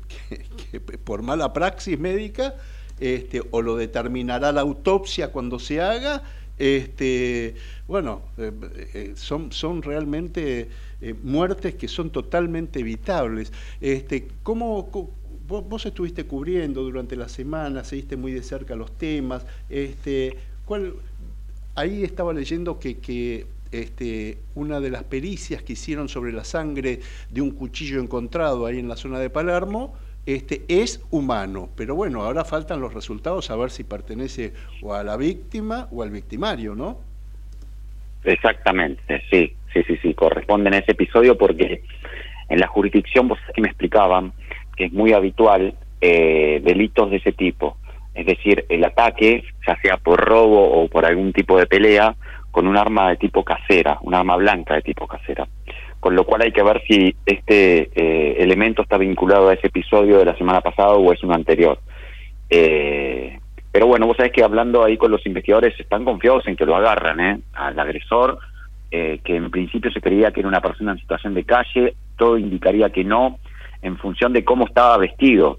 por 0.80 1.20
mala 1.20 1.52
praxis 1.52 1.98
médica 1.98 2.54
este 2.98 3.42
o 3.50 3.60
lo 3.60 3.76
determinará 3.76 4.52
la 4.52 4.62
autopsia 4.62 5.30
cuando 5.30 5.58
se 5.58 5.82
haga 5.82 6.22
este 6.58 7.54
bueno 7.86 8.22
eh, 8.38 8.52
eh, 8.94 9.12
son 9.16 9.52
son 9.52 9.82
realmente 9.82 10.68
eh, 11.02 11.14
muertes 11.22 11.74
que 11.74 11.86
son 11.86 12.10
totalmente 12.10 12.80
evitables. 12.80 13.52
Este 13.80 14.26
cómo, 14.42 14.88
vos, 15.46 15.86
estuviste 15.86 16.24
cubriendo 16.24 16.82
durante 16.82 17.16
la 17.16 17.28
semana 17.28 17.84
seguiste 17.84 18.16
muy 18.16 18.32
de 18.32 18.42
cerca 18.42 18.74
los 18.74 18.90
temas 18.96 19.44
este 19.68 20.38
ahí 21.74 22.02
estaba 22.02 22.32
leyendo 22.32 22.80
que 22.80 23.46
este, 23.72 24.38
una 24.54 24.80
de 24.80 24.90
las 24.90 25.04
pericias 25.04 25.62
que 25.62 25.74
hicieron 25.74 26.08
sobre 26.08 26.32
la 26.32 26.44
sangre 26.44 27.00
de 27.30 27.40
un 27.40 27.50
cuchillo 27.50 28.00
encontrado 28.00 28.66
ahí 28.66 28.78
en 28.78 28.88
la 28.88 28.96
zona 28.96 29.18
de 29.18 29.30
Palermo, 29.30 29.94
este, 30.26 30.62
es 30.68 31.02
humano, 31.10 31.70
pero 31.74 31.94
bueno, 31.94 32.22
ahora 32.22 32.44
faltan 32.44 32.80
los 32.80 32.92
resultados 32.92 33.50
a 33.50 33.56
ver 33.56 33.70
si 33.70 33.84
pertenece 33.84 34.52
o 34.82 34.92
a 34.92 35.02
la 35.02 35.16
víctima 35.16 35.88
o 35.90 36.02
al 36.02 36.10
victimario, 36.10 36.74
¿no? 36.74 36.98
Exactamente, 38.24 39.22
sí, 39.30 39.54
sí, 39.72 39.82
sí, 39.84 39.96
sí, 40.02 40.12
corresponde 40.12 40.68
en 40.68 40.74
ese 40.74 40.92
episodio 40.92 41.38
porque 41.38 41.82
en 42.48 42.60
la 42.60 42.66
jurisdicción, 42.66 43.28
vos 43.28 43.38
que 43.54 43.62
me 43.62 43.68
explicaban, 43.68 44.32
que 44.76 44.86
es 44.86 44.92
muy 44.92 45.12
habitual 45.12 45.74
eh, 46.00 46.60
delitos 46.62 47.10
de 47.10 47.16
ese 47.16 47.32
tipo, 47.32 47.78
es 48.14 48.26
decir, 48.26 48.66
el 48.68 48.84
ataque, 48.84 49.44
ya 49.66 49.80
sea 49.80 49.96
por 49.96 50.20
robo 50.20 50.82
o 50.82 50.88
por 50.88 51.06
algún 51.06 51.32
tipo 51.32 51.58
de 51.58 51.66
pelea, 51.66 52.16
con 52.50 52.66
un 52.66 52.76
arma 52.76 53.10
de 53.10 53.16
tipo 53.16 53.44
casera, 53.44 53.98
un 54.02 54.14
arma 54.14 54.36
blanca 54.36 54.74
de 54.74 54.82
tipo 54.82 55.06
casera. 55.06 55.46
Con 56.00 56.14
lo 56.14 56.24
cual 56.24 56.42
hay 56.42 56.52
que 56.52 56.62
ver 56.62 56.82
si 56.86 57.14
este 57.26 57.90
eh, 57.94 58.36
elemento 58.38 58.82
está 58.82 58.98
vinculado 58.98 59.48
a 59.48 59.54
ese 59.54 59.66
episodio 59.66 60.18
de 60.18 60.24
la 60.24 60.36
semana 60.36 60.60
pasada 60.60 60.92
o 60.92 61.12
es 61.12 61.22
uno 61.22 61.34
anterior. 61.34 61.78
Eh, 62.50 63.38
pero 63.70 63.86
bueno, 63.86 64.06
vos 64.06 64.16
sabés 64.16 64.32
que 64.32 64.42
hablando 64.42 64.84
ahí 64.84 64.96
con 64.96 65.10
los 65.10 65.24
investigadores 65.26 65.78
están 65.78 66.04
confiados 66.04 66.46
en 66.46 66.56
que 66.56 66.64
lo 66.64 66.76
agarran, 66.76 67.20
¿eh? 67.20 67.40
Al 67.52 67.78
agresor, 67.78 68.38
eh, 68.90 69.20
que 69.22 69.36
en 69.36 69.50
principio 69.50 69.92
se 69.92 70.00
creía 70.00 70.30
que 70.30 70.40
era 70.40 70.48
una 70.48 70.62
persona 70.62 70.92
en 70.92 70.98
situación 70.98 71.34
de 71.34 71.44
calle, 71.44 71.94
todo 72.16 72.38
indicaría 72.38 72.90
que 72.90 73.04
no, 73.04 73.38
en 73.82 73.98
función 73.98 74.32
de 74.32 74.44
cómo 74.44 74.66
estaba 74.66 74.96
vestido. 74.96 75.58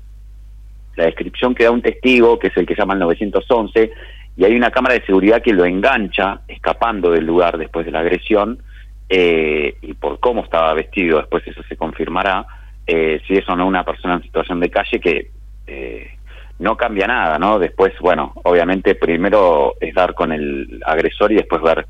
La 0.96 1.06
descripción 1.06 1.54
que 1.54 1.64
da 1.64 1.72
un 1.72 1.82
testigo, 1.82 2.40
que 2.40 2.48
es 2.48 2.58
el 2.58 2.66
que 2.66 2.76
llama 2.76 2.94
el 2.94 3.00
911, 3.00 3.92
y 4.40 4.46
hay 4.46 4.56
una 4.56 4.72
cámara 4.72 4.96
de 4.96 5.06
seguridad 5.06 5.42
que 5.42 5.52
lo 5.52 5.66
engancha 5.66 6.40
escapando 6.48 7.12
del 7.12 7.26
lugar 7.26 7.58
después 7.58 7.86
de 7.86 7.92
la 7.92 8.00
agresión 8.00 8.64
eh, 9.10 9.76
y 9.82 9.94
por 9.96 10.22
cómo 10.22 10.46
estaba 10.46 10.74
vestido, 10.74 11.18
después 11.18 11.46
eso 11.46 11.62
se 11.64 11.76
confirmará, 11.76 12.48
eh, 12.88 13.20
si 13.28 13.34
es 13.34 13.50
o 13.50 13.56
no 13.58 13.68
una 13.68 13.84
persona 13.84 14.14
en 14.14 14.22
situación 14.22 14.62
de 14.62 14.70
calle 14.70 15.02
que 15.02 15.32
eh, 15.68 16.12
no 16.60 16.78
cambia 16.78 17.06
nada, 17.06 17.38
¿no? 17.38 17.60
Después, 17.60 17.92
bueno, 18.00 18.32
obviamente 18.46 18.96
primero 18.96 19.76
es 19.78 19.94
dar 19.94 20.14
con 20.14 20.32
el 20.32 20.82
agresor 20.86 21.34
y 21.34 21.36
después 21.36 21.62
ver 21.62 21.86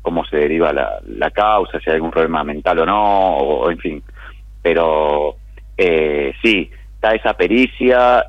cómo 0.00 0.24
se 0.24 0.38
deriva 0.38 0.72
la, 0.72 0.98
la, 1.06 1.30
causa, 1.30 1.78
si 1.80 1.90
hay 1.90 1.96
algún 1.96 2.10
problema 2.10 2.42
mental 2.44 2.78
o 2.78 2.86
no, 2.86 3.36
o, 3.36 3.70
en 3.70 3.78
fin. 3.78 4.02
Pero 4.62 5.36
sí, 5.76 6.70
está 6.94 7.10
esa 7.10 7.34
pericia. 7.34 8.24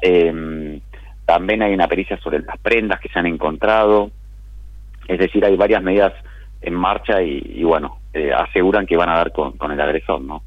También 1.30 1.62
hay 1.62 1.76
una 1.76 1.88
pericia 1.88 2.18
sobre 2.22 2.40
las 2.40 2.58
prendas 2.58 3.00
que 3.00 3.08
se 3.08 3.20
han 3.20 3.28
encontrado. 3.28 4.10
Es 5.08 5.20
decir, 5.20 5.46
hay 5.46 5.56
varias 5.56 5.84
medidas 5.84 6.12
en 6.60 6.74
marcha 6.74 7.22
y, 7.22 7.62
bueno, 7.64 8.00
eh, 8.16 8.32
aseguran 8.34 8.88
que 8.88 8.98
van 8.98 9.10
a 9.10 9.18
dar 9.18 9.32
con, 9.32 9.54
el 9.72 9.80
agresor, 9.80 10.22
¿no? 10.22 10.42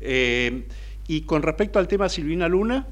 Eh, 0.00 0.66
y 1.06 1.20
con 1.20 1.42
respecto 1.42 1.78
al 1.78 1.86
tema 1.86 2.08
Silvina 2.08 2.48
Luna. 2.48 2.84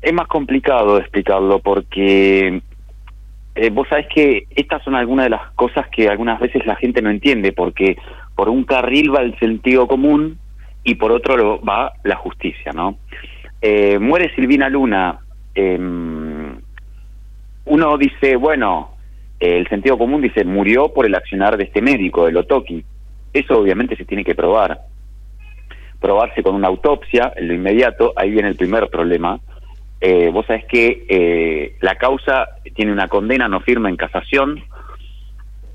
Es 0.00 0.12
más 0.12 0.28
complicado 0.28 0.98
explicarlo 0.98 1.58
porque 1.58 2.62
eh, 3.56 3.70
vos 3.70 3.88
sabés 3.88 4.06
que 4.14 4.46
estas 4.54 4.84
son 4.84 4.94
algunas 4.94 5.24
de 5.24 5.30
las 5.30 5.50
cosas 5.54 5.88
que 5.88 6.08
algunas 6.08 6.38
veces 6.38 6.64
la 6.64 6.76
gente 6.76 7.02
no 7.02 7.10
entiende, 7.10 7.50
porque 7.50 7.96
por 8.36 8.48
un 8.48 8.62
carril 8.62 9.12
va 9.12 9.22
el 9.22 9.36
sentido 9.40 9.88
común 9.88 10.38
y 10.84 10.94
por 10.94 11.10
otro 11.10 11.60
va 11.60 11.94
la 12.04 12.14
justicia, 12.14 12.70
¿no? 12.72 12.98
Eh, 13.66 13.98
muere 13.98 14.30
Silvina 14.34 14.68
Luna, 14.68 15.20
em, 15.54 16.54
uno 17.64 17.96
dice, 17.96 18.36
bueno, 18.36 18.90
el 19.40 19.66
sentido 19.68 19.96
común 19.96 20.20
dice, 20.20 20.44
murió 20.44 20.92
por 20.92 21.06
el 21.06 21.14
accionar 21.14 21.56
de 21.56 21.64
este 21.64 21.80
médico, 21.80 22.26
de 22.26 22.36
Otoki. 22.36 22.84
Eso 23.32 23.58
obviamente 23.58 23.96
se 23.96 24.04
tiene 24.04 24.22
que 24.22 24.34
probar. 24.34 24.80
Probarse 25.98 26.42
con 26.42 26.54
una 26.54 26.68
autopsia, 26.68 27.32
en 27.36 27.48
lo 27.48 27.54
inmediato, 27.54 28.12
ahí 28.16 28.32
viene 28.32 28.48
el 28.48 28.56
primer 28.56 28.90
problema. 28.90 29.40
Eh, 29.98 30.28
vos 30.30 30.44
sabés 30.44 30.66
que 30.66 31.06
eh, 31.08 31.76
la 31.80 31.94
causa 31.94 32.46
tiene 32.74 32.92
una 32.92 33.08
condena 33.08 33.48
no 33.48 33.60
firme 33.60 33.88
en 33.88 33.96
casación. 33.96 34.62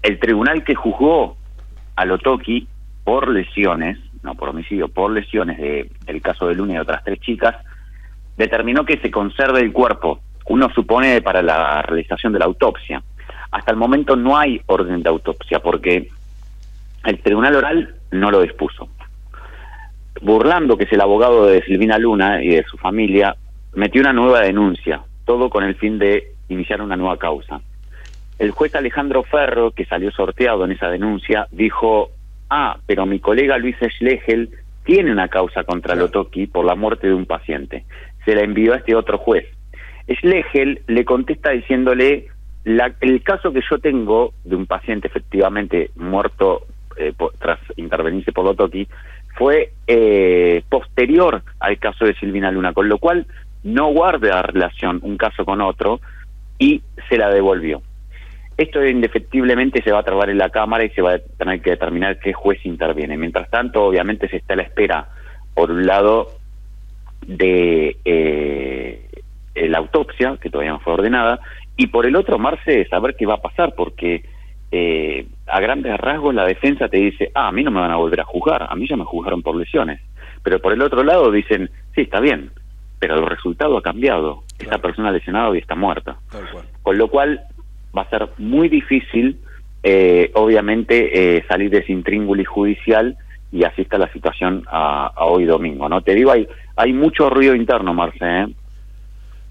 El 0.04 0.20
tribunal 0.20 0.64
que 0.64 0.76
juzgó 0.76 1.38
a 1.96 2.06
Lotoki 2.06 2.68
por 3.04 3.30
lesiones, 3.30 3.98
no 4.22 4.36
por 4.36 4.50
homicidio, 4.50 4.90
por 4.90 5.10
lesiones 5.10 5.58
de, 5.58 5.90
del 6.06 6.22
caso 6.22 6.46
de 6.48 6.54
Luna 6.54 6.76
y 6.76 6.78
otras 6.78 7.04
tres 7.04 7.20
chicas, 7.20 7.56
determinó 8.40 8.86
que 8.86 8.98
se 9.00 9.12
conserve 9.12 9.60
el 9.60 9.74
cuerpo, 9.74 10.22
uno 10.46 10.70
supone 10.74 11.22
para 11.22 11.42
la 11.42 11.82
realización 11.82 12.32
de 12.32 12.40
la 12.40 12.46
autopsia. 12.46 13.04
Hasta 13.52 13.72
el 13.72 13.78
momento 13.78 14.16
no 14.16 14.38
hay 14.38 14.62
orden 14.66 15.04
de 15.04 15.10
autopsia 15.10 15.60
porque 15.60 16.08
el 17.04 17.20
tribunal 17.20 17.56
oral 17.58 17.96
no 18.12 18.32
lo 18.32 18.42
dispuso. 18.42 18.88
Burlando, 20.22 20.78
que 20.78 20.86
es 20.86 20.94
el 20.94 21.02
abogado 21.02 21.48
de 21.48 21.62
Silvina 21.64 21.98
Luna 21.98 22.42
y 22.42 22.56
de 22.56 22.64
su 22.64 22.78
familia, 22.78 23.36
metió 23.74 24.00
una 24.00 24.14
nueva 24.14 24.40
denuncia, 24.40 25.02
todo 25.26 25.50
con 25.50 25.66
el 25.66 25.76
fin 25.76 26.00
de 26.00 26.32
iniciar 26.48 26.82
una 26.82 26.96
nueva 26.96 27.18
causa. 27.18 27.60
El 28.38 28.52
juez 28.52 28.74
Alejandro 28.74 29.24
Ferro, 29.24 29.72
que 29.72 29.86
salió 29.86 30.12
sorteado 30.12 30.64
en 30.64 30.72
esa 30.72 30.88
denuncia, 30.88 31.48
dijo, 31.52 32.12
ah, 32.50 32.78
pero 32.86 33.06
mi 33.06 33.20
colega 33.20 33.58
Luis 33.58 33.76
Schlegel 33.82 34.50
tiene 34.86 35.12
una 35.12 35.28
causa 35.28 35.66
contra 35.66 35.94
Lotoki 35.94 36.48
por 36.48 36.66
la 36.66 36.76
muerte 36.76 37.08
de 37.08 37.14
un 37.14 37.26
paciente 37.26 37.84
se 38.26 38.36
la 38.36 38.42
envió 38.42 38.74
a 38.74 38.78
este 38.78 38.96
otro 38.96 39.18
juez. 39.18 39.46
Schlegel 40.08 40.82
le 40.88 41.06
contesta 41.06 41.52
diciéndole, 41.52 42.28
la, 42.64 42.94
el 43.02 43.22
caso 43.24 43.54
que 43.54 43.62
yo 43.70 43.80
tengo 43.80 44.34
de 44.44 44.56
un 44.56 44.66
paciente 44.66 45.08
efectivamente 45.08 45.92
muerto 45.96 46.66
eh, 46.98 47.14
tras 47.40 47.60
intervenirse 47.78 48.32
por 48.32 48.46
Lotoki 48.46 48.88
fue 49.38 49.72
eh, 49.88 50.64
posterior 50.68 51.44
al 51.60 51.78
caso 51.80 52.06
de 52.06 52.16
Silvina 52.16 52.52
Luna, 52.52 52.74
con 52.74 52.90
lo 52.90 52.98
cual 52.98 53.26
no 53.64 53.92
guarda 53.94 54.42
relación 54.42 55.00
un 55.04 55.18
caso 55.18 55.46
con 55.46 55.62
otro 55.62 56.02
y 56.58 56.82
se 57.08 57.18
la 57.18 57.30
devolvió. 57.30 57.82
Esto 58.58 58.86
indefectiblemente 58.86 59.82
se 59.82 59.92
va 59.92 60.00
a 60.00 60.04
trabar 60.04 60.30
en 60.30 60.38
la 60.38 60.50
Cámara 60.50 60.84
y 60.84 60.90
se 60.90 61.02
va 61.02 61.14
a 61.14 61.20
tener 61.20 61.62
que 61.62 61.70
determinar 61.72 62.20
qué 62.20 62.34
juez 62.34 62.60
interviene. 62.66 63.16
Mientras 63.16 63.50
tanto, 63.50 63.86
obviamente 63.86 64.28
se 64.28 64.38
está 64.38 64.56
a 64.56 64.58
la 64.58 64.64
espera, 64.64 65.08
por 65.54 65.72
un 65.72 65.86
lado, 65.86 66.39
de 67.26 67.98
eh, 68.06 69.10
la 69.56 69.78
autopsia, 69.78 70.38
que 70.42 70.50
todavía 70.50 70.74
no 70.74 70.80
fue 70.80 70.94
ordenada, 70.94 71.40
y 71.78 71.88
por 71.88 72.06
el 72.06 72.16
otro, 72.16 72.38
Marce, 72.38 72.88
saber 72.90 73.16
qué 73.16 73.26
va 73.26 73.36
a 73.36 73.42
pasar, 73.42 73.74
porque 73.76 74.24
eh, 74.72 75.26
a 75.48 75.60
grandes 75.60 75.98
rasgos 75.98 76.36
la 76.36 76.46
defensa 76.46 76.90
te 76.90 76.98
dice, 76.98 77.32
ah, 77.34 77.48
a 77.48 77.52
mí 77.52 77.64
no 77.64 77.72
me 77.72 77.80
van 77.80 77.92
a 77.92 77.96
volver 77.96 78.22
a 78.22 78.26
juzgar, 78.26 78.68
a 78.70 78.76
mí 78.76 78.88
ya 78.88 78.98
me 78.98 79.06
juzgaron 79.06 79.42
por 79.42 79.56
lesiones. 79.56 80.02
Pero 80.44 80.60
por 80.60 80.74
el 80.74 80.82
otro 80.82 81.04
lado 81.04 81.32
dicen, 81.32 81.70
sí, 81.96 82.02
está 82.02 82.20
bien, 82.20 82.52
pero 83.00 83.16
el 83.16 83.26
resultado 83.26 83.78
ha 83.78 83.82
cambiado. 83.82 84.44
Esa 84.60 84.78
persona 84.78 85.12
lesionada 85.12 85.50
hoy 85.50 85.60
está 85.60 85.76
muerta. 85.76 86.18
Con 86.84 86.98
lo 86.98 87.08
cual 87.08 87.42
va 87.98 88.04
a 88.04 88.10
ser 88.10 88.28
muy 88.38 88.68
difícil, 88.68 89.40
eh, 89.84 90.32
obviamente, 90.34 91.38
eh, 91.38 91.46
salir 91.48 91.70
de 91.72 91.80
ese 91.80 91.94
intríngulis 91.94 92.48
judicial 92.48 93.18
y 93.52 93.64
así 93.64 93.82
está 93.82 93.98
la 93.98 94.12
situación 94.12 94.64
a, 94.68 95.14
hoy 95.18 95.46
domingo. 95.46 95.90
no 95.90 96.02
Te 96.02 96.14
digo, 96.14 96.32
hay, 96.32 96.48
hay 96.80 96.94
mucho 96.94 97.30
ruido 97.30 97.56
interno, 97.56 97.94
Marce, 97.94 98.24
¿eh? 98.24 98.48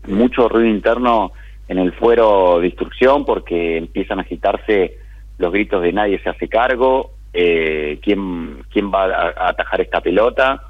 mucho 0.07 0.49
ruido 0.49 0.67
interno 0.67 1.33
en 1.69 1.79
el 1.79 1.93
fuero 1.93 2.59
de 2.59 2.69
instrucción 2.69 3.27
porque 3.27 3.77
empiezan 3.77 4.19
a 4.19 4.23
agitarse 4.23 4.97
los 5.37 5.53
gritos 5.53 5.83
de 5.83 5.93
nadie 5.93 6.19
se 6.23 6.31
hace 6.31 6.49
cargo, 6.49 7.13
eh, 7.35 8.01
quién, 8.03 8.65
quién 8.73 8.91
va 8.91 9.05
a, 9.05 9.49
atajar 9.51 9.83
esta 9.83 10.01
pelota. 10.01 10.63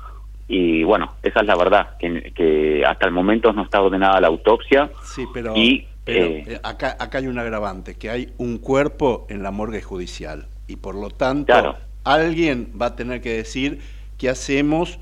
Y 0.49 0.83
bueno, 0.83 1.13
esa 1.23 1.41
es 1.41 1.47
la 1.47 1.55
verdad, 1.55 1.97
que, 1.97 2.33
que 2.35 2.85
hasta 2.85 3.07
el 3.07 3.13
momento 3.13 3.53
no 3.53 3.63
está 3.63 3.81
ordenada 3.81 4.21
la 4.21 4.27
autopsia. 4.27 4.91
Sí, 5.05 5.27
pero, 5.33 5.55
y, 5.55 5.87
pero, 6.05 6.25
eh, 6.25 6.45
eh, 6.49 6.61
acá, 6.65 6.97
acá 6.99 7.19
hay 7.19 7.29
un 7.29 7.39
agravante, 7.39 7.95
que 7.95 8.11
hay 8.11 8.33
un 8.37 8.59
cuerpo 8.59 9.27
en 9.31 9.45
la 9.45 9.53
morgue 9.53 9.81
judicial. 9.81 10.49
Y 10.67 10.77
por 10.77 10.97
lo 10.97 11.11
tanto, 11.11 11.53
Claro. 11.53 11.77
alguien 12.03 12.73
va 12.81 12.87
a 12.87 12.97
tener 12.97 13.21
que 13.21 13.35
decir 13.35 13.79
qué 14.19 14.29
hacemos 14.29 14.99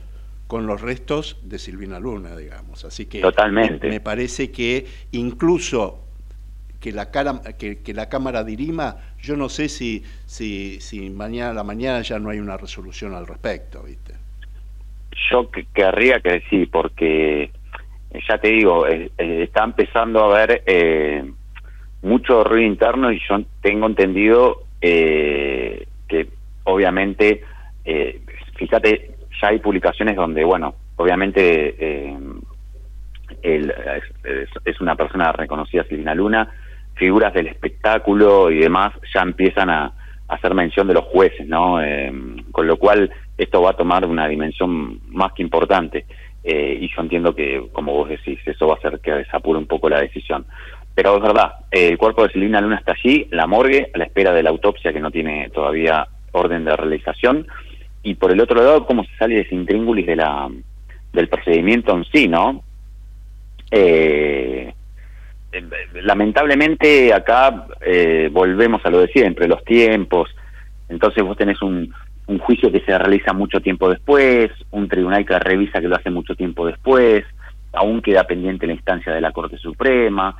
con 0.46 0.66
los 0.66 0.80
restos 0.80 1.38
de 1.42 1.58
Silvina 1.58 1.98
Luna, 1.98 2.36
digamos. 2.36 2.84
Así 2.84 3.06
que 3.06 3.20
Totalmente. 3.20 3.88
Me, 3.88 4.00
parece 4.00 4.50
que 4.50 4.86
incluso 5.12 6.04
que 6.80 6.92
la, 6.92 7.10
cara, 7.10 7.40
que, 7.58 7.78
que 7.82 7.94
la 7.94 8.08
Cámara 8.08 8.44
dirima, 8.44 8.96
yo 9.20 9.36
no 9.36 9.48
sé 9.48 9.68
si, 9.68 10.04
si, 10.26 10.80
si 10.80 11.10
mañana 11.10 11.50
a 11.50 11.54
la 11.54 11.64
mañana 11.64 12.02
ya 12.02 12.18
no 12.18 12.30
hay 12.30 12.38
una 12.38 12.56
resolución 12.56 13.14
al 13.14 13.26
respecto, 13.26 13.82
¿viste? 13.82 14.14
Yo 15.30 15.50
que- 15.50 15.66
querría 15.74 16.20
que 16.20 16.42
sí, 16.48 16.66
porque 16.66 17.44
eh, 18.10 18.20
ya 18.28 18.38
te 18.38 18.48
digo, 18.48 18.86
eh, 18.86 19.10
eh, 19.18 19.42
está 19.44 19.64
empezando 19.64 20.20
a 20.20 20.36
haber 20.36 20.62
eh, 20.66 21.24
mucho 22.02 22.44
ruido 22.44 22.66
interno 22.66 23.10
y 23.10 23.20
yo 23.28 23.42
tengo 23.60 23.86
entendido 23.86 24.62
eh, 24.80 25.86
que 26.08 26.28
obviamente, 26.64 27.42
eh, 27.84 28.20
fíjate, 28.56 29.15
ya 29.40 29.48
hay 29.48 29.58
publicaciones 29.58 30.16
donde, 30.16 30.44
bueno, 30.44 30.74
obviamente 30.96 31.76
eh, 31.78 32.18
él 33.42 33.72
es, 34.64 34.80
una 34.80 34.94
persona 34.94 35.32
reconocida, 35.32 35.84
Silvina 35.84 36.14
Luna, 36.14 36.48
figuras 36.94 37.34
del 37.34 37.48
espectáculo 37.48 38.50
y 38.50 38.58
demás 38.58 38.92
ya 39.14 39.22
empiezan 39.22 39.70
a, 39.70 39.84
a 40.28 40.34
hacer 40.34 40.54
mención 40.54 40.86
de 40.86 40.94
los 40.94 41.04
jueces, 41.04 41.46
¿no? 41.46 41.82
Eh, 41.82 42.12
con 42.52 42.66
lo 42.66 42.76
cual 42.78 43.10
esto 43.36 43.62
va 43.62 43.70
a 43.70 43.76
tomar 43.76 44.06
una 44.06 44.26
dimensión 44.26 45.00
más 45.08 45.32
que 45.32 45.42
importante. 45.42 46.06
Eh, 46.48 46.78
y 46.80 46.88
yo 46.94 47.02
entiendo 47.02 47.34
que, 47.34 47.68
como 47.72 47.92
vos 47.92 48.08
decís, 48.08 48.38
eso 48.46 48.68
va 48.68 48.74
a 48.74 48.76
hacer 48.76 49.00
que 49.00 49.12
desapure 49.12 49.58
un 49.58 49.66
poco 49.66 49.88
la 49.88 50.00
decisión. 50.00 50.46
Pero 50.94 51.16
es 51.16 51.22
verdad, 51.22 51.56
eh, 51.70 51.88
el 51.88 51.98
cuerpo 51.98 52.22
de 52.22 52.32
Silvina 52.32 52.60
Luna 52.60 52.76
está 52.76 52.92
allí, 52.92 53.26
la 53.32 53.46
morgue, 53.46 53.90
a 53.92 53.98
la 53.98 54.04
espera 54.04 54.32
de 54.32 54.42
la 54.42 54.50
autopsia 54.50 54.92
que 54.92 55.00
no 55.00 55.10
tiene 55.10 55.50
todavía 55.50 56.06
orden 56.32 56.64
de 56.64 56.76
realización. 56.76 57.46
Y 58.06 58.14
por 58.14 58.30
el 58.30 58.40
otro 58.40 58.62
lado, 58.62 58.86
cómo 58.86 59.02
se 59.02 59.16
sale 59.16 59.34
de 59.34 59.40
ese 59.40 59.56
intríngulis 59.56 60.06
de 60.06 60.14
la, 60.14 60.48
del 61.12 61.28
procedimiento 61.28 61.92
en 61.96 62.04
sí, 62.04 62.28
¿no? 62.28 62.62
Eh, 63.68 64.72
lamentablemente 66.04 67.12
acá 67.12 67.66
eh, 67.80 68.28
volvemos 68.30 68.80
a 68.86 68.90
lo 68.90 69.00
de 69.00 69.08
siempre, 69.08 69.48
los 69.48 69.64
tiempos. 69.64 70.30
Entonces 70.88 71.24
vos 71.24 71.36
tenés 71.36 71.60
un, 71.62 71.92
juicio 72.38 72.70
que 72.70 72.78
se 72.82 72.96
realiza 72.96 73.32
mucho 73.32 73.60
tiempo 73.60 73.90
después, 73.90 74.52
un 74.70 74.86
tribunal 74.86 75.26
que 75.26 75.36
revisa 75.40 75.80
que 75.80 75.88
lo 75.88 75.96
hace 75.96 76.10
mucho 76.10 76.36
tiempo 76.36 76.64
después, 76.64 77.24
aún 77.72 78.00
queda 78.02 78.22
pendiente 78.22 78.68
la 78.68 78.74
instancia 78.74 79.12
de 79.12 79.20
la 79.20 79.32
Corte 79.32 79.58
Suprema. 79.58 80.36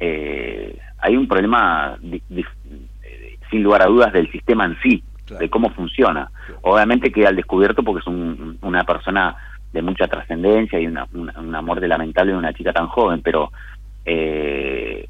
Eh, 0.00 0.76
hay 0.98 1.16
un 1.16 1.28
problema, 1.28 1.96
di- 2.02 2.22
eh, 2.34 3.36
sin 3.48 3.62
lugar 3.62 3.82
a 3.82 3.86
dudas, 3.86 4.12
del 4.12 4.28
sistema 4.32 4.64
en 4.64 4.76
sí, 4.82 5.04
de 5.36 5.50
cómo 5.50 5.70
funciona. 5.70 6.30
Obviamente 6.62 7.10
queda 7.12 7.28
al 7.28 7.36
descubierto 7.36 7.82
porque 7.82 8.00
es 8.00 8.06
un- 8.06 8.58
una 8.62 8.84
persona 8.84 9.36
de 9.72 9.82
mucha 9.82 10.06
trascendencia 10.08 10.80
y 10.80 10.86
una, 10.86 11.06
una, 11.12 11.34
una 11.38 11.60
muerte 11.62 11.86
lamentable 11.88 12.32
de 12.32 12.38
una 12.38 12.52
chica 12.54 12.72
tan 12.72 12.86
joven, 12.88 13.20
pero 13.22 13.50
eh, 14.04 15.06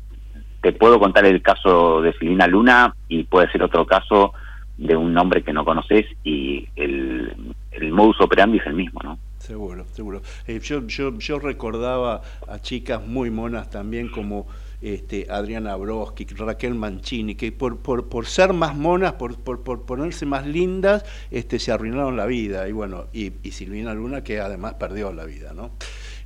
te 0.61 0.73
puedo 0.73 0.99
contar 0.99 1.25
el 1.27 1.41
caso 1.43 2.03
de 2.03 2.13
Silvina 2.15 2.47
Luna 2.47 2.95
y 3.09 3.25
puede 3.25 3.51
ser 3.53 3.63
otro 3.63 3.87
caso 3.87 4.33
de 4.77 4.97
un 4.97 5.13
nombre 5.13 5.43
que 5.43 5.53
no 5.53 5.65
conoces 5.65 6.07
y 6.25 6.69
el, 6.77 7.33
el 7.73 7.93
modus 7.93 8.21
operandi 8.21 8.59
es 8.59 8.67
el 8.67 8.75
mismo, 8.75 9.01
¿no? 9.03 9.19
Seguro, 9.39 9.85
seguro. 9.93 10.21
Eh, 10.47 10.59
yo, 10.61 10.87
yo, 10.87 11.17
yo 11.19 11.39
recordaba 11.39 12.23
a 12.49 12.59
chicas 12.61 13.05
muy 13.07 13.31
monas 13.31 13.71
también 13.71 14.09
como 14.09 14.47
este, 14.81 15.27
Adriana 15.29 15.77
Broski, 15.77 16.25
Raquel 16.25 16.75
Mancini, 16.75 17.35
que 17.35 17.53
por, 17.53 17.79
por, 17.79 18.09
por 18.09 18.27
ser 18.27 18.53
más 18.53 18.77
monas, 18.77 19.15
por, 19.15 19.37
por, 19.39 19.63
por 19.63 19.85
ponerse 19.85 20.27
más 20.27 20.47
lindas, 20.47 21.05
este, 21.31 21.59
se 21.59 21.73
arruinaron 21.73 22.17
la 22.17 22.27
vida. 22.27 22.69
Y 22.69 22.73
bueno, 22.73 23.07
y, 23.13 23.33
y 23.43 23.51
Silvina 23.53 23.95
Luna, 23.95 24.23
que 24.23 24.41
además 24.41 24.75
perdió 24.75 25.13
la 25.13 25.25
vida, 25.25 25.53
¿no? 25.53 25.73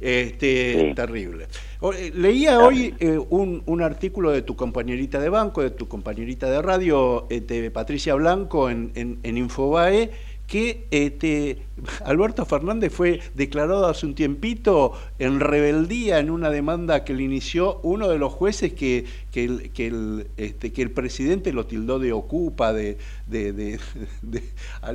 Este, 0.01 0.93
Terrible. 0.97 1.47
Eh, 1.97 2.13
Leía 2.15 2.59
hoy 2.59 2.93
eh, 2.99 3.19
un, 3.31 3.63
un 3.67 3.83
artículo 3.83 4.33
de 4.33 4.43
tu 4.43 4.57
compañerita 4.57 5.21
de 5.21 5.29
banco, 5.29 5.63
de 5.63 5.71
tu 5.71 5.87
compañerita 5.87 6.51
de 6.51 6.61
radio, 6.61 7.27
este, 7.31 7.71
Patricia 7.71 8.15
Blanco, 8.15 8.69
en, 8.69 8.91
en, 8.97 9.21
en 9.23 9.39
Infobae, 9.39 10.11
que 10.47 10.87
este, 10.91 11.63
Alberto 12.05 12.45
Fernández 12.45 12.93
fue 12.93 13.21
declarado 13.35 13.87
hace 13.87 14.05
un 14.05 14.15
tiempito 14.15 14.93
en 15.19 15.41
rebeldía 15.41 16.19
en 16.19 16.31
una 16.31 16.51
demanda 16.51 17.05
que 17.05 17.15
le 17.15 17.23
inició 17.23 17.81
uno 17.83 18.09
de 18.09 18.19
los 18.19 18.33
jueces 18.35 18.75
que, 18.75 19.07
que, 19.31 19.45
el, 19.45 19.71
que, 19.71 19.87
el, 19.87 20.27
este, 20.37 20.71
presidente 20.91 21.53
lo 21.55 21.67
tildó 21.67 21.99
de 21.99 22.13
ocupa 22.13 22.75
de, 22.75 22.99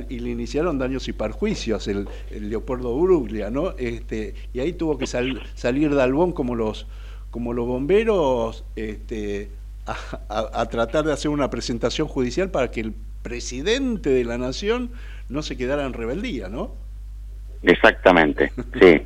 y 0.08 0.18
le 0.20 0.30
iniciaron 0.30 0.78
daños 0.78 1.08
y 1.08 1.12
perjuicios, 1.12 1.88
el, 1.88 2.08
el 2.30 2.50
Leopoldo 2.50 2.96
Bruglia, 2.96 3.50
¿no? 3.50 3.70
Este, 3.78 4.34
y 4.52 4.60
ahí 4.60 4.72
tuvo 4.74 4.96
que 4.96 5.06
sal- 5.08 5.42
salir 5.56 5.92
de 5.92 6.00
Albón 6.00 6.32
como 6.32 6.54
los, 6.54 6.86
como 7.32 7.52
los 7.52 7.66
bomberos 7.66 8.64
este, 8.76 9.50
a 10.28 10.66
tratar 10.66 11.04
de 11.04 11.12
hacer 11.12 11.30
una 11.30 11.50
presentación 11.50 12.06
judicial 12.06 12.50
para 12.50 12.70
que 12.70 12.80
el 12.80 12.94
presidente 13.22 14.10
de 14.10 14.24
la 14.24 14.38
nación 14.38 14.90
no 15.28 15.42
se 15.42 15.56
quedara 15.56 15.84
en 15.84 15.92
rebeldía, 15.92 16.48
¿no? 16.48 16.72
Exactamente, 17.62 18.52
sí. 18.80 19.02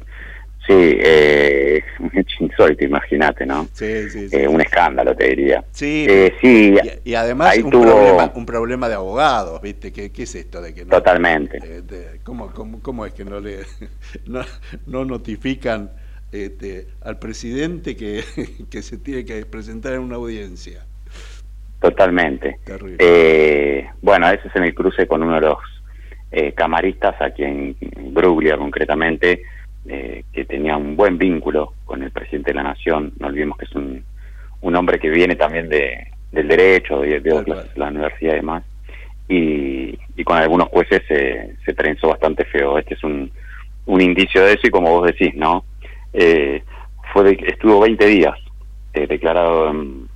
Sí, 0.64 0.74
eh, 0.76 1.82
insólito, 2.38 2.84
imagínate, 2.84 3.44
¿no? 3.44 3.68
Sí, 3.72 4.08
sí, 4.08 4.28
sí. 4.28 4.36
Eh, 4.36 4.46
un 4.46 4.60
escándalo, 4.60 5.12
te 5.16 5.26
diría. 5.30 5.64
Sí, 5.72 6.06
Eh, 6.08 6.34
sí, 6.40 6.76
y, 7.04 7.10
y 7.10 7.14
además 7.16 7.56
un, 7.58 7.70
tuvo- 7.72 7.82
problema, 7.82 8.32
un 8.36 8.46
problema 8.46 8.88
de 8.88 8.94
abogados, 8.94 9.60
¿viste? 9.60 9.92
¿Qué, 9.92 10.12
qué 10.12 10.22
es 10.22 10.34
esto 10.36 10.62
de 10.62 10.72
que 10.72 10.84
no, 10.84 10.90
Totalmente. 10.92 11.58
eh, 11.58 11.82
de- 11.82 12.20
¿cómo, 12.22 12.52
cómo, 12.52 12.80
cómo 12.80 13.04
es 13.04 13.12
que 13.12 13.24
no 13.24 13.40
le 13.40 13.62
no, 14.26 14.42
no 14.86 15.04
notifican 15.04 15.90
este, 16.30 16.86
al 17.00 17.18
presidente 17.18 17.96
que, 17.96 18.22
que 18.70 18.82
se 18.82 18.98
tiene 18.98 19.24
que 19.24 19.44
presentar 19.44 19.94
en 19.94 20.00
una 20.02 20.14
audiencia? 20.14 20.84
Totalmente. 21.80 22.60
Terrible. 22.64 22.96
Eh, 23.00 23.88
bueno, 24.00 24.30
ese 24.30 24.46
es 24.46 24.54
en 24.54 24.62
el 24.62 24.74
cruce 24.76 25.08
con 25.08 25.24
uno 25.24 25.34
de 25.34 25.40
los 25.40 25.56
eh, 26.32 26.52
camaristas, 26.52 27.20
a 27.20 27.30
quien 27.30 27.76
Bruglia 28.12 28.56
concretamente, 28.56 29.42
eh, 29.86 30.24
que 30.32 30.44
tenía 30.44 30.76
un 30.76 30.96
buen 30.96 31.18
vínculo 31.18 31.74
con 31.84 32.02
el 32.02 32.10
presidente 32.10 32.50
de 32.52 32.56
la 32.56 32.62
Nación. 32.62 33.12
No 33.18 33.26
olvidemos 33.28 33.58
que 33.58 33.66
es 33.66 33.74
un, 33.74 34.02
un 34.62 34.76
hombre 34.76 34.98
que 34.98 35.10
viene 35.10 35.36
también 35.36 35.68
de, 35.68 36.06
del 36.32 36.48
derecho, 36.48 37.00
de, 37.00 37.20
de 37.20 37.32
otras- 37.32 37.76
la 37.76 37.88
universidad 37.88 38.32
y 38.32 38.36
demás. 38.36 38.64
Y, 39.28 39.98
y 40.16 40.24
con 40.24 40.36
algunos 40.36 40.68
jueces 40.68 41.02
se, 41.06 41.54
se 41.64 41.74
trenzó 41.74 42.08
bastante 42.08 42.44
feo. 42.44 42.78
Este 42.78 42.94
es 42.94 43.04
un, 43.04 43.30
un 43.86 44.00
indicio 44.00 44.42
de 44.44 44.54
eso 44.54 44.66
y 44.66 44.70
como 44.70 44.90
vos 44.90 45.06
decís, 45.06 45.34
¿no? 45.34 45.64
Eh, 46.12 46.62
fue 47.12 47.24
de- 47.24 47.44
estuvo 47.46 47.80
20 47.80 48.06
días 48.06 48.34
eh, 48.94 49.06
declarado 49.06 49.72
mm, 49.72 50.06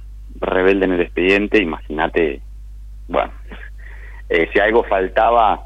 rebelde 0.41 0.85
en 0.87 0.93
el 0.93 1.01
expediente, 1.03 1.59
imagínate, 1.62 2.41
bueno, 3.09 3.33
eh, 4.29 4.49
si 4.53 4.59
algo 4.61 4.85
faltaba 4.85 5.66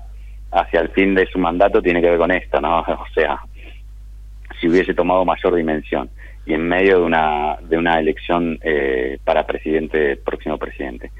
hacia 0.52 0.80
el 0.80 0.88
fin 0.90 1.14
de 1.14 1.26
su 1.26 1.38
mandato 1.38 1.80
tiene 1.82 2.00
que 2.00 2.10
ver 2.10 2.18
con 2.18 2.30
esto, 2.30 2.60
¿no? 2.60 2.80
O 2.88 3.06
sea, 3.14 3.40
si 4.60 4.68
hubiese 4.68 4.94
tomado 4.94 5.24
mayor 5.24 5.54
dimensión 5.54 6.10
y 6.46 6.54
en 6.54 6.66
medio 6.66 6.98
de 7.00 7.04
una 7.04 7.56
de 7.62 7.76
una 7.78 7.98
elección 8.00 8.58
eh, 8.62 9.18
para 9.24 9.46
presidente, 9.46 10.16
próximo 10.16 10.58
presidente. 10.58 11.12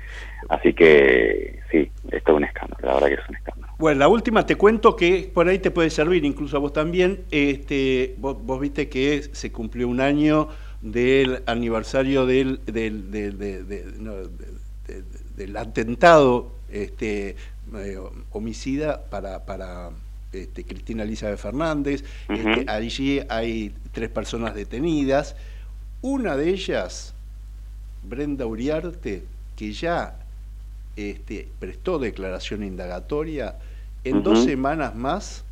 Así 0.49 0.73
que 0.73 1.61
sí, 1.71 1.91
esto 2.11 2.33
es 2.33 2.37
un 2.37 2.45
escándalo, 2.45 2.87
la 2.87 2.95
verdad 2.95 3.09
que 3.09 3.15
es 3.15 3.29
un 3.29 3.37
escándalo. 3.37 3.73
Bueno, 3.79 3.99
la 4.01 4.09
última 4.09 4.45
te 4.45 4.57
cuento 4.57 4.97
que 4.97 5.31
por 5.33 5.47
ahí 5.49 5.59
te 5.59 5.71
puede 5.71 5.91
servir, 5.91 6.25
incluso 6.25 6.57
a 6.57 6.61
vos 6.61 6.73
también. 6.73 7.21
Este, 7.31 8.15
vos, 8.19 8.37
vos 8.45 8.61
viste 8.61 8.89
que 8.89 9.23
se 9.23 9.53
cumplió 9.53 9.89
un 9.89 10.01
año 10.01 10.49
del 10.83 11.43
aniversario 11.47 12.27
del, 12.27 12.61
del, 12.67 13.11
del, 13.11 13.39
de- 13.39 13.63
de- 13.65 13.85
no, 14.01 14.17
de- 14.17 14.29
de- 14.87 15.03
del 15.37 15.57
atentado 15.57 16.53
este, 16.71 17.37
eh, 17.75 17.99
homicida 18.33 19.05
para, 19.11 19.45
para 19.45 19.91
este, 20.33 20.65
Cristina 20.65 21.03
Elizabeth 21.03 21.39
Fernández. 21.39 22.05
Este, 22.29 22.65
allí 22.69 23.21
hay 23.29 23.75
tres 23.93 24.09
personas 24.11 24.55
detenidas. 24.55 25.37
Una 26.03 26.37
de 26.37 26.51
ellas, 26.51 27.15
Brenda 28.03 28.47
Uriarte, 28.47 29.25
que 29.57 29.73
ya 29.73 30.17
este, 30.97 31.49
prestó 31.59 31.99
declaración 31.99 32.63
indagatoria, 32.63 33.57
en 34.05 34.23
dos 34.23 34.45
semanas 34.45 34.95
más 34.95 35.45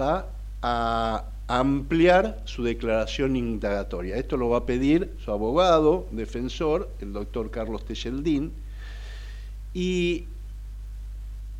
va 0.00 0.28
a 0.62 1.24
ampliar 1.48 2.40
su 2.44 2.62
declaración 2.62 3.36
indagatoria. 3.36 4.16
Esto 4.16 4.36
lo 4.36 4.48
va 4.48 4.58
a 4.58 4.66
pedir 4.66 5.12
su 5.22 5.30
abogado, 5.30 6.06
defensor, 6.12 6.88
el 7.00 7.12
doctor 7.12 7.50
Carlos 7.50 7.84
Techeldín, 7.84 8.52
y 9.74 10.26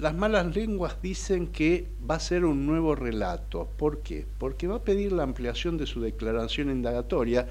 las 0.03 0.17
malas 0.17 0.57
lenguas 0.57 0.97
dicen 1.01 1.47
que 1.47 1.87
va 2.11 2.17
a 2.17 2.21
ser 2.21 2.45
un 2.45 2.67
nuevo 2.67 2.97
relato. 2.97 3.69
¿Por 3.79 4.01
qué? 4.01 4.27
Porque 4.37 4.67
va 4.67 4.77
a 4.77 4.83
pedir 4.83 5.13
la 5.13 5.23
ampliación 5.23 5.79
de 5.79 5.87
su 5.87 6.01
declaración 6.01 6.71
indagatoria. 6.71 7.47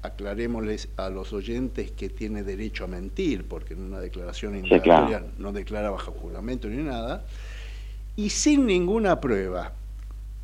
Aclarémosles 0.00 0.88
a 0.96 1.10
los 1.10 1.34
oyentes 1.34 1.90
que 1.90 2.08
tiene 2.08 2.42
derecho 2.42 2.84
a 2.84 2.86
mentir, 2.86 3.44
porque 3.46 3.74
en 3.74 3.82
una 3.82 4.00
declaración 4.00 4.56
indagatoria 4.56 5.22
no 5.36 5.52
declara 5.52 5.90
bajo 5.90 6.12
juramento 6.12 6.68
ni 6.68 6.82
nada. 6.82 7.26
Y 8.16 8.30
sin 8.30 8.64
ninguna 8.64 9.20
prueba 9.20 9.74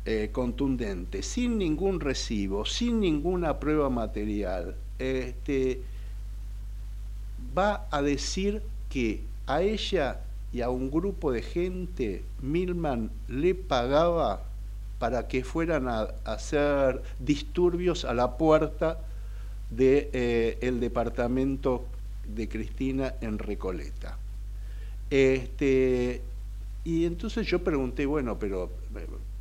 eh, 0.05 0.29
contundente, 0.31 1.23
sin 1.23 1.57
ningún 1.57 1.99
recibo, 1.99 2.65
sin 2.65 2.99
ninguna 2.99 3.59
prueba 3.59 3.89
material, 3.89 4.75
este, 4.99 5.81
va 7.57 7.87
a 7.89 8.03
decir 8.03 8.61
que 8.91 9.21
a 9.47 9.63
ella 9.63 10.21
y 10.53 10.61
a 10.61 10.69
un 10.69 10.89
grupo 10.89 11.31
de 11.31 11.41
gente 11.41 12.23
Milman 12.41 13.11
le 13.27 13.55
pagaba 13.55 14.43
para 14.99 15.27
que 15.27 15.43
fueran 15.43 15.87
a, 15.87 16.07
hacer 16.25 17.03
disturbios 17.19 18.05
a 18.05 18.13
la 18.13 18.37
puerta 18.37 18.99
del 19.69 20.09
de, 20.09 20.57
eh, 20.61 20.71
departamento 20.79 21.85
de 22.27 22.47
Cristina 22.49 23.13
en 23.21 23.37
Recoleta. 23.37 24.17
Este, 25.09 26.21
y 26.83 27.05
entonces 27.05 27.45
yo 27.47 27.63
pregunté, 27.63 28.05
bueno, 28.05 28.39
pero 28.39 28.69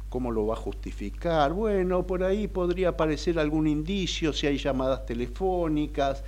¿cómo 0.09 0.31
lo 0.31 0.47
va 0.47 0.55
a 0.55 0.59
justificar? 0.59 1.53
Bueno, 1.53 2.07
por 2.07 2.23
ahí 2.23 2.49
podría 2.49 2.91
aparecer 2.91 3.39
algún 3.39 3.67
indicio, 3.67 4.33
si 4.33 4.47
hay 4.47 4.59
llamadas 4.59 5.07
telefónicas, 5.07 6.23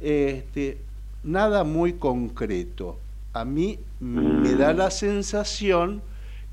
este, 0.00 0.78
nada 1.22 1.62
muy 1.64 1.94
concreto 1.94 2.98
a 3.40 3.44
mí 3.44 3.78
me 4.00 4.54
da 4.54 4.72
la 4.72 4.90
sensación 4.90 6.02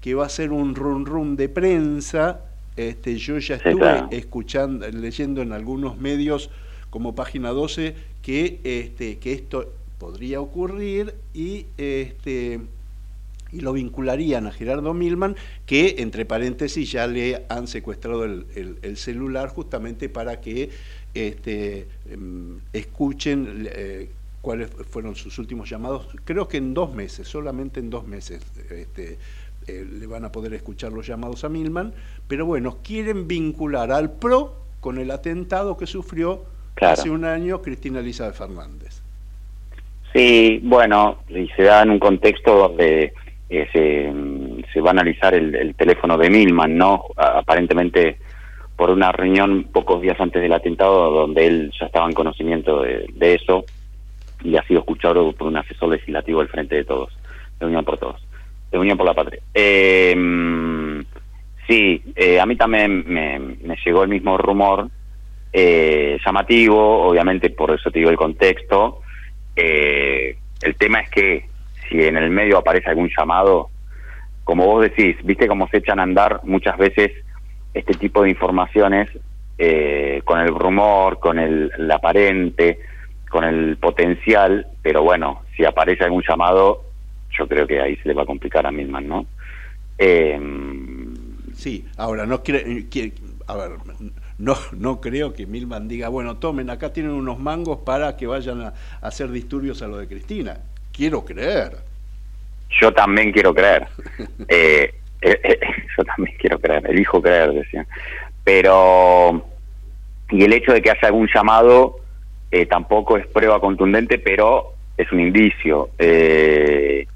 que 0.02 0.16
va 0.16 0.26
a 0.26 0.30
ser 0.30 0.52
un 0.52 0.76
run 0.76 1.06
run 1.06 1.38
de 1.38 1.48
prensa. 1.48 2.42
Este, 2.76 3.18
yo 3.18 3.38
ya 3.38 3.56
estuve 3.56 4.04
escuchando, 4.12 4.88
leyendo 4.90 5.42
en 5.42 5.54
algunos 5.54 5.98
medios 5.98 6.50
como 6.90 7.16
página 7.16 7.52
12 7.52 7.96
que, 8.22 8.60
este, 8.64 9.18
que 9.20 9.32
esto 9.32 9.72
podría 9.98 10.42
ocurrir 10.42 11.16
y, 11.34 11.68
este, 11.78 12.60
y 13.54 13.62
lo 13.62 13.72
vincularían 13.72 14.48
a 14.48 14.52
Gerardo 14.52 14.94
Milman, 14.94 15.38
que 15.66 15.96
entre 16.00 16.26
paréntesis 16.26 16.92
ya 16.92 17.08
le 17.08 17.46
han 17.48 17.68
secuestrado 17.68 18.26
el, 18.26 18.98
celular 18.98 19.50
justamente 19.50 20.10
para 20.10 20.42
que 20.42 20.70
este, 21.14 21.88
em, 22.10 22.60
escuchen. 22.74 23.70
Eh, 23.72 24.10
cuáles 24.44 24.70
fueron 24.70 25.16
sus 25.16 25.39
últimos 25.39 25.70
llamados. 25.70 26.06
Creo 26.26 26.50
que 26.50 26.58
en 26.58 26.74
dos 26.74 26.94
meses, 26.94 27.30
solamente 27.30 27.80
en 27.80 27.89
dos 27.89 28.06
meses 28.06 28.46
este, 28.70 29.18
eh, 29.68 29.86
le 29.89 30.06
van 30.06 30.26
a 30.26 30.34
poder 30.34 30.54
escuchar 30.54 30.91
los 30.91 31.08
llamados 31.08 31.46
a 31.46 31.50
Milman, 31.50 31.94
pero 32.28 32.46
bueno, 32.46 32.80
quieren 32.84 33.26
vincular 33.26 33.89
al 33.94 34.12
PRO 34.12 34.54
con 34.82 34.98
el 34.98 35.12
atentado 35.12 35.78
que 35.78 35.88
sufrió 35.88 36.44
hace 36.82 37.10
un 37.10 37.24
año 37.24 37.62
Cristina 37.62 38.02
Elizabeth 38.02 38.36
Fernández. 38.36 39.02
Sí, 40.12 40.60
bueno, 40.62 41.20
y 41.30 41.48
se 41.56 41.64
da 41.64 41.82
en 41.84 41.91
un 41.91 42.00
contexto 42.00 42.68
donde 42.68 43.14
eh, 43.50 44.66
se, 44.74 44.82
va 44.82 44.89
a 44.89 44.91
analizar 44.91 45.34
el, 45.34 45.74
teléfono 45.76 46.18
de 46.18 46.30
Milman, 46.30 46.78
¿no? 46.78 47.06
Aparentemente 47.16 48.18
por 48.76 48.89
una 48.89 49.14
reunión 49.14 49.70
pocos 49.72 50.02
días 50.02 50.20
antes 50.20 50.41
del 50.41 50.52
atentado 50.52 51.12
donde 51.12 51.48
él 51.48 51.72
ya 51.80 51.86
estaba 51.86 52.08
en 52.08 52.14
conocimiento 52.14 52.82
de 52.82 53.36
eso 53.36 53.64
y 54.44 54.58
ha 54.58 54.64
sido 54.64 54.82
escuchado 54.82 55.32
por 55.34 55.48
un 55.48 55.58
asesor 55.58 55.89
legislativo 55.89 56.39
del 56.39 56.50
Frente 56.50 56.76
de 56.76 56.84
Todos, 56.84 57.18
de 57.60 57.66
Unión 57.66 57.86
por 57.86 57.98
Todos, 57.98 58.22
de 58.72 58.78
Unión 58.78 58.98
por 58.98 59.08
la 59.08 59.14
Patria. 59.14 59.41
Eh, 59.54 60.14
sí, 61.68 62.04
eh, 62.16 62.39
a 62.39 62.46
mí 62.46 62.56
también 62.56 63.06
me, 63.08 63.76
llegó 63.86 64.04
el 64.04 64.10
mismo 64.10 64.38
rumor, 64.38 64.89
eh, 65.52 66.18
llamativo, 66.26 67.08
obviamente 67.08 67.50
por 67.52 67.72
eso 67.72 67.89
te 67.89 68.00
digo 68.00 68.12
el 68.12 68.18
contexto. 68.18 69.02
el 69.56 70.76
tema 70.78 71.02
es 71.02 71.10
que 71.10 71.46
si 71.88 72.02
en 72.02 72.18
el 72.18 72.30
medio 72.30 72.58
aparece 72.58 72.89
algún 72.89 73.10
llamado, 73.16 73.70
como 74.44 74.66
vos 74.66 74.82
decís, 74.82 75.16
viste 75.24 75.48
cómo 75.48 75.68
se 75.70 75.78
echan 75.78 76.00
a 76.00 76.04
andar 76.04 76.41
muchas 76.44 76.78
veces 76.78 77.12
este 77.74 77.94
tipo 77.94 78.24
de 78.24 78.30
informaciones 78.30 79.10
con 80.26 80.39
el 80.39 80.50
rumor, 80.50 81.20
con 81.20 81.39
el 81.39 81.91
aparente, 81.91 82.80
con 83.34 83.44
el 83.46 83.78
potencial, 83.78 84.68
pero 84.84 85.02
bueno, 85.02 85.42
si 85.58 85.66
aparece 85.66 86.04
algún 86.04 86.22
llamado, 86.22 86.84
yo 87.36 87.48
creo 87.48 87.66
que 87.66 87.82
ahí 87.82 87.96
se 87.96 88.08
le 88.08 88.14
va 88.14 88.22
a 88.22 88.28
complicar 88.28 88.68
a 88.68 88.72
Milman, 88.72 89.08
¿no? 89.08 89.26
Eh, 89.98 90.40
sí, 91.56 91.84
ahora 91.98 92.28
no 92.28 92.44
quiere, 92.44 92.86
a 93.48 93.56
ver, 93.56 93.72
no, 94.38 94.56
no 94.74 95.02
creo 95.02 95.34
que 95.34 95.48
Milman 95.48 95.88
diga, 95.88 96.10
bueno, 96.10 96.38
tomen, 96.38 96.70
acá 96.70 96.94
tienen 96.94 97.12
unos 97.12 97.40
mangos 97.40 97.80
para 97.80 98.16
que 98.18 98.28
vayan 98.28 98.62
a, 98.62 98.74
hacer 99.02 99.32
disturbios 99.32 99.82
a 99.82 99.88
lo 99.88 99.98
de 99.98 100.08
Cristina. 100.08 100.60
Quiero 100.92 101.26
creer. 101.26 101.78
Yo 102.80 102.94
también 102.94 103.32
quiero 103.32 103.52
creer. 103.54 103.88
Eh, 104.48 104.94
eh, 105.22 105.60
yo 105.98 106.04
también 106.04 106.38
quiero 106.38 106.60
creer, 106.60 106.86
elijo 106.88 107.20
creer, 107.20 107.52
decía. 107.52 107.88
Pero, 108.44 109.44
y 110.30 110.44
el 110.44 110.54
hecho 110.54 110.72
de 110.74 110.84
que 110.84 110.92
haya 110.92 111.08
algún 111.08 111.28
llamado 111.34 112.03
eh, 112.56 112.68
tampoco 112.68 113.18
es 113.18 113.26
prueba 113.26 113.60
contundente, 113.60 114.20
pero 114.20 114.74
es 114.95 115.12
un 115.12 115.22
indicio. 115.22 115.89
Eh, 115.97 117.08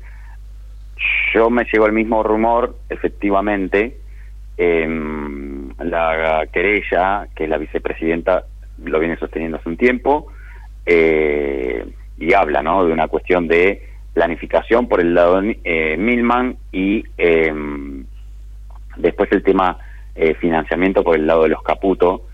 yo 1.32 1.52
me 1.52 1.64
llegó 1.72 1.86
el 1.86 1.92
mismo 1.92 2.24
rumor, 2.24 2.76
efectivamente, 2.90 3.98
la 4.58 6.48
querella, 6.52 7.28
que 7.36 7.48
la 7.48 7.60
vicepresidenta 7.60 8.46
lo 8.84 8.98
viene 8.98 9.16
sosteniendo 9.18 9.58
hace 9.58 9.70
un 9.70 9.78
tiempo, 9.78 10.26
eh, 10.88 11.86
y 12.18 12.34
habla 12.34 12.64
¿no? 12.64 12.84
de 12.84 12.92
una 12.92 13.08
cuestión 13.08 13.48
de 13.48 13.88
planificación 14.16 14.88
por 14.88 15.02
el 15.02 15.14
lado 15.14 15.40
de 15.40 15.98
Milman 16.00 16.58
y 16.72 17.04
em, 17.16 18.04
después 18.96 19.32
el 19.32 19.44
tema 19.44 19.78
financiamiento 20.40 21.04
por 21.04 21.16
el 21.16 21.28
lado 21.28 21.44
de 21.44 21.50
los 21.50 21.62
Caputo, 21.62 22.27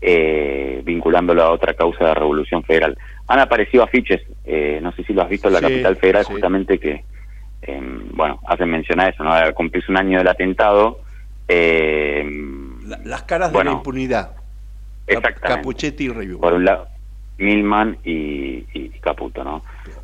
eh, 0.00 0.80
vinculándolo 0.84 1.42
a 1.42 1.50
otra 1.50 1.74
causa 1.74 2.06
de 2.06 2.14
revolución 2.14 2.62
federal. 2.62 2.96
Han 3.26 3.40
aparecido 3.40 3.82
afiches, 3.84 4.22
eh, 4.44 4.78
no 4.82 4.92
sé 4.92 5.04
si 5.04 5.12
lo 5.12 5.22
has 5.22 5.28
visto 5.28 5.48
en 5.48 5.54
la 5.54 5.60
capital 5.60 5.96
federal, 5.96 6.24
justamente 6.24 6.78
que, 6.78 7.04
em, 7.62 8.08
bueno, 8.12 8.40
hacen 8.46 8.70
mención 8.70 9.00
a 9.00 9.08
eso, 9.08 9.22
¿no? 9.24 9.32
A 9.32 9.52
cumplirse 9.52 9.90
un 9.90 9.98
año 9.98 10.18
del 10.18 10.28
atentado. 10.28 11.00
Em, 11.46 12.80
las 13.04 13.22
caras 13.24 13.52
de 13.52 13.64
la 13.64 13.72
impunidad. 13.72 14.32
Exactamente. 15.06 15.56
Capuchetti 15.56 16.04
y 16.04 16.08
Review. 16.08 16.40
Por 16.40 16.52
un 16.54 16.64
lado, 16.64 16.88
Milman 17.38 17.98
y, 18.04 18.62
Caputo, 19.00 19.42
¿no? 19.42 19.62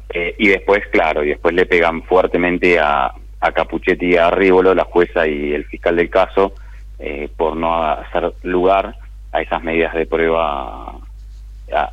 Eh, 0.08 0.34
y 0.38 0.48
después, 0.48 0.82
claro, 0.90 1.24
y 1.24 1.28
después 1.28 1.54
le 1.54 1.66
pegan 1.66 2.02
fuertemente 2.04 2.78
a, 2.78 3.12
a 3.40 3.52
Capuchetti 3.52 4.06
y 4.06 4.16
a 4.16 4.30
Rívolo, 4.30 4.74
la 4.74 4.84
jueza 4.84 5.26
y 5.26 5.52
el 5.52 5.64
fiscal 5.66 5.96
del 5.96 6.08
caso, 6.08 6.54
eh, 6.98 7.28
por 7.36 7.56
no 7.56 7.84
hacer 7.84 8.32
lugar 8.42 8.96
a 9.34 9.42
esas 9.42 9.62
medidas 9.62 9.92
de 9.94 10.06
prueba 10.06 10.98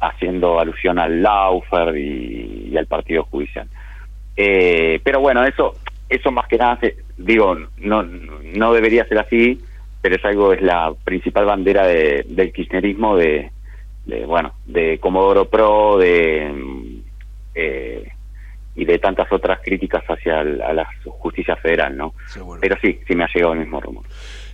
haciendo 0.01 0.59
alusión 0.59 0.99
al 0.99 1.21
Laufer 1.21 1.97
y, 1.97 2.75
al 2.77 2.85
partido 2.85 3.23
judicial. 3.23 3.67
Eh, 4.37 5.01
pero 5.03 5.19
bueno, 5.19 5.43
eso 5.43 5.75
eso 6.11 6.29
más 6.29 6.47
que 6.47 6.57
nada, 6.57 6.77
digo, 7.17 7.57
no, 7.77 8.03
no 8.03 8.73
debería 8.73 9.07
ser 9.07 9.19
así, 9.19 9.61
pero 10.01 10.17
es 10.17 10.25
algo, 10.25 10.51
es 10.51 10.61
la 10.61 10.93
principal 11.05 11.45
bandera 11.45 11.87
del 11.87 12.51
kirchnerismo, 12.51 13.15
de, 13.15 13.49
bueno, 14.27 14.53
de 14.65 14.99
Comodoro 14.99 15.45
Pro, 15.45 15.97
de 15.97 16.53
eh, 17.55 18.11
y 18.75 18.85
de 18.85 18.99
tantas 18.99 19.31
otras 19.31 19.59
críticas 19.63 20.03
hacia 20.05 20.43
la 20.43 20.85
justicia 21.05 21.55
federal, 21.55 21.95
¿no? 21.95 22.13
Pero 22.59 22.75
sí, 22.81 22.99
sí 23.07 23.15
me 23.15 23.23
ha 23.23 23.29
llegado 23.33 23.53
el 23.53 23.59
mismo 23.59 23.79
rumor. 23.79 24.03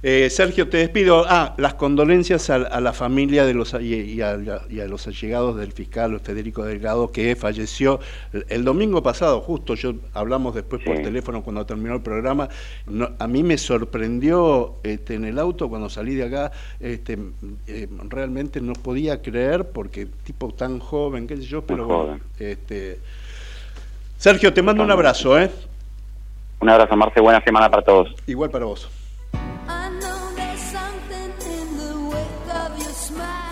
Eh, 0.04 0.30
Sergio, 0.30 0.70
te 0.70 0.78
despido. 0.78 1.26
Ah, 1.28 1.56
las 1.58 1.74
condolencias 1.74 2.50
a, 2.50 2.80
la 2.80 2.94
familia 2.94 3.46
de 3.46 3.54
los, 3.54 3.74
y, 3.80 4.22
a, 4.22 4.38
los 4.38 5.08
allegados 5.08 5.58
del 5.58 5.72
fiscal 5.72 6.20
Federico 6.20 6.64
Delgado 6.64 7.12
que 7.12 7.36
falleció 7.36 8.00
el, 8.50 8.64
domingo 8.64 9.02
pasado, 9.02 9.42
justo 9.42 9.76
yo 9.76 9.96
hablamos 10.14 10.54
después 10.54 10.84
por 10.84 10.96
teléfono 10.98 11.44
cuando 11.44 11.66
terminó 11.66 11.96
el 11.96 12.02
programa. 12.02 12.50
a 13.20 13.28
mí 13.28 13.44
me 13.44 13.58
sorprendió 13.58 14.76
este, 14.84 15.16
en 15.16 15.26
el 15.26 15.40
auto 15.40 15.70
cuando 15.70 15.90
salí 15.90 16.16
de 16.16 16.26
acá, 16.26 16.52
este, 16.80 17.18
eh, 17.68 17.88
realmente 18.10 18.62
no 18.62 18.74
podía 18.74 19.22
creer 19.22 19.70
porque 19.70 20.08
tipo 20.24 20.54
tan 20.54 20.80
joven, 20.80 21.28
qué 21.28 21.38
sé 21.38 21.44
yo, 21.44 21.62
pero 21.64 22.20
Este, 22.40 23.00
Sergio, 24.18 24.54
te 24.54 24.62
mando 24.62 24.84
un 24.84 24.92
abrazo, 24.92 25.40
¿eh? 25.40 25.50
Un 26.60 26.70
abrazo, 26.70 26.96
Marce. 26.96 27.20
Buena 27.20 27.44
semana 27.44 27.70
para 27.70 27.84
todos. 27.84 28.16
Igual 28.26 28.50
para 28.50 28.66
vos. 28.66 28.90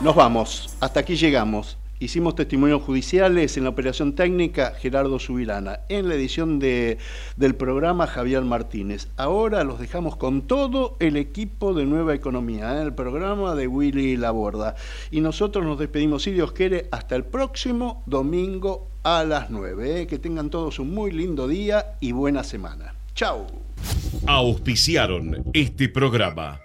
Nos 0.01 0.15
vamos, 0.15 0.75
hasta 0.81 0.99
aquí 0.99 1.15
llegamos. 1.15 1.77
Hicimos 1.99 2.35
testimonios 2.35 2.83
judiciales 2.83 3.55
en 3.55 3.63
la 3.63 3.69
operación 3.69 4.13
técnica 4.13 4.73
Gerardo 4.77 5.17
Subirana, 5.17 5.79
en 5.87 6.09
la 6.09 6.15
edición 6.15 6.59
de, 6.59 6.97
del 7.37 7.55
programa 7.55 8.05
Javier 8.05 8.43
Martínez. 8.43 9.07
Ahora 9.15 9.63
los 9.63 9.79
dejamos 9.79 10.17
con 10.17 10.41
todo 10.41 10.97
el 10.99 11.15
equipo 11.15 11.73
de 11.73 11.85
Nueva 11.85 12.13
Economía, 12.13 12.73
en 12.73 12.79
¿eh? 12.79 12.81
el 12.81 12.93
programa 12.93 13.55
de 13.55 13.67
Willy 13.67 14.17
Laborda. 14.17 14.75
Y 15.09 15.21
nosotros 15.21 15.63
nos 15.63 15.79
despedimos, 15.79 16.23
si 16.23 16.31
Dios 16.31 16.51
quiere, 16.51 16.89
hasta 16.91 17.15
el 17.15 17.23
próximo 17.23 18.03
domingo 18.05 18.89
a 19.03 19.23
las 19.23 19.49
9. 19.49 20.01
¿eh? 20.01 20.07
Que 20.07 20.19
tengan 20.19 20.49
todos 20.49 20.79
un 20.79 20.93
muy 20.93 21.11
lindo 21.11 21.47
día 21.47 21.95
y 22.01 22.11
buena 22.11 22.43
semana. 22.43 22.93
Chao. 23.15 23.47
Auspiciaron 24.27 25.45
este 25.53 25.87
programa. 25.87 26.64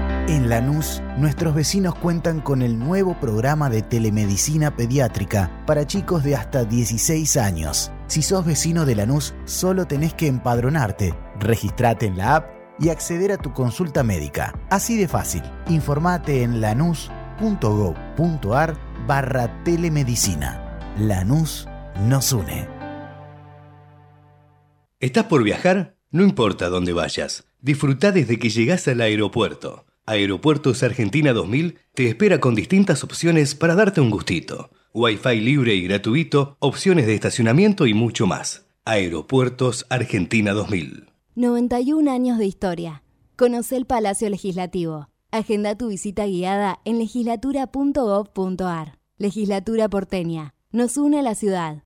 En 0.27 0.49
Lanús, 0.49 1.01
nuestros 1.17 1.55
vecinos 1.55 1.95
cuentan 1.95 2.41
con 2.41 2.61
el 2.61 2.77
nuevo 2.77 3.19
programa 3.19 3.69
de 3.69 3.81
telemedicina 3.81 4.75
pediátrica 4.75 5.63
para 5.65 5.87
chicos 5.87 6.23
de 6.23 6.35
hasta 6.35 6.63
16 6.63 7.37
años. 7.37 7.91
Si 8.07 8.21
sos 8.21 8.45
vecino 8.45 8.85
de 8.85 8.95
Lanús, 8.95 9.33
solo 9.45 9.87
tenés 9.87 10.13
que 10.13 10.27
empadronarte, 10.27 11.15
registrate 11.39 12.05
en 12.05 12.17
la 12.17 12.35
app 12.35 12.51
y 12.79 12.89
acceder 12.89 13.31
a 13.31 13.37
tu 13.37 13.51
consulta 13.51 14.03
médica. 14.03 14.53
Así 14.69 14.95
de 14.95 15.07
fácil. 15.07 15.41
Informate 15.67 16.43
en 16.43 16.61
lanús.gov.ar 16.61 17.11
barra 19.07 19.63
telemedicina. 19.63 20.79
Lanús 20.99 21.67
nos 22.07 22.31
une. 22.31 22.67
¿Estás 24.99 25.25
por 25.25 25.43
viajar? 25.43 25.95
No 26.11 26.23
importa 26.23 26.69
dónde 26.69 26.93
vayas. 26.93 27.43
Disfruta 27.59 28.11
desde 28.11 28.37
que 28.37 28.49
llegás 28.49 28.87
al 28.87 29.01
aeropuerto. 29.01 29.85
Aeropuertos 30.05 30.81
Argentina 30.81 31.31
2000 31.31 31.77
te 31.93 32.07
espera 32.07 32.39
con 32.39 32.55
distintas 32.55 33.03
opciones 33.03 33.53
para 33.53 33.75
darte 33.75 34.01
un 34.01 34.09
gustito. 34.09 34.71
Wi-Fi 34.93 35.39
libre 35.39 35.75
y 35.75 35.83
gratuito, 35.83 36.57
opciones 36.59 37.05
de 37.05 37.13
estacionamiento 37.13 37.85
y 37.85 37.93
mucho 37.93 38.25
más. 38.25 38.65
Aeropuertos 38.83 39.85
Argentina 39.89 40.53
2000. 40.53 41.05
91 41.35 42.11
años 42.11 42.39
de 42.39 42.45
historia. 42.45 43.03
Conoce 43.37 43.77
el 43.77 43.85
Palacio 43.85 44.29
Legislativo. 44.29 45.07
Agenda 45.31 45.77
tu 45.77 45.87
visita 45.87 46.25
guiada 46.25 46.79
en 46.83 46.97
legislatura.gov.ar. 46.97 48.97
Legislatura 49.17 49.87
porteña. 49.87 50.55
Nos 50.71 50.97
une 50.97 51.19
a 51.19 51.21
la 51.21 51.35
ciudad. 51.35 51.77